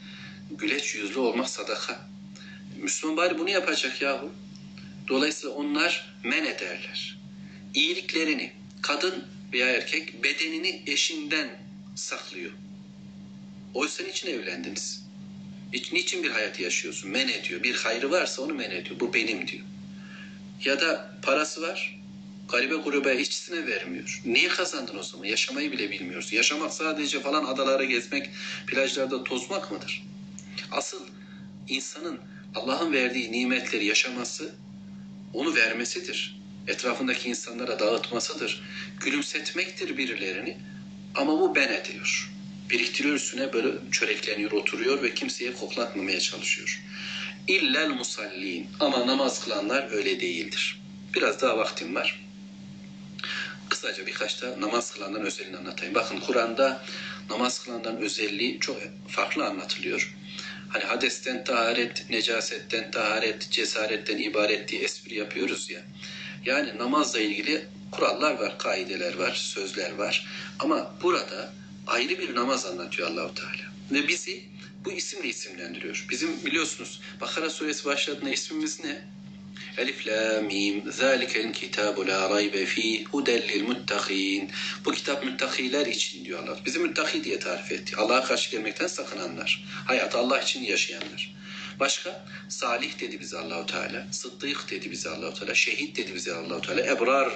güleç 0.59 0.95
yüzlü 0.95 1.19
olmak 1.19 1.49
sadaka. 1.49 2.09
Müslüman 2.77 3.17
bari 3.17 3.39
bunu 3.39 3.51
yapacak 3.51 4.03
yahu. 4.03 4.33
Dolayısıyla 5.09 5.55
onlar 5.55 6.15
men 6.25 6.45
ederler. 6.45 7.19
İyiliklerini, 7.75 8.53
kadın 8.83 9.25
veya 9.53 9.67
erkek 9.67 10.25
bedenini 10.25 10.83
eşinden 10.87 11.51
saklıyor. 11.95 12.53
Oysa 13.75 14.05
niçin 14.05 14.31
evlendiniz? 14.31 15.05
Niçin 15.93 16.23
bir 16.23 16.31
hayat 16.31 16.61
yaşıyorsun? 16.61 17.11
Men 17.11 17.29
ediyor. 17.29 17.63
Bir 17.63 17.75
hayrı 17.75 18.11
varsa 18.11 18.43
onu 18.43 18.55
men 18.55 18.71
ediyor. 18.71 19.01
Bu 19.01 19.15
benim 19.15 19.47
diyor. 19.49 19.65
Ya 20.65 20.81
da 20.81 21.15
parası 21.23 21.63
var. 21.63 22.01
Garibe 22.49 22.75
gurube 22.75 23.21
işçisine 23.21 23.67
vermiyor. 23.67 24.23
Niye 24.25 24.49
kazandın 24.49 24.99
o 24.99 25.03
zaman? 25.03 25.25
Yaşamayı 25.25 25.73
bile 25.73 25.91
bilmiyorsun. 25.91 26.37
Yaşamak 26.37 26.73
sadece 26.73 27.21
falan 27.21 27.45
adalara 27.45 27.85
gezmek, 27.85 28.31
plajlarda 28.67 29.25
tozmak 29.25 29.73
mıdır? 29.73 30.03
Asıl 30.73 31.07
insanın 31.69 32.19
Allah'ın 32.55 32.93
verdiği 32.93 33.33
nimetleri 33.33 33.85
yaşaması, 33.85 34.55
onu 35.35 35.55
vermesidir. 35.55 36.41
Etrafındaki 36.69 37.29
insanlara 37.29 37.79
dağıtmasıdır. 37.79 38.63
Gülümsetmektir 39.01 39.97
birilerini. 39.97 40.59
Ama 41.15 41.41
bu 41.41 41.55
ben 41.55 41.73
ediyor. 41.73 42.31
Biriktiriyor 42.71 43.15
üstüne 43.15 43.53
böyle 43.53 43.69
çörekleniyor, 43.91 44.53
oturuyor 44.53 45.03
ve 45.03 45.15
kimseye 45.15 45.53
koklatmamaya 45.53 46.21
çalışıyor. 46.21 46.83
İllel 47.49 47.89
musallin. 47.89 48.69
Ama 48.81 49.07
namaz 49.07 49.45
kılanlar 49.45 49.91
öyle 49.93 50.21
değildir. 50.21 50.81
Biraz 51.15 51.43
daha 51.43 51.59
vaktim 51.59 51.95
var. 51.95 52.27
Kısaca 53.69 54.07
birkaç 54.07 54.43
da 54.43 54.61
namaz 54.61 54.93
kılanların 54.93 55.25
özelliğini 55.25 55.57
anlatayım. 55.57 55.95
Bakın 55.95 56.21
Kur'an'da 56.21 56.85
namaz 57.31 57.65
kılanların 57.65 57.97
özelliği 57.97 58.61
çok 58.61 58.81
farklı 59.09 59.47
anlatılıyor. 59.47 60.17
Hani 60.71 60.85
hadesten 60.85 61.45
taharet, 61.45 62.11
necasetten 62.11 62.91
taharet, 62.91 63.51
cesaretten 63.51 64.19
ibaret 64.19 64.69
diye 64.69 64.83
espri 64.83 65.15
yapıyoruz 65.15 65.71
ya. 65.71 65.81
Yani 66.45 66.79
namazla 66.79 67.21
ilgili 67.21 67.67
kurallar 67.91 68.35
var, 68.39 68.59
kaideler 68.59 69.15
var, 69.15 69.35
sözler 69.35 69.95
var. 69.95 70.27
Ama 70.59 70.95
burada 71.03 71.53
ayrı 71.87 72.19
bir 72.19 72.35
namaz 72.35 72.67
anlatıyor 72.67 73.11
Allahu 73.11 73.35
Teala. 73.35 73.71
Ve 73.93 74.09
bizi 74.09 74.45
bu 74.85 74.93
isimle 74.93 75.29
isimlendiriyor. 75.29 76.07
Bizim 76.11 76.45
biliyorsunuz 76.47 77.01
Bakara 77.21 77.51
suresi 77.51 77.85
başladığında 77.85 78.31
ismimiz 78.31 78.85
ne? 78.85 79.03
Elif 79.79 80.07
la 80.07 80.41
mim 80.41 80.93
zalikel 80.93 81.53
kitabu 81.53 82.07
la 82.07 82.31
raybe 82.31 82.67
fi 82.67 83.05
huden 83.05 83.49
lil 83.49 83.63
muttakin. 83.63 84.51
Bu 84.85 84.93
kitap 84.93 85.25
müttakiler 85.25 85.87
için 85.87 86.25
diyor 86.25 86.43
Allah. 86.43 86.59
Bizi 86.67 86.79
müttaki 86.79 87.25
diye 87.25 87.39
tarif 87.39 87.73
etti. 87.73 87.97
Allah'a 87.97 88.25
karşı 88.25 88.51
gelmekten 88.51 88.87
sakınanlar. 88.87 89.65
Hayatı 89.87 90.19
Allah 90.19 90.41
için 90.41 90.63
yaşayanlar. 90.63 91.35
Başka 91.81 92.27
salih 92.49 93.01
dedi 93.01 93.21
bize 93.21 93.39
Allahu 93.39 93.67
Teala. 93.67 94.07
Sıddık 94.13 94.71
dedi 94.71 94.91
bize 94.91 95.11
Allahu 95.11 95.35
Teala. 95.35 95.55
Şehit 95.55 95.97
dedi 95.97 96.15
bize 96.15 96.35
Allahu 96.35 96.61
Teala. 96.61 96.87
Ebrar 96.87 97.33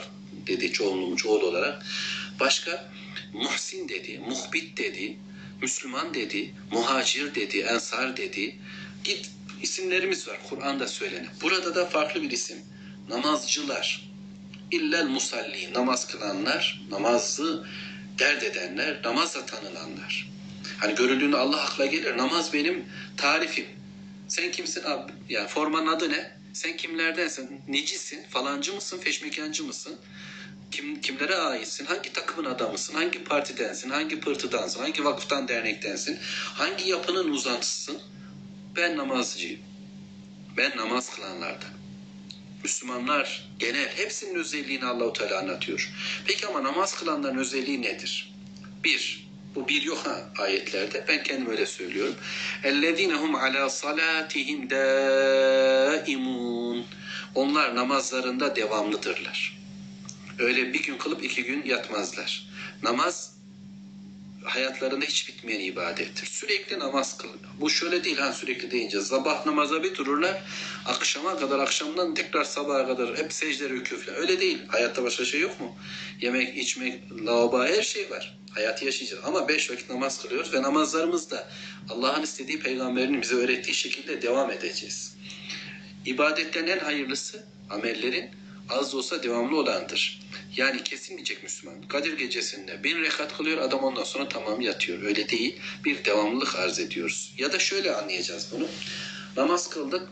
dedi 0.46 0.72
çoğunluğu 0.72 1.16
çoğul 1.16 1.42
olarak. 1.42 1.86
Başka 2.40 2.90
muhsin 3.32 3.88
dedi, 3.88 4.20
muhbit 4.28 4.78
dedi, 4.78 5.16
Müslüman 5.62 6.14
dedi, 6.14 6.54
muhacir 6.70 7.34
dedi, 7.34 7.58
ensar 7.58 8.16
dedi. 8.16 8.56
Git 9.04 9.30
isimlerimiz 9.64 10.28
var 10.28 10.38
Kur'an'da 10.48 10.88
söylenen. 10.88 11.30
Burada 11.42 11.74
da 11.74 11.86
farklı 11.86 12.22
bir 12.22 12.30
isim. 12.30 12.58
Namazcılar. 13.08 14.10
İllel 14.70 15.06
musalli. 15.06 15.72
Namaz 15.74 16.06
kılanlar, 16.06 16.82
namazı 16.90 17.66
dert 18.18 18.42
edenler, 18.42 19.00
namazla 19.04 19.46
tanınanlar. 19.46 20.28
Hani 20.78 20.94
görüldüğünde 20.94 21.36
Allah 21.36 21.62
akla 21.62 21.86
gelir. 21.86 22.16
Namaz 22.16 22.52
benim 22.52 22.84
tarifim. 23.16 23.66
Sen 24.28 24.50
kimsin 24.50 24.84
abi? 24.84 25.12
Yani 25.28 25.48
formanın 25.48 25.86
adı 25.86 26.10
ne? 26.12 26.30
Sen 26.52 26.76
kimlerdensin? 26.76 27.60
Necisin? 27.68 28.22
Falancı 28.30 28.74
mısın? 28.74 28.98
Feşmekancı 28.98 29.64
mısın? 29.64 29.96
Kim, 30.70 31.00
kimlere 31.00 31.36
aitsin? 31.36 31.86
Hangi 31.86 32.12
takımın 32.12 32.50
adamısın? 32.50 32.94
Hangi 32.94 33.24
partidensin? 33.24 33.90
Hangi 33.90 34.20
pırtıdansın? 34.20 34.80
Hangi 34.80 35.04
vakıftan 35.04 35.48
dernektensin? 35.48 36.18
Hangi 36.54 36.88
yapının 36.88 37.30
uzantısısın? 37.30 37.98
Ben 38.76 38.96
namazcıyım. 38.96 39.60
Ben 40.56 40.76
namaz 40.76 41.16
kılanlardan. 41.16 41.70
Müslümanlar 42.62 43.50
genel 43.58 43.88
hepsinin 43.88 44.34
özelliğini 44.34 44.84
Allahu 44.84 45.12
Teala 45.12 45.38
anlatıyor. 45.38 45.92
Peki 46.26 46.46
ama 46.46 46.62
namaz 46.62 46.98
kılanların 46.98 47.38
özelliği 47.38 47.82
nedir? 47.82 48.34
Bir, 48.84 49.28
bu 49.54 49.68
bir 49.68 49.82
yok 49.82 49.98
ha 50.06 50.30
ayetlerde. 50.38 51.04
Ben 51.08 51.22
kendim 51.22 51.50
öyle 51.50 51.66
söylüyorum. 51.66 52.14
Ellezinehum 52.64 53.34
ala 53.34 53.70
salatihim 53.70 54.70
daimun. 54.70 56.34
Onlar 57.34 57.76
namazlarında 57.76 58.56
devamlıdırlar. 58.56 59.58
Öyle 60.38 60.72
bir 60.72 60.82
gün 60.82 60.98
kılıp 60.98 61.24
iki 61.24 61.44
gün 61.44 61.64
yatmazlar. 61.64 62.48
Namaz 62.82 63.34
hayatlarında 64.45 65.05
hiç 65.05 65.28
bitmeyen 65.28 65.61
ibadettir. 65.61 66.26
Sürekli 66.26 66.78
namaz 66.78 67.18
kılın. 67.18 67.40
Bu 67.61 67.70
şöyle 67.70 68.05
değil 68.05 68.18
ha 68.18 68.32
sürekli 68.32 68.70
deyince. 68.70 69.01
Sabah 69.01 69.47
namaza 69.47 69.82
bir 69.82 69.95
dururlar. 69.95 70.42
Akşama 70.86 71.38
kadar 71.38 71.59
akşamdan 71.59 72.14
tekrar 72.14 72.45
sabaha 72.45 72.86
kadar 72.86 73.18
hep 73.18 73.32
secde 73.32 73.64
rükû 73.64 73.97
falan. 73.97 74.18
Öyle 74.18 74.40
değil. 74.40 74.59
Hayatta 74.68 75.05
başka 75.05 75.24
şey 75.24 75.40
yok 75.40 75.61
mu? 75.61 75.76
Yemek, 76.20 76.57
içmek, 76.57 77.12
lavabo 77.26 77.64
her 77.64 77.82
şey 77.82 78.11
var. 78.11 78.38
Hayatı 78.55 78.84
yaşayacağız. 78.84 79.24
Ama 79.24 79.49
beş 79.49 79.70
vakit 79.70 79.90
namaz 79.90 80.22
kılıyoruz 80.22 80.55
ve 80.55 80.62
namazlarımızda 80.62 81.49
Allah'ın 81.90 82.22
istediği 82.22 82.61
peygamberinin 82.61 83.22
bize 83.22 83.34
öğrettiği 83.34 83.74
şekilde 83.74 84.22
devam 84.22 84.51
edeceğiz. 84.51 85.16
İbadetlerin 86.07 86.66
en 86.66 86.78
hayırlısı 86.78 87.45
amellerin 87.70 88.30
az 88.68 88.92
da 88.92 88.96
olsa 88.96 89.22
devamlı 89.22 89.56
olandır. 89.56 90.20
Yani 90.56 90.82
kesilmeyecek 90.84 91.42
Müslüman. 91.42 91.82
Kadir 91.82 92.18
gecesinde 92.18 92.84
bin 92.84 93.02
rekat 93.02 93.36
kılıyor 93.36 93.58
adam 93.58 93.80
ondan 93.80 94.04
sonra 94.04 94.28
tamam 94.28 94.60
yatıyor. 94.60 95.02
Öyle 95.02 95.28
değil. 95.28 95.56
Bir 95.84 96.04
devamlılık 96.04 96.56
arz 96.56 96.78
ediyoruz. 96.78 97.34
Ya 97.38 97.52
da 97.52 97.58
şöyle 97.58 97.94
anlayacağız 97.94 98.48
bunu. 98.52 98.66
Namaz 99.36 99.70
kıldık. 99.70 100.08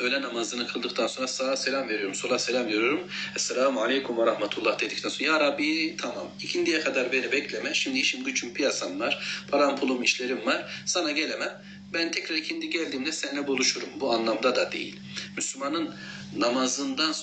Öğle 0.00 0.22
namazını 0.22 0.66
kıldıktan 0.66 1.06
sonra 1.06 1.28
sağa 1.28 1.56
selam 1.56 1.88
veriyorum, 1.88 2.14
sola 2.14 2.38
selam 2.38 2.66
veriyorum. 2.66 3.00
Esselamu 3.36 3.80
aleyküm 3.80 4.18
ve 4.18 4.26
rahmetullah 4.26 4.80
dedikten 4.80 5.08
sonra 5.08 5.30
ya 5.30 5.40
Rabbi 5.40 5.96
tamam 5.96 6.30
ikindiye 6.42 6.80
kadar 6.80 7.12
beni 7.12 7.32
bekleme. 7.32 7.74
Şimdi 7.74 7.98
işim 7.98 8.24
gücüm 8.24 8.54
piyasam 8.54 9.00
var. 9.00 9.44
Param 9.50 9.76
pulum 9.76 10.02
işlerim 10.02 10.46
var. 10.46 10.82
Sana 10.86 11.10
gelemem. 11.10 11.62
Ben 11.92 12.10
tekrar 12.10 12.36
ikindi 12.36 12.70
geldiğimde 12.70 13.12
seninle 13.12 13.46
buluşurum. 13.46 13.88
Bu 14.00 14.12
anlamda 14.12 14.56
da 14.56 14.72
değil. 14.72 15.00
Müslümanın 15.36 15.94
namazından 16.36 17.14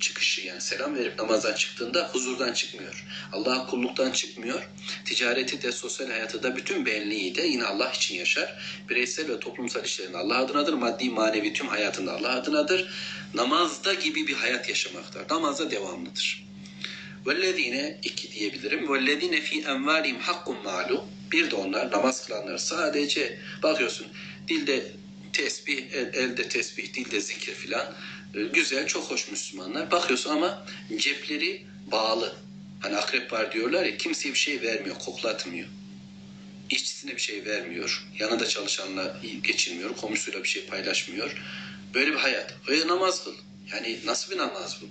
çıkışı 0.00 0.40
yani 0.40 0.60
selam 0.60 0.94
verip 0.94 1.18
namazdan 1.18 1.54
çıktığında 1.54 2.08
huzurdan 2.12 2.52
çıkmıyor. 2.52 3.04
Allah'a 3.32 3.66
kulluktan 3.66 4.10
çıkmıyor. 4.10 4.68
Ticareti 5.04 5.62
de 5.62 5.72
sosyal 5.72 6.08
hayatı 6.08 6.42
da 6.42 6.56
bütün 6.56 6.86
benliği 6.86 7.34
de 7.34 7.42
yine 7.42 7.64
Allah 7.64 7.92
için 7.92 8.14
yaşar. 8.14 8.62
Bireysel 8.88 9.28
ve 9.28 9.40
toplumsal 9.40 9.84
işlerinde 9.84 10.18
Allah 10.18 10.38
adınadır. 10.38 10.72
Maddi 10.72 11.10
manevi 11.10 11.52
tüm 11.52 11.68
hayatında 11.68 12.12
Allah 12.12 12.30
adınadır. 12.30 12.90
Namazda 13.34 13.94
gibi 13.94 14.26
bir 14.26 14.34
hayat 14.34 14.68
yaşamaktadır. 14.68 15.34
Namazda 15.34 15.70
devamlıdır. 15.70 16.46
Vellezine 17.26 17.98
iki 18.02 18.32
diyebilirim. 18.32 18.92
Vellezine 18.92 19.40
fi 19.40 19.60
envalihim 19.60 20.18
hakkun 20.18 20.62
malum. 20.64 21.00
Bir 21.32 21.50
de 21.50 21.54
onlar 21.54 21.90
namaz 21.90 22.26
kılanlar 22.26 22.58
sadece 22.58 23.38
bakıyorsun 23.62 24.06
dilde 24.48 24.92
tesbih, 25.32 25.84
el, 25.92 26.14
elde 26.14 26.48
tesbih, 26.48 26.94
dilde 26.94 27.20
zikir 27.20 27.54
filan 27.54 27.94
güzel, 28.42 28.86
çok 28.86 29.10
hoş 29.10 29.30
Müslümanlar. 29.30 29.90
Bakıyorsun 29.90 30.30
ama 30.30 30.66
cepleri 30.96 31.66
bağlı. 31.86 32.36
Hani 32.80 32.96
akrep 32.96 33.32
var 33.32 33.52
diyorlar 33.52 33.84
ya 33.84 33.96
kimseye 33.96 34.28
bir 34.34 34.38
şey 34.38 34.62
vermiyor, 34.62 34.98
koklatmıyor. 34.98 35.68
İşçisine 36.70 37.16
bir 37.16 37.20
şey 37.20 37.44
vermiyor. 37.44 38.06
Yanında 38.18 38.48
çalışanla 38.48 39.20
geçinmiyor, 39.42 39.96
komşusuyla 39.96 40.42
bir 40.42 40.48
şey 40.48 40.66
paylaşmıyor. 40.66 41.42
Böyle 41.94 42.12
bir 42.12 42.16
hayat. 42.16 42.54
Öyle 42.68 42.86
namaz 42.86 43.24
kıl. 43.24 43.34
Yani 43.72 43.98
nasıl 44.06 44.32
bir 44.32 44.38
namaz 44.38 44.78
bu? 44.82 44.86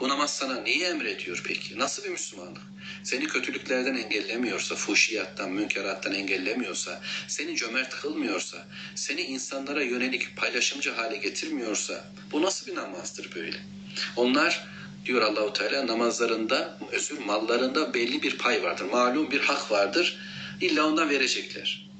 Bu 0.00 0.08
namaz 0.08 0.36
sana 0.36 0.56
neyi 0.56 0.82
emrediyor 0.82 1.42
peki? 1.46 1.78
Nasıl 1.78 2.04
bir 2.04 2.08
Müslümanlık? 2.08 2.62
Seni 3.02 3.26
kötülüklerden 3.26 3.94
engellemiyorsa, 3.94 4.74
fuhşiyattan, 4.74 5.50
münkerattan 5.50 6.14
engellemiyorsa, 6.14 7.00
seni 7.28 7.56
cömert 7.56 7.90
kılmıyorsa, 7.90 8.66
seni 8.94 9.22
insanlara 9.22 9.82
yönelik 9.82 10.36
paylaşımcı 10.36 10.90
hale 10.90 11.16
getirmiyorsa 11.16 12.04
bu 12.32 12.42
nasıl 12.42 12.66
bir 12.66 12.74
namazdır 12.74 13.34
böyle? 13.34 13.58
Onlar 14.16 14.66
diyor 15.04 15.22
Allahu 15.22 15.52
Teala 15.52 15.86
namazlarında, 15.86 16.78
özür 16.92 17.18
mallarında 17.18 17.94
belli 17.94 18.22
bir 18.22 18.38
pay 18.38 18.62
vardır. 18.62 18.84
Malum 18.84 19.30
bir 19.30 19.40
hak 19.40 19.70
vardır. 19.70 20.18
İlla 20.60 20.86
ondan 20.86 21.10
verecekler. 21.10 21.91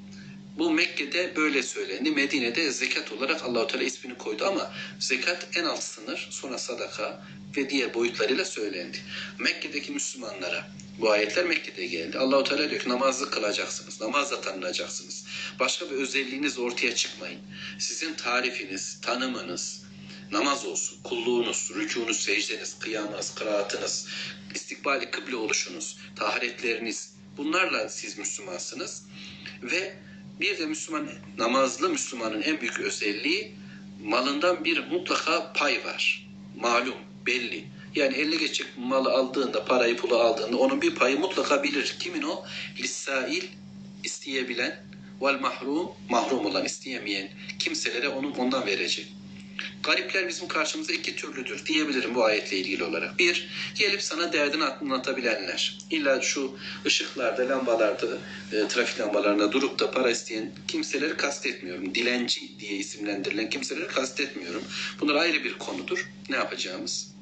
Bu 0.57 0.71
Mekke'de 0.71 1.35
böyle 1.35 1.63
söylendi. 1.63 2.11
Medine'de 2.11 2.71
zekat 2.71 3.11
olarak 3.11 3.43
Allahu 3.43 3.67
Teala 3.67 3.83
ismini 3.83 4.17
koydu 4.17 4.45
ama 4.45 4.71
zekat 4.99 5.47
en 5.55 5.63
alt 5.63 5.83
sınır, 5.83 6.27
sonra 6.31 6.57
sadaka 6.57 7.25
ve 7.57 7.69
diğer 7.69 7.93
boyutlarıyla 7.93 8.45
söylendi. 8.45 8.97
Mekke'deki 9.39 9.91
Müslümanlara 9.91 10.67
bu 10.99 11.11
ayetler 11.11 11.45
Mekke'de 11.45 11.85
geldi. 11.85 12.17
Allahu 12.17 12.43
Teala 12.43 12.69
diyor 12.69 12.81
ki 12.81 12.89
namazı 12.89 13.29
kılacaksınız, 13.29 14.01
namazla 14.01 14.41
tanınacaksınız. 14.41 15.25
Başka 15.59 15.91
bir 15.91 15.95
özelliğiniz 15.95 16.59
ortaya 16.59 16.95
çıkmayın. 16.95 17.39
Sizin 17.79 18.13
tarifiniz, 18.13 19.01
tanımınız, 19.01 19.83
namaz 20.31 20.65
olsun, 20.65 20.97
kulluğunuz, 21.03 21.71
rükunuz, 21.75 22.19
secdeniz, 22.19 22.79
kıyamınız, 22.79 23.35
kıraatınız, 23.35 24.07
istikbali 24.55 25.11
kıble 25.11 25.35
oluşunuz, 25.35 25.97
taharetleriniz 26.15 27.13
bunlarla 27.37 27.89
siz 27.89 28.17
Müslümansınız 28.17 29.03
ve 29.63 29.95
bir 30.39 30.59
de 30.59 30.65
Müslüman, 30.65 31.09
namazlı 31.37 31.89
Müslümanın 31.89 32.41
en 32.41 32.61
büyük 32.61 32.79
özelliği 32.79 33.51
malından 34.03 34.65
bir 34.65 34.87
mutlaka 34.87 35.53
pay 35.53 35.85
var. 35.85 36.27
Malum, 36.59 36.95
belli. 37.25 37.63
Yani 37.95 38.15
eline 38.15 38.35
geçecek 38.35 38.67
malı 38.77 39.09
aldığında, 39.09 39.65
parayı 39.65 39.97
pulu 39.97 40.17
aldığında 40.17 40.57
onun 40.57 40.81
bir 40.81 40.95
payı 40.95 41.19
mutlaka 41.19 41.63
bilir. 41.63 41.95
Kimin 41.99 42.21
o? 42.21 42.45
Lissail, 42.79 43.43
isteyebilen, 44.03 44.83
vel 45.21 45.39
mahrum, 45.39 45.91
mahrum 46.09 46.45
olan, 46.45 46.65
isteyemeyen 46.65 47.29
kimselere 47.59 48.09
onun 48.09 48.31
ondan 48.31 48.65
verecek. 48.65 49.13
Garipler 49.83 50.27
bizim 50.27 50.47
karşımıza 50.47 50.93
iki 50.93 51.15
türlüdür 51.15 51.65
diyebilirim 51.65 52.15
bu 52.15 52.25
ayetle 52.25 52.57
ilgili 52.57 52.83
olarak. 52.83 53.19
Bir, 53.19 53.49
gelip 53.75 54.01
sana 54.01 54.33
derdini 54.33 54.63
anlatabilenler. 54.63 55.77
İlla 55.89 56.21
şu 56.21 56.57
ışıklarda, 56.85 57.49
lambalarda, 57.49 58.07
e, 58.51 58.67
trafik 58.67 58.99
lambalarında 58.99 59.51
durup 59.51 59.79
da 59.79 59.91
para 59.91 60.11
isteyen 60.11 60.51
kimseleri 60.67 61.17
kastetmiyorum. 61.17 61.95
Dilenci 61.95 62.59
diye 62.59 62.71
isimlendirilen 62.71 63.49
kimseleri 63.49 63.87
kastetmiyorum. 63.87 64.63
Bunlar 64.99 65.15
ayrı 65.15 65.43
bir 65.43 65.57
konudur. 65.57 66.09
Ne 66.29 66.35
yapacağımız? 66.35 67.13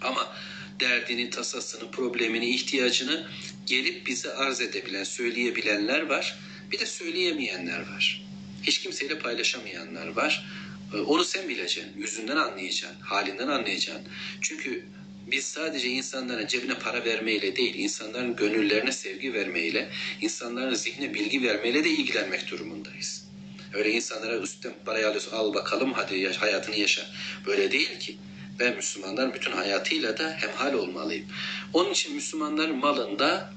Ama 0.00 0.36
derdini, 0.80 1.30
tasasını, 1.30 1.90
problemini, 1.90 2.50
ihtiyacını 2.50 3.26
gelip 3.66 4.06
bize 4.06 4.34
arz 4.34 4.60
edebilen, 4.60 5.04
söyleyebilenler 5.04 6.06
var. 6.06 6.38
Bir 6.72 6.78
de 6.78 6.86
söyleyemeyenler 6.86 7.80
var. 7.80 8.24
Hiç 8.62 8.80
kimseyle 8.80 9.18
paylaşamayanlar 9.18 10.06
var. 10.06 10.46
Ee, 10.93 10.97
Onu 10.97 11.23
sen 11.23 11.49
bileceksin, 11.49 11.93
yüzünden 11.97 12.35
anlayacaksın, 12.37 12.99
halinden 13.01 13.47
anlayacaksın. 13.47 14.05
Çünkü 14.41 14.85
biz 15.31 15.45
sadece 15.45 15.89
insanların 15.89 16.47
cebine 16.47 16.73
para 16.73 17.05
vermeyle 17.05 17.55
değil, 17.55 17.75
insanların 17.75 18.35
gönüllerine 18.35 18.91
sevgi 18.91 19.33
vermeyle, 19.33 19.89
insanların 20.21 20.73
zihne 20.73 21.13
bilgi 21.13 21.43
vermeyle 21.43 21.83
de 21.83 21.89
ilgilenmek 21.89 22.51
durumundayız. 22.51 23.25
Öyle 23.73 23.91
insanlara 23.91 24.37
üstten 24.37 24.73
parayı 24.85 25.07
alıyorsun, 25.07 25.31
al 25.31 25.53
bakalım 25.53 25.93
hadi 25.93 26.19
yaş- 26.19 26.37
hayatını 26.37 26.75
yaşa. 26.75 27.05
Böyle 27.47 27.71
değil 27.71 27.99
ki. 27.99 28.17
Ben 28.59 28.75
Müslümanların 28.75 29.33
bütün 29.33 29.51
hayatıyla 29.51 30.17
da 30.17 30.37
hemhal 30.39 30.73
olmalıyım. 30.73 31.25
Onun 31.73 31.91
için 31.91 32.15
Müslümanların 32.15 32.75
malında, 32.77 33.53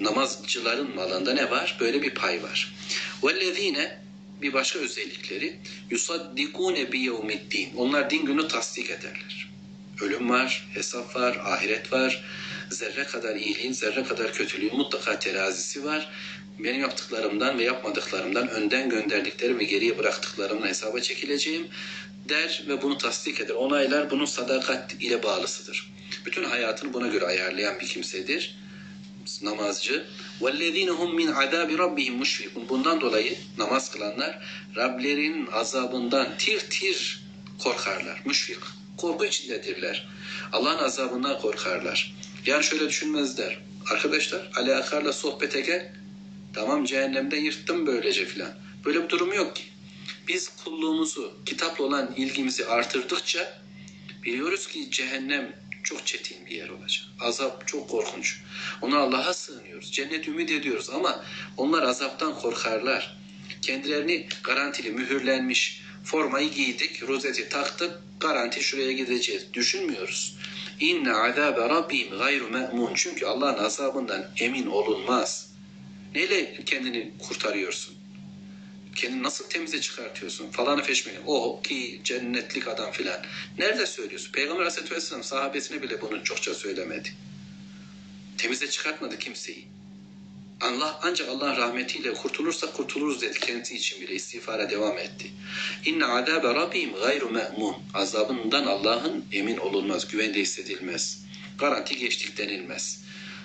namazcıların 0.00 0.94
malında 0.94 1.34
ne 1.34 1.50
var? 1.50 1.76
Böyle 1.80 2.02
bir 2.02 2.14
pay 2.14 2.42
var. 2.42 2.74
وَالَّذ۪ينَ 3.22 3.88
bir 4.41 4.53
başka 4.53 4.79
özellikleri 4.79 5.59
yusaddikune 5.89 6.91
bi 6.91 6.99
yevmiddin. 6.99 7.69
Onlar 7.75 8.09
din 8.09 8.25
günü 8.25 8.47
tasdik 8.47 8.89
ederler. 8.89 9.49
Ölüm 10.01 10.29
var, 10.29 10.67
hesap 10.73 11.15
var, 11.15 11.41
ahiret 11.43 11.93
var. 11.93 12.23
Zerre 12.69 13.03
kadar 13.03 13.35
iyiliğin, 13.35 13.71
zerre 13.71 14.03
kadar 14.03 14.33
kötülüğün 14.33 14.77
mutlaka 14.77 15.19
terazisi 15.19 15.85
var. 15.85 16.09
Benim 16.59 16.81
yaptıklarımdan 16.81 17.59
ve 17.59 17.63
yapmadıklarımdan 17.63 18.49
önden 18.49 18.89
gönderdiklerim 18.89 19.59
ve 19.59 19.63
geriye 19.63 19.97
bıraktıklarımla 19.97 20.67
hesaba 20.67 20.99
çekileceğim 20.99 21.67
der 22.29 22.63
ve 22.67 22.81
bunu 22.81 22.97
tasdik 22.97 23.41
eder. 23.41 23.53
Onaylar 23.53 24.09
bunun 24.09 24.25
sadakat 24.25 24.93
ile 24.93 25.23
bağlısıdır. 25.23 25.91
Bütün 26.25 26.43
hayatını 26.43 26.93
buna 26.93 27.07
göre 27.07 27.25
ayarlayan 27.25 27.79
bir 27.79 27.87
kimsedir 27.87 28.57
namazcı. 29.42 30.04
وَالَّذ۪ينَ 30.40 30.90
هُمْ 30.90 31.10
مِنْ 31.20 31.28
عَذَابِ 31.40 31.70
رَبِّهِمْ 31.76 32.22
مُشْفِقُونَ 32.22 32.68
Bundan 32.68 33.00
dolayı 33.00 33.36
namaz 33.58 33.90
kılanlar 33.90 34.38
Rablerinin 34.76 35.46
azabından 35.52 36.28
tir 36.38 36.60
tir 36.70 37.22
korkarlar. 37.58 38.22
Müşfik. 38.24 38.58
Korku 38.96 39.24
içindedirler. 39.24 40.08
Allah'ın 40.52 40.84
azabından 40.84 41.38
korkarlar. 41.38 42.14
Yani 42.46 42.64
şöyle 42.64 42.88
düşünmezler. 42.88 43.58
Arkadaşlar 43.90 44.50
Ali 44.56 44.74
Akar'la 44.74 45.12
sohbete 45.12 45.60
gel. 45.60 45.92
Tamam 46.52 46.84
cehennemden 46.84 47.40
yırttım 47.40 47.86
böylece 47.86 48.24
filan. 48.26 48.50
Böyle 48.84 49.04
bir 49.04 49.08
durum 49.08 49.32
yok 49.32 49.56
ki. 49.56 49.62
Biz 50.28 50.50
kulluğumuzu, 50.64 51.34
kitapla 51.46 51.84
olan 51.84 52.14
ilgimizi 52.16 52.66
artırdıkça 52.66 53.62
biliyoruz 54.22 54.66
ki 54.66 54.90
cehennem 54.90 55.52
çok 55.87 56.07
çetin 56.07 56.45
bir 56.45 56.51
yer 56.51 56.69
olacak. 56.69 57.05
Azap 57.19 57.67
çok 57.67 57.89
korkunç. 57.89 58.39
Ona 58.81 58.97
Allah'a 58.97 59.33
sığınıyoruz. 59.33 59.91
Cennet 59.91 60.27
ümit 60.27 60.51
ediyoruz 60.51 60.89
ama 60.89 61.25
onlar 61.57 61.83
azaptan 61.83 62.39
korkarlar. 62.39 63.17
Kendilerini 63.61 64.27
garantili, 64.43 64.91
mühürlenmiş 64.91 65.81
formayı 66.03 66.51
giydik, 66.51 67.07
rozeti 67.07 67.49
taktık, 67.49 67.99
garanti 68.19 68.63
şuraya 68.63 68.91
gideceğiz. 68.91 69.53
Düşünmüyoruz. 69.53 70.37
İnne 70.79 71.11
azabe 71.11 71.69
rabbim 71.69 72.17
gayru 72.17 72.49
me'mun. 72.49 72.91
Çünkü 72.95 73.25
Allah'ın 73.25 73.63
azabından 73.63 74.25
emin 74.39 74.65
olunmaz. 74.65 75.51
Neyle 76.15 76.65
kendini 76.65 77.13
kurtarıyorsun? 77.27 77.96
Kendini 78.97 79.23
nasıl 79.23 79.49
temize 79.49 79.81
çıkartıyorsun? 79.81 80.51
Falanı 80.51 80.83
feşmeyin. 80.83 81.21
O 81.25 81.61
ki 81.61 82.01
cennetlik 82.03 82.67
adam 82.67 82.91
filan. 82.91 83.19
Nerede 83.57 83.85
söylüyorsun? 83.85 84.31
Peygamber 84.31 84.61
Aleyhisselatü 84.61 84.95
Vesselam 84.95 85.23
sahabesine 85.23 85.81
bile 85.81 86.01
bunu 86.01 86.23
çokça 86.23 86.53
söylemedi. 86.53 87.13
Temize 88.37 88.69
çıkartmadı 88.69 89.19
kimseyi. 89.19 89.67
Allah 90.61 90.99
ancak 91.03 91.29
Allah'ın 91.29 91.57
rahmetiyle 91.57 92.13
kurtulursa 92.13 92.71
kurtuluruz 92.71 93.21
dedi 93.21 93.39
kendisi 93.39 93.75
için 93.75 94.01
bile 94.01 94.13
istiğfara 94.13 94.69
devam 94.69 94.97
etti. 94.97 95.31
İnne 95.85 96.05
azabe 96.05 96.53
rabbim 96.53 96.93
gayru 96.93 97.29
me'mun. 97.29 97.75
Azabından 97.93 98.65
Allah'ın 98.65 99.25
emin 99.31 99.57
olunmaz, 99.57 100.07
güvende 100.07 100.39
hissedilmez. 100.39 101.21
Garanti 101.57 101.97
geçtik 101.97 102.37
denilmez. 102.37 103.03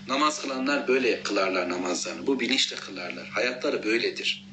Namaz 0.08 0.42
kılanlar 0.42 0.88
böyle 0.88 1.22
kılarlar 1.22 1.68
namazlarını. 1.68 2.26
Bu 2.26 2.40
bilinçle 2.40 2.76
kılarlar. 2.76 3.28
Hayatları 3.28 3.84
böyledir. 3.84 4.44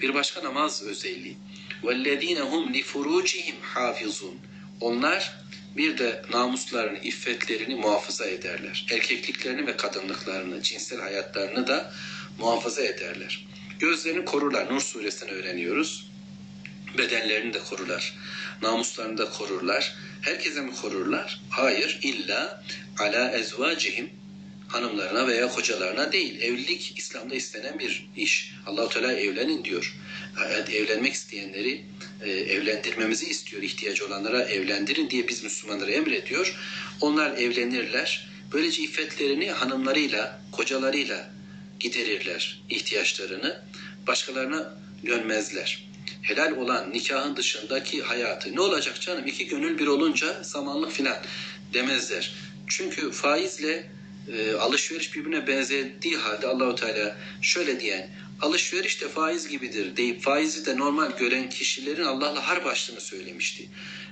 Bir 0.00 0.14
başka 0.14 0.44
namaz 0.44 0.82
özelliği. 0.82 1.36
وَالَّذ۪ينَ 1.82 2.38
هُمْ 2.38 2.72
لِفُرُوجِهِمْ 2.74 3.54
حَافِظُونَ 3.74 4.36
Onlar 4.80 5.32
bir 5.76 5.98
de 5.98 6.22
namuslarını, 6.32 6.98
iffetlerini 6.98 7.74
muhafaza 7.74 8.26
ederler. 8.26 8.86
Erkekliklerini 8.90 9.66
ve 9.66 9.76
kadınlıklarını, 9.76 10.62
cinsel 10.62 11.00
hayatlarını 11.00 11.66
da 11.66 11.92
muhafaza 12.38 12.82
ederler. 12.82 13.46
Gözlerini 13.78 14.24
korurlar. 14.24 14.74
Nur 14.74 14.80
suresini 14.80 15.30
öğreniyoruz. 15.30 16.10
Bedenlerini 16.98 17.54
de 17.54 17.58
korurlar. 17.58 18.14
Namuslarını 18.62 19.18
da 19.18 19.30
korurlar. 19.30 19.94
Herkese 20.22 20.60
mi 20.60 20.74
korurlar? 20.74 21.40
Hayır. 21.50 21.98
İlla 22.02 22.64
ala 22.98 23.30
ezvacihim 23.30 24.10
hanımlarına 24.73 25.27
veya 25.27 25.47
kocalarına 25.47 26.11
değil. 26.11 26.41
Evlilik 26.41 26.93
İslam'da 26.97 27.35
istenen 27.35 27.79
bir 27.79 28.07
iş. 28.17 28.53
Allahu 28.65 28.89
Teala 28.89 29.13
evlenin 29.13 29.63
diyor. 29.63 29.95
Evlenmek 30.73 31.13
isteyenleri 31.13 31.85
e, 32.21 32.31
evlendirmemizi 32.31 33.29
istiyor. 33.29 33.63
İhtiyacı 33.63 34.05
olanlara 34.07 34.43
evlendirin 34.43 35.09
diye 35.09 35.27
biz 35.27 35.43
Müslümanlara 35.43 35.91
emrediyor. 35.91 36.55
Onlar 37.01 37.37
evlenirler. 37.37 38.31
Böylece 38.53 38.83
iffetlerini 38.83 39.51
hanımlarıyla, 39.51 40.41
kocalarıyla 40.51 41.29
giderirler 41.79 42.61
ihtiyaçlarını. 42.69 43.61
Başkalarına 44.07 44.77
dönmezler. 45.05 45.87
Helal 46.21 46.51
olan 46.51 46.93
nikahın 46.93 47.35
dışındaki 47.35 48.01
hayatı 48.01 48.55
ne 48.55 48.61
olacak 48.61 49.01
canım? 49.01 49.27
İki 49.27 49.47
gönül 49.47 49.79
bir 49.79 49.87
olunca 49.87 50.43
zamanlık 50.43 50.91
filan 50.91 51.17
demezler. 51.73 52.33
Çünkü 52.67 53.11
faizle 53.11 53.91
e, 54.27 54.53
alışveriş 54.53 55.15
birbirine 55.15 55.47
benzediği 55.47 56.17
halde 56.17 56.47
Allahu 56.47 56.75
Teala 56.75 57.17
şöyle 57.41 57.79
diyen 57.79 58.09
alışveriş 58.41 59.01
de 59.01 59.07
faiz 59.07 59.47
gibidir 59.47 59.97
deyip 59.97 60.21
faizi 60.21 60.65
de 60.65 60.77
normal 60.77 61.11
gören 61.17 61.49
kişilerin 61.49 62.03
Allah'la 62.03 62.47
harp 62.47 62.67
açtığını 62.67 63.01
söylemişti. 63.01 63.69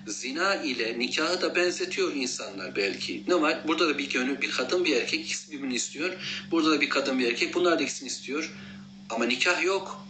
Zina 0.07 0.55
ile 0.55 0.99
nikahı 0.99 1.41
da 1.41 1.55
benzetiyor 1.55 2.15
insanlar 2.15 2.75
belki. 2.75 3.23
Ne 3.27 3.41
var? 3.41 3.59
Burada 3.67 3.89
da 3.89 3.97
bir 3.97 4.09
gönül, 4.09 4.41
bir 4.41 4.51
kadın 4.51 4.85
bir 4.85 4.95
erkek 4.95 5.25
ikisi 5.25 5.51
birbirini 5.51 5.75
istiyor. 5.75 6.13
Burada 6.51 6.71
da 6.71 6.81
bir 6.81 6.89
kadın 6.89 7.19
bir 7.19 7.27
erkek 7.27 7.53
bunlar 7.53 7.79
da 7.79 7.83
ikisini 7.83 8.07
istiyor. 8.07 8.53
Ama 9.09 9.25
nikah 9.25 9.63
yok. 9.63 10.07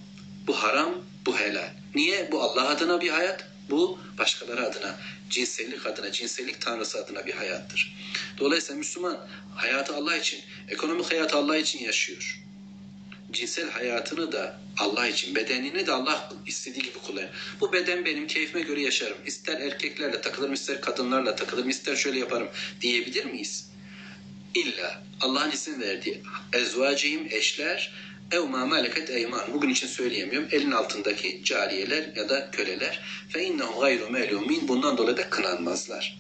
Bu 0.47 0.54
haram, 0.54 0.95
bu 1.26 1.38
helal. 1.38 1.74
Niye? 1.95 2.30
Bu 2.32 2.41
Allah 2.41 2.68
adına 2.68 3.02
bir 3.02 3.10
hayat, 3.10 3.47
bu 3.70 4.00
başkaları 4.18 4.68
adına, 4.68 4.95
cinsellik 5.30 5.86
adına, 5.86 6.11
cinsellik 6.11 6.61
tanrısı 6.61 7.03
adına 7.03 7.25
bir 7.25 7.34
hayattır. 7.34 7.95
Dolayısıyla 8.38 8.80
Müslüman 8.80 9.27
hayatı 9.55 9.95
Allah 9.95 10.17
için, 10.17 10.39
ekonomik 10.67 11.11
hayatı 11.11 11.38
Allah 11.38 11.57
için 11.57 11.80
yaşıyor. 11.80 12.43
Cinsel 13.32 13.69
hayatını 13.69 14.32
da 14.32 14.59
Allah 14.77 15.07
için, 15.07 15.36
bedenini 15.36 15.88
de 15.88 15.91
Allah 15.91 16.34
istediği 16.45 16.82
gibi 16.82 16.97
kullanıyor. 16.97 17.30
Bu 17.61 17.73
beden 17.73 18.05
benim 18.05 18.27
keyfime 18.27 18.61
göre 18.61 18.82
yaşarım. 18.82 19.17
İster 19.25 19.61
erkeklerle 19.61 20.21
takılırım, 20.21 20.53
ister 20.53 20.82
kadınlarla 20.82 21.36
takılırım, 21.36 21.69
ister 21.69 21.95
şöyle 21.95 22.19
yaparım 22.19 22.49
diyebilir 22.82 23.25
miyiz? 23.25 23.69
İlla 24.55 25.03
Allah'ın 25.21 25.51
izin 25.51 25.82
verdiği 25.82 26.21
ezvaciyim, 26.53 27.27
eşler, 27.32 27.93
ev 28.32 28.41
ma 28.41 28.65
meleket 28.65 29.09
eyman. 29.09 29.53
Bugün 29.53 29.69
için 29.69 29.88
söyleyemiyorum. 29.88 30.49
Elin 30.51 30.71
altındaki 30.71 31.41
cariyeler 31.43 32.15
ya 32.15 32.30
da 32.30 32.51
köleler. 32.51 32.99
Fe 33.30 33.43
innehu 33.43 33.80
gayru 33.80 34.09
melumin. 34.09 34.67
Bundan 34.67 34.97
dolayı 34.97 35.17
da 35.17 35.30
kınanmazlar. 35.30 36.19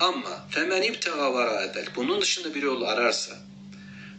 Ama 0.00 0.46
femen 0.50 0.82
ibtega 0.82 1.34
vara 1.34 1.72
Bunun 1.96 2.20
dışında 2.20 2.54
bir 2.54 2.62
yol 2.62 2.82
ararsa, 2.82 3.36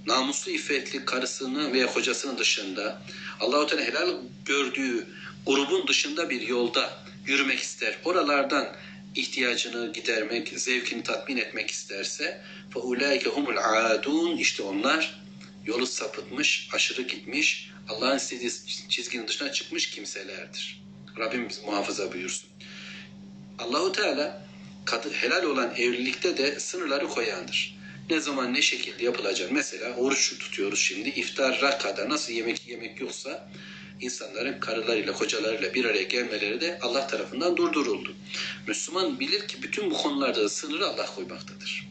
namuslu 0.08 0.52
iffetli 0.52 1.06
karısını 1.06 1.74
veya 1.74 1.88
kocasının 1.88 2.38
dışında 2.38 3.02
Allahu 3.40 3.68
Teala 3.68 3.84
helal 3.84 4.16
gördüğü 4.46 5.08
grubun 5.46 5.88
dışında 5.88 6.30
bir 6.30 6.42
yolda 6.42 7.00
yürümek 7.26 7.60
ister. 7.60 7.98
Oralardan 8.06 8.68
ihtiyacını 9.16 9.94
gidermek, 9.94 10.54
zevkini 10.56 11.04
tatmin 11.04 11.38
etmek 11.38 11.72
isterse 11.72 12.42
fe 12.74 12.80
ulaike 12.80 13.30
humul 13.30 13.58
adun 13.58 14.38
işte 14.38 14.64
onlar 14.64 15.27
yolu 15.68 15.88
sapıtmış, 15.88 16.70
aşırı 16.74 17.02
gitmiş, 17.02 17.72
Allah'ın 17.90 18.18
istediği 18.18 18.52
çizginin 18.90 19.28
dışına 19.28 19.52
çıkmış 19.52 19.90
kimselerdir. 19.90 20.84
Rabbim 21.20 21.48
muhafaza 21.66 22.14
buyursun. 22.14 22.50
Allahu 23.60 23.92
Teala 23.92 24.48
helal 25.14 25.44
olan 25.44 25.76
evlilikte 25.76 26.38
de 26.38 26.60
sınırları 26.60 27.08
koyandır. 27.08 27.78
Ne 28.10 28.20
zaman 28.20 28.54
ne 28.54 28.62
şekilde 28.62 29.04
yapılacak? 29.04 29.52
Mesela 29.52 29.96
oruç 29.96 30.40
tutuyoruz 30.40 30.80
şimdi. 30.80 31.10
İftara 31.10 31.78
kadar 31.78 32.10
nasıl 32.10 32.34
yemek 32.34 32.68
yemek 32.68 33.02
yoksa 33.02 33.50
insanların 34.02 34.60
karılarıyla, 34.60 35.14
kocalarıyla 35.14 35.74
bir 35.74 35.86
araya 35.86 36.04
gelmeleri 36.04 36.62
de 36.62 36.80
Allah 36.82 37.08
tarafından 37.08 37.58
durduruldu. 37.58 38.16
Müslüman 38.68 39.20
bilir 39.20 39.48
ki 39.48 39.64
bütün 39.64 39.92
bu 39.92 39.98
konularda 39.98 40.44
da 40.44 40.50
sınırı 40.50 40.88
Allah 40.88 41.06
koymaktadır. 41.06 41.88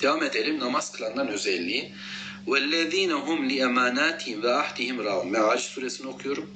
Devam 0.00 0.22
edelim 0.22 0.58
namaz 0.58 0.92
kılanların 0.92 1.28
özelliği. 1.28 1.92
وَالَّذ۪ينَ 2.47 3.11
هُمْ 3.11 3.39
لِيَمَانَاتِهِمْ 3.51 4.37
وَاَحْدِهِمْ 4.45 4.97
رَاُمْ 5.07 5.29
Me'ac 5.29 5.59
suresini 5.59 6.07
okuyorum. 6.07 6.49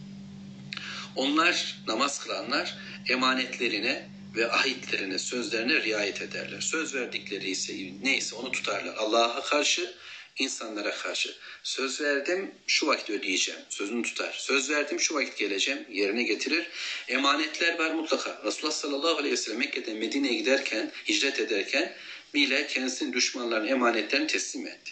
Onlar, 1.16 1.76
namaz 1.88 2.20
kılanlar 2.20 2.78
emanetlerine 3.10 4.10
ve 4.36 4.52
ahitlerine, 4.52 5.20
sözlerine 5.20 5.84
riayet 5.84 6.22
ederler. 6.22 6.62
Söz 6.62 6.96
verdikleri 6.96 7.50
ise 7.50 7.74
neyse 8.04 8.36
onu 8.36 8.52
tutarlar. 8.52 8.96
Allah'a 8.96 9.44
karşı, 9.44 9.94
insanlara 10.38 10.92
karşı. 10.92 11.36
Söz 11.64 12.02
verdim, 12.02 12.52
şu 12.68 12.88
vakit 12.88 13.10
ödeyeceğim. 13.10 13.62
Sözünü 13.70 14.04
tutar. 14.04 14.36
Söz 14.38 14.70
verdim, 14.70 15.00
şu 15.00 15.16
vakit 15.16 15.38
geleceğim. 15.38 15.86
Yerine 15.90 16.24
getirir. 16.24 16.68
Emanetler 17.08 17.80
var 17.80 17.92
mutlaka. 17.92 18.42
Resulullah 18.46 18.74
sallallahu 18.74 19.18
aleyhi 19.18 19.34
ve 19.34 19.38
sellem 19.38 19.60
Mekke'den 19.60 19.98
Medine'ye 19.98 20.34
giderken, 20.34 20.92
hicret 21.10 21.40
ederken 21.40 21.94
bile 22.34 22.68
kendisinin 22.68 23.14
düşmanların 23.14 23.68
emanetlerini 23.68 24.28
teslim 24.28 24.68
etti. 24.68 24.92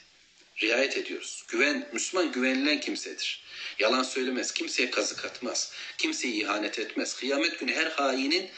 Riayet 0.62 0.98
ediyoruz. 0.98 1.44
Güven, 1.48 1.90
Müslüman 1.94 2.32
güvenilen 2.32 2.80
kimsedir. 2.80 3.44
Yalan 3.80 4.04
söylemez, 4.04 4.52
kimseye 4.52 4.90
kazık 4.90 5.26
atmaz, 5.26 5.72
kimseye 5.98 6.34
ihanet 6.34 6.80
etmez. 6.80 7.16
Kıyamet 7.16 7.60
günü 7.60 7.74
her 7.74 7.86
hainin 7.86 8.50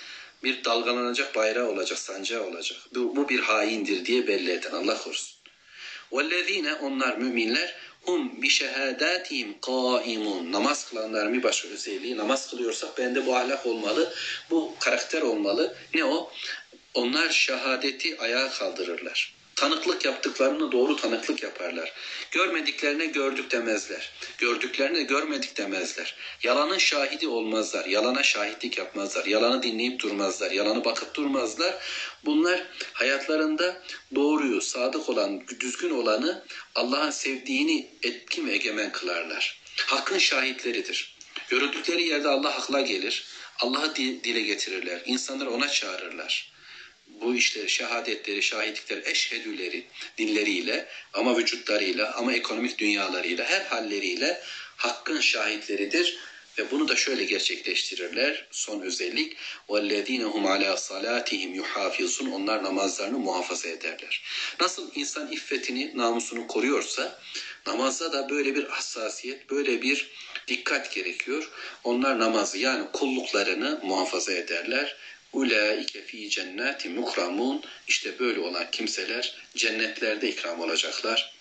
bir 0.44 0.64
dalgalanacak 0.64 1.36
bayrağı 1.36 1.70
olacak, 1.70 2.00
sancağı 2.00 2.44
olacak. 2.44 2.80
Bu, 2.96 3.16
bu 3.16 3.30
bir 3.30 3.40
haindir 3.40 4.06
diye 4.06 4.28
belli 4.28 4.52
eden 4.52 4.72
Allah 4.72 4.98
korusun. 4.98 5.36
وَالَّذ۪ينَ 6.12 6.80
onlar 6.80 7.18
müminler 7.18 7.76
hum 8.02 8.42
bi 8.42 8.50
şehadatihim 8.50 9.60
kaimun. 9.62 10.52
Namaz 10.52 10.90
kılanların 10.90 11.34
bir 11.34 11.44
başka 11.44 11.68
özelliği. 11.68 12.18
Namaz 12.18 12.50
kılıyorsak 12.50 12.98
bende 12.98 13.26
bu 13.26 13.36
ahlak 13.36 13.66
olmalı, 13.66 14.14
bu 14.50 14.76
karakter 14.80 15.22
olmalı. 15.22 15.76
Ne 15.94 16.06
o? 16.06 16.32
Onlar 16.94 17.30
şehadeti 17.30 18.20
ayağa 18.20 18.50
kaldırırlar. 18.50 19.33
Tanıklık 19.57 20.05
yaptıklarını 20.05 20.73
doğru 20.73 20.97
tanıklık 20.97 21.43
yaparlar. 21.43 21.93
Görmediklerine 22.31 23.07
gördük 23.07 23.51
demezler. 23.51 24.13
Gördüklerine 24.39 25.03
görmedik 25.03 25.57
demezler. 25.57 26.17
Yalanın 26.43 26.79
şahidi 26.79 27.29
olmazlar. 27.29 27.87
Yalana 27.87 28.23
şahitlik 28.23 28.79
yapmazlar. 28.79 29.27
Yalanı 29.27 29.63
dinleyip 29.63 30.01
durmazlar. 30.01 30.51
Yalanı 30.51 30.85
bakıp 30.85 31.15
durmazlar. 31.15 31.75
Bunlar 32.25 32.63
hayatlarında 32.93 33.83
doğruyu, 34.15 34.61
sadık 34.61 35.09
olan, 35.09 35.43
düzgün 35.61 35.91
olanı 35.91 36.45
Allah'ın 36.75 37.11
sevdiğini 37.11 37.91
etkin 38.03 38.47
ve 38.47 38.53
egemen 38.53 38.93
kılarlar. 38.93 39.61
Hakkın 39.87 40.19
şahitleridir. 40.19 41.17
Görüldükleri 41.49 42.09
yerde 42.09 42.29
Allah 42.29 42.59
hakla 42.59 42.81
gelir. 42.81 43.25
Allah'ı 43.59 43.97
dile 43.97 44.41
getirirler. 44.41 45.03
İnsanları 45.07 45.51
ona 45.51 45.69
çağırırlar 45.69 46.54
bu 47.14 47.36
işleri, 47.36 47.70
şehadetleri, 47.70 48.44
şahitlikleri, 48.44 49.10
eşhedüleri 49.10 49.86
dilleriyle 50.18 50.88
ama 51.14 51.38
vücutlarıyla 51.38 52.16
ama 52.16 52.34
ekonomik 52.34 52.78
dünyalarıyla 52.78 53.46
her 53.46 53.62
halleriyle 53.62 54.42
hakkın 54.76 55.22
şahitleridir 55.22 56.20
ve 56.60 56.72
bunu 56.72 56.88
da 56.88 56.96
şöyle 56.96 57.24
gerçekleştirirler. 57.24 58.48
Son 58.52 58.82
özellik 58.82 59.38
وَالَّذ۪ينَ 59.70 60.24
هُمْ 60.24 60.44
عَلَى 60.54 60.74
صَلَاتِهِمْ 60.74 61.62
يُحَافِظُونَ 61.62 62.30
Onlar 62.30 62.64
namazlarını 62.64 63.20
muhafaza 63.20 63.70
ederler. 63.70 64.22
Nasıl 64.60 64.92
insan 64.96 65.32
iffetini, 65.32 65.92
namusunu 65.96 66.48
koruyorsa 66.48 67.20
namazda 67.68 68.14
da 68.14 68.30
böyle 68.30 68.56
bir 68.56 68.64
hassasiyet, 68.64 69.50
böyle 69.50 69.82
bir 69.82 70.12
dikkat 70.48 70.94
gerekiyor. 70.94 71.50
Onlar 71.84 72.20
namazı 72.20 72.58
yani 72.58 72.86
kulluklarını 72.94 73.80
muhafaza 73.84 74.34
ederler 74.34 74.96
Ulaike 75.34 76.04
fi 76.06 76.30
cennati 76.30 76.90
mukramun. 76.90 77.64
İşte 77.88 78.20
böyle 78.20 78.40
olan 78.40 78.72
kimseler 78.72 79.36
cennetlerde 79.56 80.30
ikram 80.30 80.60
olacaklar. 80.60 81.34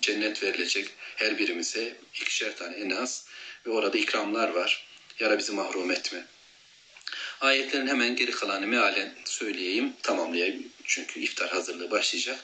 Cennet 0.00 0.42
verilecek 0.42 0.88
her 1.16 1.38
birimize 1.38 1.96
ikişer 2.14 2.56
tane 2.56 2.76
en 2.76 2.90
az 2.90 3.24
ve 3.66 3.70
orada 3.70 3.98
ikramlar 3.98 4.48
var. 4.48 4.86
Yara 5.18 5.38
bizi 5.38 5.52
mahrum 5.52 5.90
etme. 5.90 6.26
Ayetlerin 7.40 7.86
hemen 7.86 8.16
geri 8.16 8.30
kalanı 8.30 8.66
mealen 8.66 9.14
söyleyeyim, 9.24 9.92
tamamlayayım. 10.02 10.68
Çünkü 10.84 11.20
iftar 11.20 11.50
hazırlığı 11.50 11.90
başlayacak. 11.90 12.38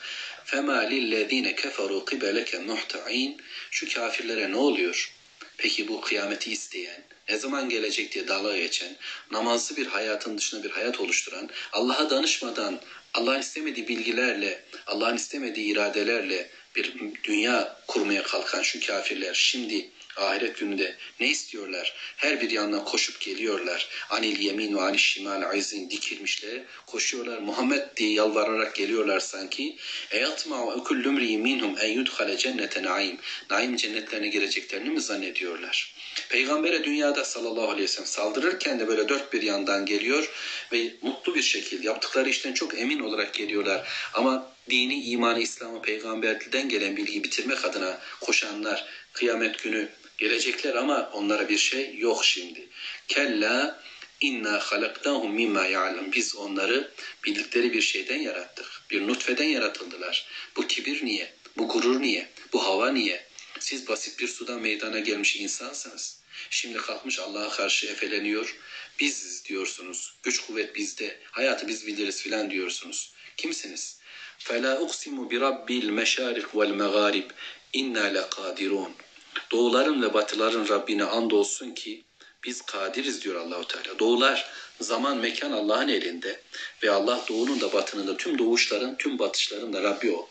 فَمَا 0.47 0.89
لِلَّذ۪ينَ 0.91 1.55
كَفَرُوا 1.55 2.05
قِبَلَكَ 2.05 2.51
مُحْتَعِينَ 2.67 3.39
Şu 3.71 3.95
kafirlere 3.95 4.51
ne 4.51 4.57
oluyor? 4.57 5.13
Peki 5.57 5.89
bu 5.89 6.01
kıyameti 6.01 6.53
isteyen, 6.53 7.05
ne 7.30 7.38
zaman 7.38 7.70
gelecek 7.70 8.14
diye 8.14 8.28
dalga 8.28 8.58
geçen, 8.58 8.96
namazlı 9.32 9.78
bir 9.78 9.88
hayatın 9.88 10.38
dışında 10.38 10.64
bir 10.64 10.70
hayat 10.70 11.00
oluşturan, 11.00 11.50
Allah'a 11.72 12.10
danışmadan, 12.10 12.80
Allah'ın 13.14 13.40
istemediği 13.40 13.88
bilgilerle, 13.88 14.64
Allah'ın 14.88 15.16
istemediği 15.16 15.72
iradelerle 15.74 16.50
bir 16.76 16.94
dünya 17.24 17.80
kurmaya 17.88 18.24
kalkan 18.24 18.62
şu 18.62 18.80
kafirler 18.80 19.34
şimdi 19.34 19.90
ahiret 20.18 20.60
gününde 20.60 20.96
ne 21.20 21.28
istiyorlar? 21.28 21.94
Her 22.18 22.42
bir 22.42 22.50
yandan 22.50 22.86
koşup 22.86 23.22
geliyorlar. 23.22 23.90
Anil 24.10 24.40
yemin 24.40 24.76
ve 24.76 24.82
anil 24.82 24.98
şimal 24.98 25.42
azin 25.42 25.90
dikilmişler. 25.90 26.62
Koşuyorlar. 26.86 27.40
Muhammed 27.40 27.98
diye 27.98 28.14
yalvararak 28.14 28.76
geliyorlar 28.76 29.20
sanki. 29.20 29.78
Eyatma 30.12 30.76
ve 30.76 30.84
kullumri 30.84 31.38
minhum 31.38 31.76
en 31.82 31.92
yudhale 31.92 32.38
cennete 32.38 32.84
naim. 32.84 33.18
Naim 33.50 33.76
cennetlerine 33.76 34.28
gireceklerini 34.28 34.90
mi 34.90 35.02
zannediyorlar? 35.02 35.94
Peygamber'e 36.30 36.84
dünyada 36.84 37.26
sallallahu 37.26 37.70
aleyhi 37.70 37.84
ve 37.84 37.88
sellem 37.88 38.08
saldırırken 38.08 38.80
de 38.80 38.88
böyle 38.88 39.10
dört 39.10 39.34
bir 39.34 39.42
yandan 39.42 39.86
geliyor 39.86 40.30
ve 40.72 40.94
mutlu 41.02 41.36
bir 41.36 41.42
şekilde 41.42 41.88
yaptıkları 41.88 42.30
işten 42.30 42.54
çok 42.54 42.80
emin 42.80 43.00
olarak 43.00 43.34
geliyorlar. 43.34 43.88
Ama 44.14 44.54
dini, 44.70 45.04
imanı, 45.04 45.40
İslam'ı, 45.40 45.82
peygamberden 45.82 46.70
gelen 46.70 46.98
bilgiyi 46.98 47.24
bitirmek 47.24 47.66
adına 47.66 48.00
koşanlar 48.22 48.86
kıyamet 49.14 49.64
günü 49.64 49.90
gelecekler 50.23 50.75
ama 50.75 51.11
onlara 51.13 51.49
bir 51.49 51.59
şey 51.59 51.97
yok 51.99 52.25
şimdi. 52.25 52.69
Kella 53.09 53.83
inna 54.21 54.59
halaknahum 54.59 55.33
mimma 55.33 55.67
ya'lem. 55.67 56.13
Biz 56.13 56.37
onları 56.37 56.93
bildikleri 57.25 57.73
bir 57.73 57.83
şeyden 57.83 58.19
yarattık. 58.19 58.67
Bir 58.91 59.09
nutfeden 59.09 59.45
yaratıldılar. 59.45 60.27
Bu 60.57 60.67
kibir 60.67 61.05
niye? 61.05 61.33
Bu 61.57 61.69
gurur 61.69 62.03
niye? 62.03 62.29
Bu 62.53 62.65
hava 62.65 62.91
niye? 62.91 63.27
Siz 63.61 63.89
basit 63.89 64.21
bir 64.21 64.29
sudan 64.29 64.61
meydana 64.61 64.99
gelmiş 64.99 65.37
insansınız. 65.37 66.19
Şimdi 66.51 66.79
kalkmış 66.79 67.19
Allah'a 67.19 67.51
karşı 67.51 67.87
efeleniyor. 67.87 68.57
Biziz 69.01 69.45
diyorsunuz. 69.45 70.15
Güç 70.23 70.41
kuvvet 70.41 70.77
bizde. 70.77 71.21
Hayatı 71.31 71.69
biz 71.69 71.87
biliriz 71.87 72.23
filan 72.23 72.51
diyorsunuz. 72.51 73.13
Kimsiniz? 73.37 73.99
فَلَا 74.47 74.73
اُقْسِمُ 74.85 75.17
بِرَبِّ 75.31 75.69
الْمَشَارِقِ 75.85 76.49
وَالْمَغَارِبِ 76.59 77.29
اِنَّا 77.81 78.05
لَقَادِرُونَ 78.17 78.93
Doğuların 79.52 80.02
ve 80.02 80.14
batıların 80.14 80.68
Rabbine 80.68 81.04
andolsun 81.04 81.72
ki 81.72 82.04
biz 82.44 82.62
kadiriz 82.62 83.24
diyor 83.24 83.36
Allahu 83.36 83.68
Teala. 83.68 84.00
Doğular, 84.00 84.52
zaman, 84.82 85.18
mekan 85.18 85.52
Allah'ın 85.52 85.88
elinde 85.88 86.42
ve 86.84 86.92
Allah 86.92 87.26
doğunun 87.30 87.62
da 87.62 87.74
batının 87.74 88.08
da 88.08 88.18
tüm 88.18 88.38
doğuşların, 88.38 88.98
tüm 88.98 89.20
batışların 89.20 89.74
da 89.74 89.84
Rabbi 89.84 90.12
o. 90.12 90.30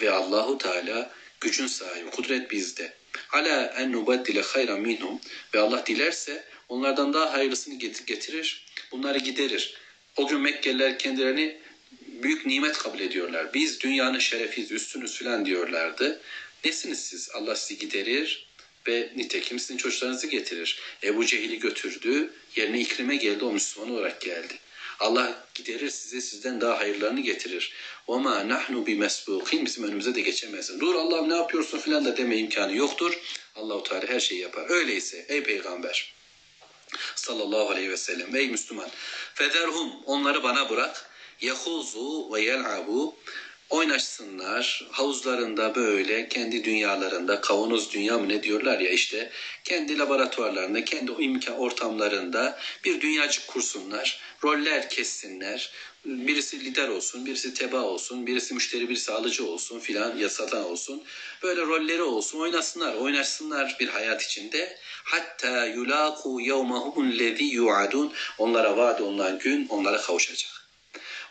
Ve 0.00 0.10
Allahu 0.10 0.58
Teala 0.58 1.10
gücün 1.40 1.66
sahibi, 1.66 2.10
kudret 2.10 2.50
bizde. 2.50 2.92
Ala 3.32 3.64
en 3.64 3.92
nubaddile 3.92 4.42
hayran 4.42 4.80
minhum 4.80 5.20
ve 5.54 5.60
Allah 5.60 5.86
dilerse 5.86 6.44
onlardan 6.68 7.12
daha 7.12 7.32
hayırlısını 7.32 7.74
getirir, 8.06 8.66
bunları 8.92 9.18
giderir. 9.18 9.74
O 10.16 10.28
gün 10.28 10.40
Mekkeliler 10.40 10.98
kendilerini 10.98 11.58
büyük 12.22 12.46
nimet 12.46 12.78
kabul 12.78 13.00
ediyorlar. 13.00 13.54
Biz 13.54 13.80
dünyanın 13.80 14.18
şerefiyiz, 14.18 14.72
üstünüz 14.72 15.14
filan 15.14 15.46
diyorlardı. 15.46 16.20
Nesiniz 16.65 16.99
siz? 16.99 17.29
Allah 17.33 17.55
sizi 17.55 17.79
giderir 17.79 18.47
ve 18.87 19.09
nitekim 19.15 19.59
sizin 19.59 19.77
çocuklarınızı 19.77 20.27
getirir. 20.27 20.79
Ebu 21.03 21.25
Cehil'i 21.25 21.59
götürdü, 21.59 22.33
yerine 22.55 22.79
İkrim'e 22.79 23.15
geldi, 23.15 23.45
o 23.45 23.51
Müslüman 23.51 23.91
olarak 23.91 24.21
geldi. 24.21 24.53
Allah 24.99 25.47
giderir 25.55 25.89
size 25.89 26.21
sizden 26.21 26.61
daha 26.61 26.79
hayırlarını 26.79 27.19
getirir. 27.19 27.73
وَمَا 28.07 28.53
نَحْنُ 28.53 28.85
بِمَسْبُقِينَ 28.85 29.65
Bizim 29.65 29.83
önümüze 29.83 30.15
de 30.15 30.21
geçemezsin. 30.21 30.79
Dur 30.79 30.95
Allah'ım 30.95 31.29
ne 31.29 31.35
yapıyorsun 31.35 31.79
filan 31.79 32.05
da 32.05 32.17
deme 32.17 32.37
imkanı 32.37 32.75
yoktur. 32.75 33.19
Allahu 33.55 33.83
Teala 33.83 34.07
her 34.07 34.19
şeyi 34.19 34.41
yapar. 34.41 34.69
Öyleyse 34.69 35.25
ey 35.29 35.43
peygamber 35.43 36.13
sallallahu 37.15 37.69
aleyhi 37.69 37.89
ve 37.89 37.97
sellem 37.97 38.35
ey 38.35 38.49
Müslüman 38.49 38.89
federhum 39.33 39.91
onları 40.05 40.43
bana 40.43 40.69
bırak 40.69 41.09
yehuzu 41.41 42.29
ve 42.33 42.41
yel'abu 42.41 43.15
oynaşsınlar 43.70 44.86
havuzlarında 44.90 45.74
böyle 45.74 46.28
kendi 46.28 46.64
dünyalarında 46.64 47.40
kavanoz 47.40 47.92
dünya 47.92 48.18
mı 48.18 48.28
ne 48.28 48.42
diyorlar 48.42 48.78
ya 48.78 48.90
işte 48.90 49.30
kendi 49.64 49.98
laboratuvarlarında 49.98 50.84
kendi 50.84 51.12
imkan 51.18 51.58
ortamlarında 51.58 52.58
bir 52.84 53.00
dünyacık 53.00 53.46
kursunlar 53.46 54.20
roller 54.44 54.90
kessinler. 54.90 55.70
Birisi 56.04 56.64
lider 56.64 56.88
olsun 56.88 57.26
birisi 57.26 57.54
teba 57.54 57.82
olsun 57.82 58.26
birisi 58.26 58.54
müşteri 58.54 58.88
birisi 58.88 59.12
alıcı 59.12 59.46
olsun 59.46 59.80
filan 59.80 60.16
ya 60.16 60.28
satan 60.28 60.64
olsun. 60.64 61.02
Böyle 61.42 61.60
rolleri 61.60 62.02
olsun 62.02 62.38
oynasınlar 62.38 62.94
oynaşsınlar 62.94 63.76
bir 63.80 63.88
hayat 63.88 64.22
içinde. 64.22 64.78
Hatta 65.04 65.66
yulaku 65.66 66.40
yevmahumul 66.40 67.18
lezi 67.18 67.44
yuadun. 67.44 68.12
Onlara 68.38 68.76
vaat 68.76 69.00
olunan 69.00 69.38
gün 69.38 69.66
onlara 69.68 70.00
kavuşacak 70.00 70.65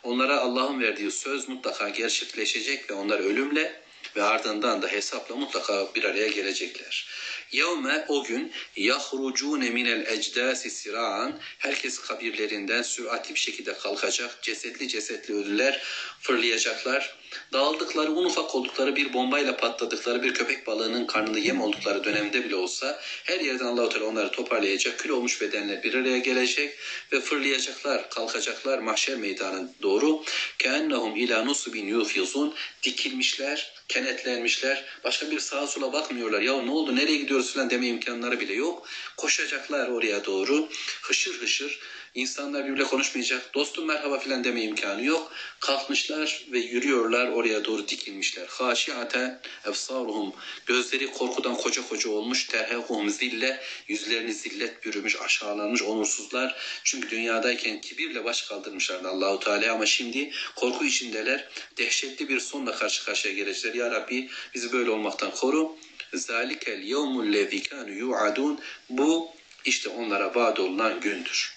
Onlara 0.06 0.38
Allah'ın 0.40 0.80
verdiği 0.80 1.12
söz 1.12 1.50
mutlaka 1.50 1.90
gerçekleşecek 1.90 2.90
ve 2.90 2.94
onlar 2.94 3.20
ölümle 3.20 3.82
ve 4.16 4.24
ardından 4.24 4.82
da 4.82 4.88
hesapla 4.88 5.36
mutlaka 5.36 5.88
bir 5.96 6.04
araya 6.04 6.28
gelecekler. 6.28 7.08
Yevme 7.52 8.06
o 8.08 8.24
gün 8.24 8.52
yahrucune 8.76 9.70
minel 9.70 10.06
ecdasi 10.06 10.70
siraan 10.70 11.40
herkes 11.58 12.00
kabirlerinden 12.00 12.82
süratli 12.82 13.36
bir 13.36 13.40
şekilde 13.40 13.74
kalkacak. 13.74 14.44
Cesetli 14.44 14.88
cesetli 14.88 15.34
ölüler 15.34 15.84
fırlayacaklar. 16.22 17.16
Dağıldıkları 17.54 18.12
un 18.12 18.26
ufak 18.26 18.56
oldukları 18.56 18.96
bir 18.96 19.14
bombayla 19.14 19.58
patladıkları 19.58 20.24
bir 20.24 20.34
köpek 20.34 20.68
balığının 20.68 21.06
karnında 21.06 21.40
yem 21.40 21.62
oldukları 21.62 22.04
dönemde 22.04 22.46
bile 22.46 22.56
olsa 22.56 23.02
her 23.24 23.40
yerden 23.40 23.66
Allahu 23.66 23.90
Teala 23.90 24.06
onları 24.06 24.32
toparlayacak. 24.32 25.00
Kül 25.00 25.10
olmuş 25.10 25.42
bedenler 25.42 25.84
bir 25.84 25.94
araya 25.94 26.18
gelecek 26.18 26.76
ve 27.12 27.20
fırlayacaklar, 27.20 28.10
kalkacaklar 28.10 28.80
mahşer 28.80 29.18
meydanına 29.18 29.70
doğru. 29.82 30.24
Keennehum 30.60 31.16
ila 31.16 31.44
nusubin 31.44 31.88
yufizun 31.88 32.54
dikilmişler, 32.84 33.74
kenetlenmişler. 33.88 34.86
Başka 35.04 35.32
bir 35.32 35.40
sağa 35.40 35.68
sola 35.68 35.94
bakmıyorlar. 35.94 36.42
Ya 36.42 36.62
ne 36.62 36.72
oldu 36.72 36.96
nereye 36.96 37.18
gidiyoruz 37.18 37.54
falan 37.54 37.70
deme 37.70 37.88
imkanları 37.88 38.40
bile 38.40 38.54
yok. 38.54 38.88
Koşacaklar 39.18 39.88
oraya 39.88 40.26
doğru. 40.26 40.70
Hışır 41.02 41.42
hışır. 41.42 41.80
İnsanlar 42.16 42.66
birbirle 42.66 42.84
konuşmayacak. 42.84 43.54
Dostum 43.54 43.86
merhaba 43.86 44.20
filan 44.20 44.44
deme 44.44 44.62
imkanı 44.62 45.04
yok. 45.04 45.32
Kalkmışlar 45.60 46.46
ve 46.52 46.60
yürüyorlar 46.60 47.28
oraya 47.28 47.66
doğru 47.66 47.88
dikilmişler. 47.88 48.48
Haşiaten 48.48 49.42
efsaruhum. 49.66 50.34
Gözleri 50.66 51.12
korkudan 51.12 51.58
koca 51.58 51.88
koca 51.88 52.10
olmuş. 52.10 52.48
Terhehuhum 52.48 53.10
zille. 53.10 53.62
Yüzlerini 53.88 54.34
zillet 54.34 54.86
bürümüş, 54.86 55.22
aşağılanmış, 55.22 55.82
onursuzlar. 55.82 56.56
Çünkü 56.84 57.10
dünyadayken 57.10 57.82
kibirle 57.82 58.24
baş 58.24 58.42
kaldırmışlardı 58.42 59.08
Allahu 59.08 59.40
Teala 59.40 59.74
ama 59.74 59.86
şimdi 59.86 60.32
korku 60.56 60.86
içindeler. 60.86 61.50
Dehşetli 61.78 62.30
bir 62.30 62.40
sonla 62.40 62.76
karşı 62.76 63.06
karşıya 63.06 63.34
gelecekler. 63.34 63.74
Ya 63.74 63.92
Rabbi 63.92 64.30
bizi 64.54 64.72
böyle 64.72 64.90
olmaktan 64.90 65.32
koru. 65.32 65.76
Zalikel 66.14 66.80
yevmul 66.80 67.34
lezî 67.34 67.64
yu'adûn. 67.88 68.60
Bu 68.90 69.32
işte 69.66 69.90
onlara 69.90 70.36
vaat 70.36 70.60
olunan 70.60 71.00
gündür. 71.00 71.55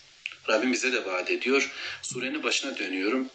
Rabbim 0.49 0.73
bize 0.73 0.93
de 0.93 1.07
vaat 1.07 1.31
ediyor. 1.31 1.71
Surenin 2.03 2.43
başına 2.43 2.79
dönüyorum. 2.79 3.31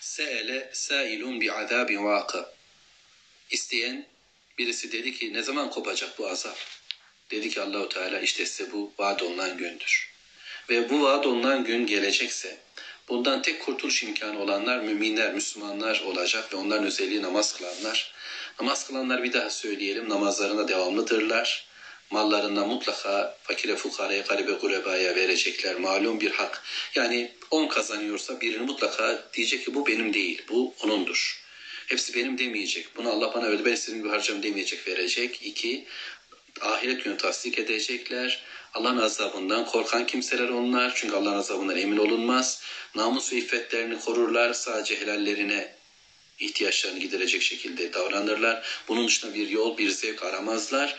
Se'ele 0.00 0.70
sâilun 0.72 1.40
bi 1.40 1.52
azâbin 1.52 2.04
vâkı. 2.04 2.46
İsteyen 3.50 4.06
birisi 4.58 4.92
dedi 4.92 5.14
ki 5.14 5.32
ne 5.32 5.42
zaman 5.42 5.70
kopacak 5.70 6.18
bu 6.18 6.28
azap? 6.28 6.56
Dedi 7.30 7.50
ki 7.50 7.60
Allahu 7.60 7.88
Teala 7.88 8.20
işte 8.20 8.46
size 8.46 8.72
bu 8.72 8.92
vaat 8.98 9.22
olunan 9.22 9.56
gündür. 9.56 10.12
Ve 10.68 10.90
bu 10.90 11.02
vaat 11.02 11.26
olunan 11.26 11.64
gün 11.64 11.86
gelecekse 11.86 12.58
bundan 13.08 13.42
tek 13.42 13.62
kurtuluş 13.62 14.02
imkanı 14.02 14.38
olanlar 14.38 14.78
müminler, 14.78 15.34
Müslümanlar 15.34 16.00
olacak 16.00 16.52
ve 16.52 16.56
onların 16.56 16.86
özelliği 16.86 17.22
namaz 17.22 17.56
kılanlar. 17.56 18.12
Namaz 18.60 18.86
kılanlar 18.86 19.22
bir 19.22 19.32
daha 19.32 19.50
söyleyelim 19.50 20.08
namazlarına 20.08 20.68
devamlıdırlar 20.68 21.71
mallarından 22.12 22.68
mutlaka 22.68 23.36
fakire 23.42 23.76
fukaraya 23.76 24.22
garibe 24.22 24.52
gurebaya 24.52 25.14
verecekler. 25.14 25.74
Malum 25.74 26.20
bir 26.20 26.30
hak. 26.30 26.62
Yani 26.94 27.32
10 27.50 27.68
kazanıyorsa 27.68 28.40
birini 28.40 28.62
mutlaka 28.62 29.24
diyecek 29.32 29.64
ki 29.64 29.74
bu 29.74 29.86
benim 29.86 30.14
değil, 30.14 30.42
bu 30.48 30.74
onundur. 30.82 31.42
Hepsi 31.86 32.14
benim 32.14 32.38
demeyecek. 32.38 32.96
Bunu 32.96 33.10
Allah 33.10 33.34
bana 33.34 33.46
öyle 33.46 33.64
ben 33.64 33.72
istediğim 33.72 34.02
gibi 34.02 34.12
harcam 34.12 34.42
demeyecek, 34.42 34.88
verecek. 34.88 35.40
İki, 35.42 35.86
ahiret 36.60 37.04
günü 37.04 37.16
tasdik 37.16 37.58
edecekler. 37.58 38.42
Allah'ın 38.74 38.98
azabından 38.98 39.66
korkan 39.66 40.06
kimseler 40.06 40.48
onlar. 40.48 40.92
Çünkü 40.94 41.16
Allah'ın 41.16 41.38
azabından 41.38 41.76
emin 41.76 41.96
olunmaz. 41.96 42.62
Namus 42.94 43.32
ve 43.32 43.36
iffetlerini 43.36 44.00
korurlar. 44.00 44.52
Sadece 44.52 45.00
helallerine 45.00 45.74
ihtiyaçlarını 46.38 46.98
giderecek 46.98 47.42
şekilde 47.42 47.92
davranırlar. 47.92 48.66
Bunun 48.88 49.06
dışında 49.06 49.34
bir 49.34 49.48
yol, 49.48 49.78
bir 49.78 49.90
zevk 49.90 50.22
aramazlar 50.22 50.96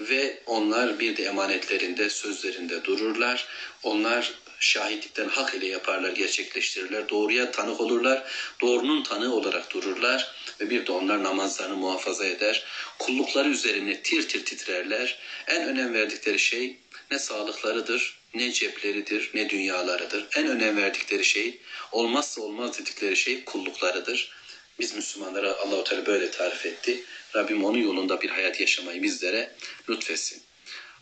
ve 0.00 0.42
onlar 0.46 1.00
bir 1.00 1.16
de 1.16 1.24
emanetlerinde, 1.24 2.10
sözlerinde 2.10 2.84
dururlar. 2.84 3.46
Onlar 3.82 4.34
şahitlikten 4.60 5.28
hak 5.28 5.54
ile 5.54 5.66
yaparlar, 5.66 6.10
gerçekleştirirler. 6.10 7.08
Doğruya 7.08 7.50
tanık 7.50 7.80
olurlar. 7.80 8.24
Doğrunun 8.60 9.02
tanığı 9.02 9.34
olarak 9.34 9.70
dururlar. 9.70 10.34
Ve 10.60 10.70
bir 10.70 10.86
de 10.86 10.92
onlar 10.92 11.22
namazlarını 11.22 11.76
muhafaza 11.76 12.26
eder. 12.26 12.64
Kullukları 12.98 13.48
üzerine 13.48 14.02
tir 14.02 14.28
tir 14.28 14.44
titrerler. 14.44 15.18
En 15.46 15.62
önem 15.62 15.94
verdikleri 15.94 16.38
şey 16.38 16.76
ne 17.10 17.18
sağlıklarıdır, 17.18 18.18
ne 18.34 18.52
cepleridir, 18.52 19.30
ne 19.34 19.50
dünyalarıdır. 19.50 20.26
En 20.36 20.46
önem 20.46 20.76
verdikleri 20.76 21.24
şey, 21.24 21.60
olmazsa 21.92 22.40
olmaz 22.40 22.78
dedikleri 22.78 23.16
şey 23.16 23.44
kulluklarıdır. 23.44 24.30
Biz 24.78 24.94
Müslümanlara 24.94 25.58
Allahu 25.58 25.84
Teala 25.84 26.06
böyle 26.06 26.30
tarif 26.30 26.66
etti. 26.66 27.04
Rabbim 27.36 27.64
onun 27.64 27.78
yolunda 27.78 28.20
bir 28.22 28.30
hayat 28.30 28.60
yaşamayı 28.60 29.02
bizlere 29.02 29.52
lütfetsin. 29.88 30.42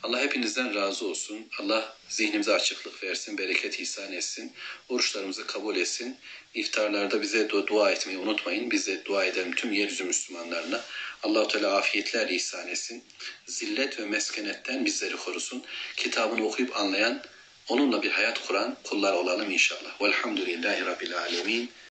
Allah 0.02 0.20
hepinizden 0.20 0.74
razı 0.74 1.06
olsun. 1.06 1.46
Allah 1.60 1.96
zihnimize 2.08 2.54
açıklık 2.54 3.02
versin, 3.02 3.38
bereket 3.38 3.80
ihsan 3.80 4.12
etsin. 4.12 4.52
Oruçlarımızı 4.88 5.46
kabul 5.46 5.76
etsin. 5.76 6.16
İftarlarda 6.54 7.22
bize 7.22 7.48
dua 7.48 7.90
etmeyi 7.90 8.18
unutmayın. 8.18 8.70
Biz 8.70 8.86
de 8.86 9.04
dua 9.04 9.24
edelim 9.24 9.54
tüm 9.54 9.72
yeryüzü 9.72 10.04
Müslümanlarına. 10.04 10.84
Allah-u 11.22 11.48
Teala 11.48 11.76
afiyetler 11.76 12.28
ihsan 12.28 12.68
etsin. 12.68 13.04
Zillet 13.46 13.98
ve 13.98 14.06
meskenetten 14.06 14.84
bizleri 14.84 15.16
korusun. 15.16 15.64
Kitabını 15.96 16.46
okuyup 16.46 16.76
anlayan, 16.76 17.22
onunla 17.68 18.02
bir 18.02 18.10
hayat 18.10 18.46
kuran 18.46 18.76
kullar 18.84 19.12
olalım 19.12 19.50
inşallah. 19.50 20.00
Velhamdülillahi 20.02 20.86
Rabbil 20.86 21.18
Alemin. 21.18 21.70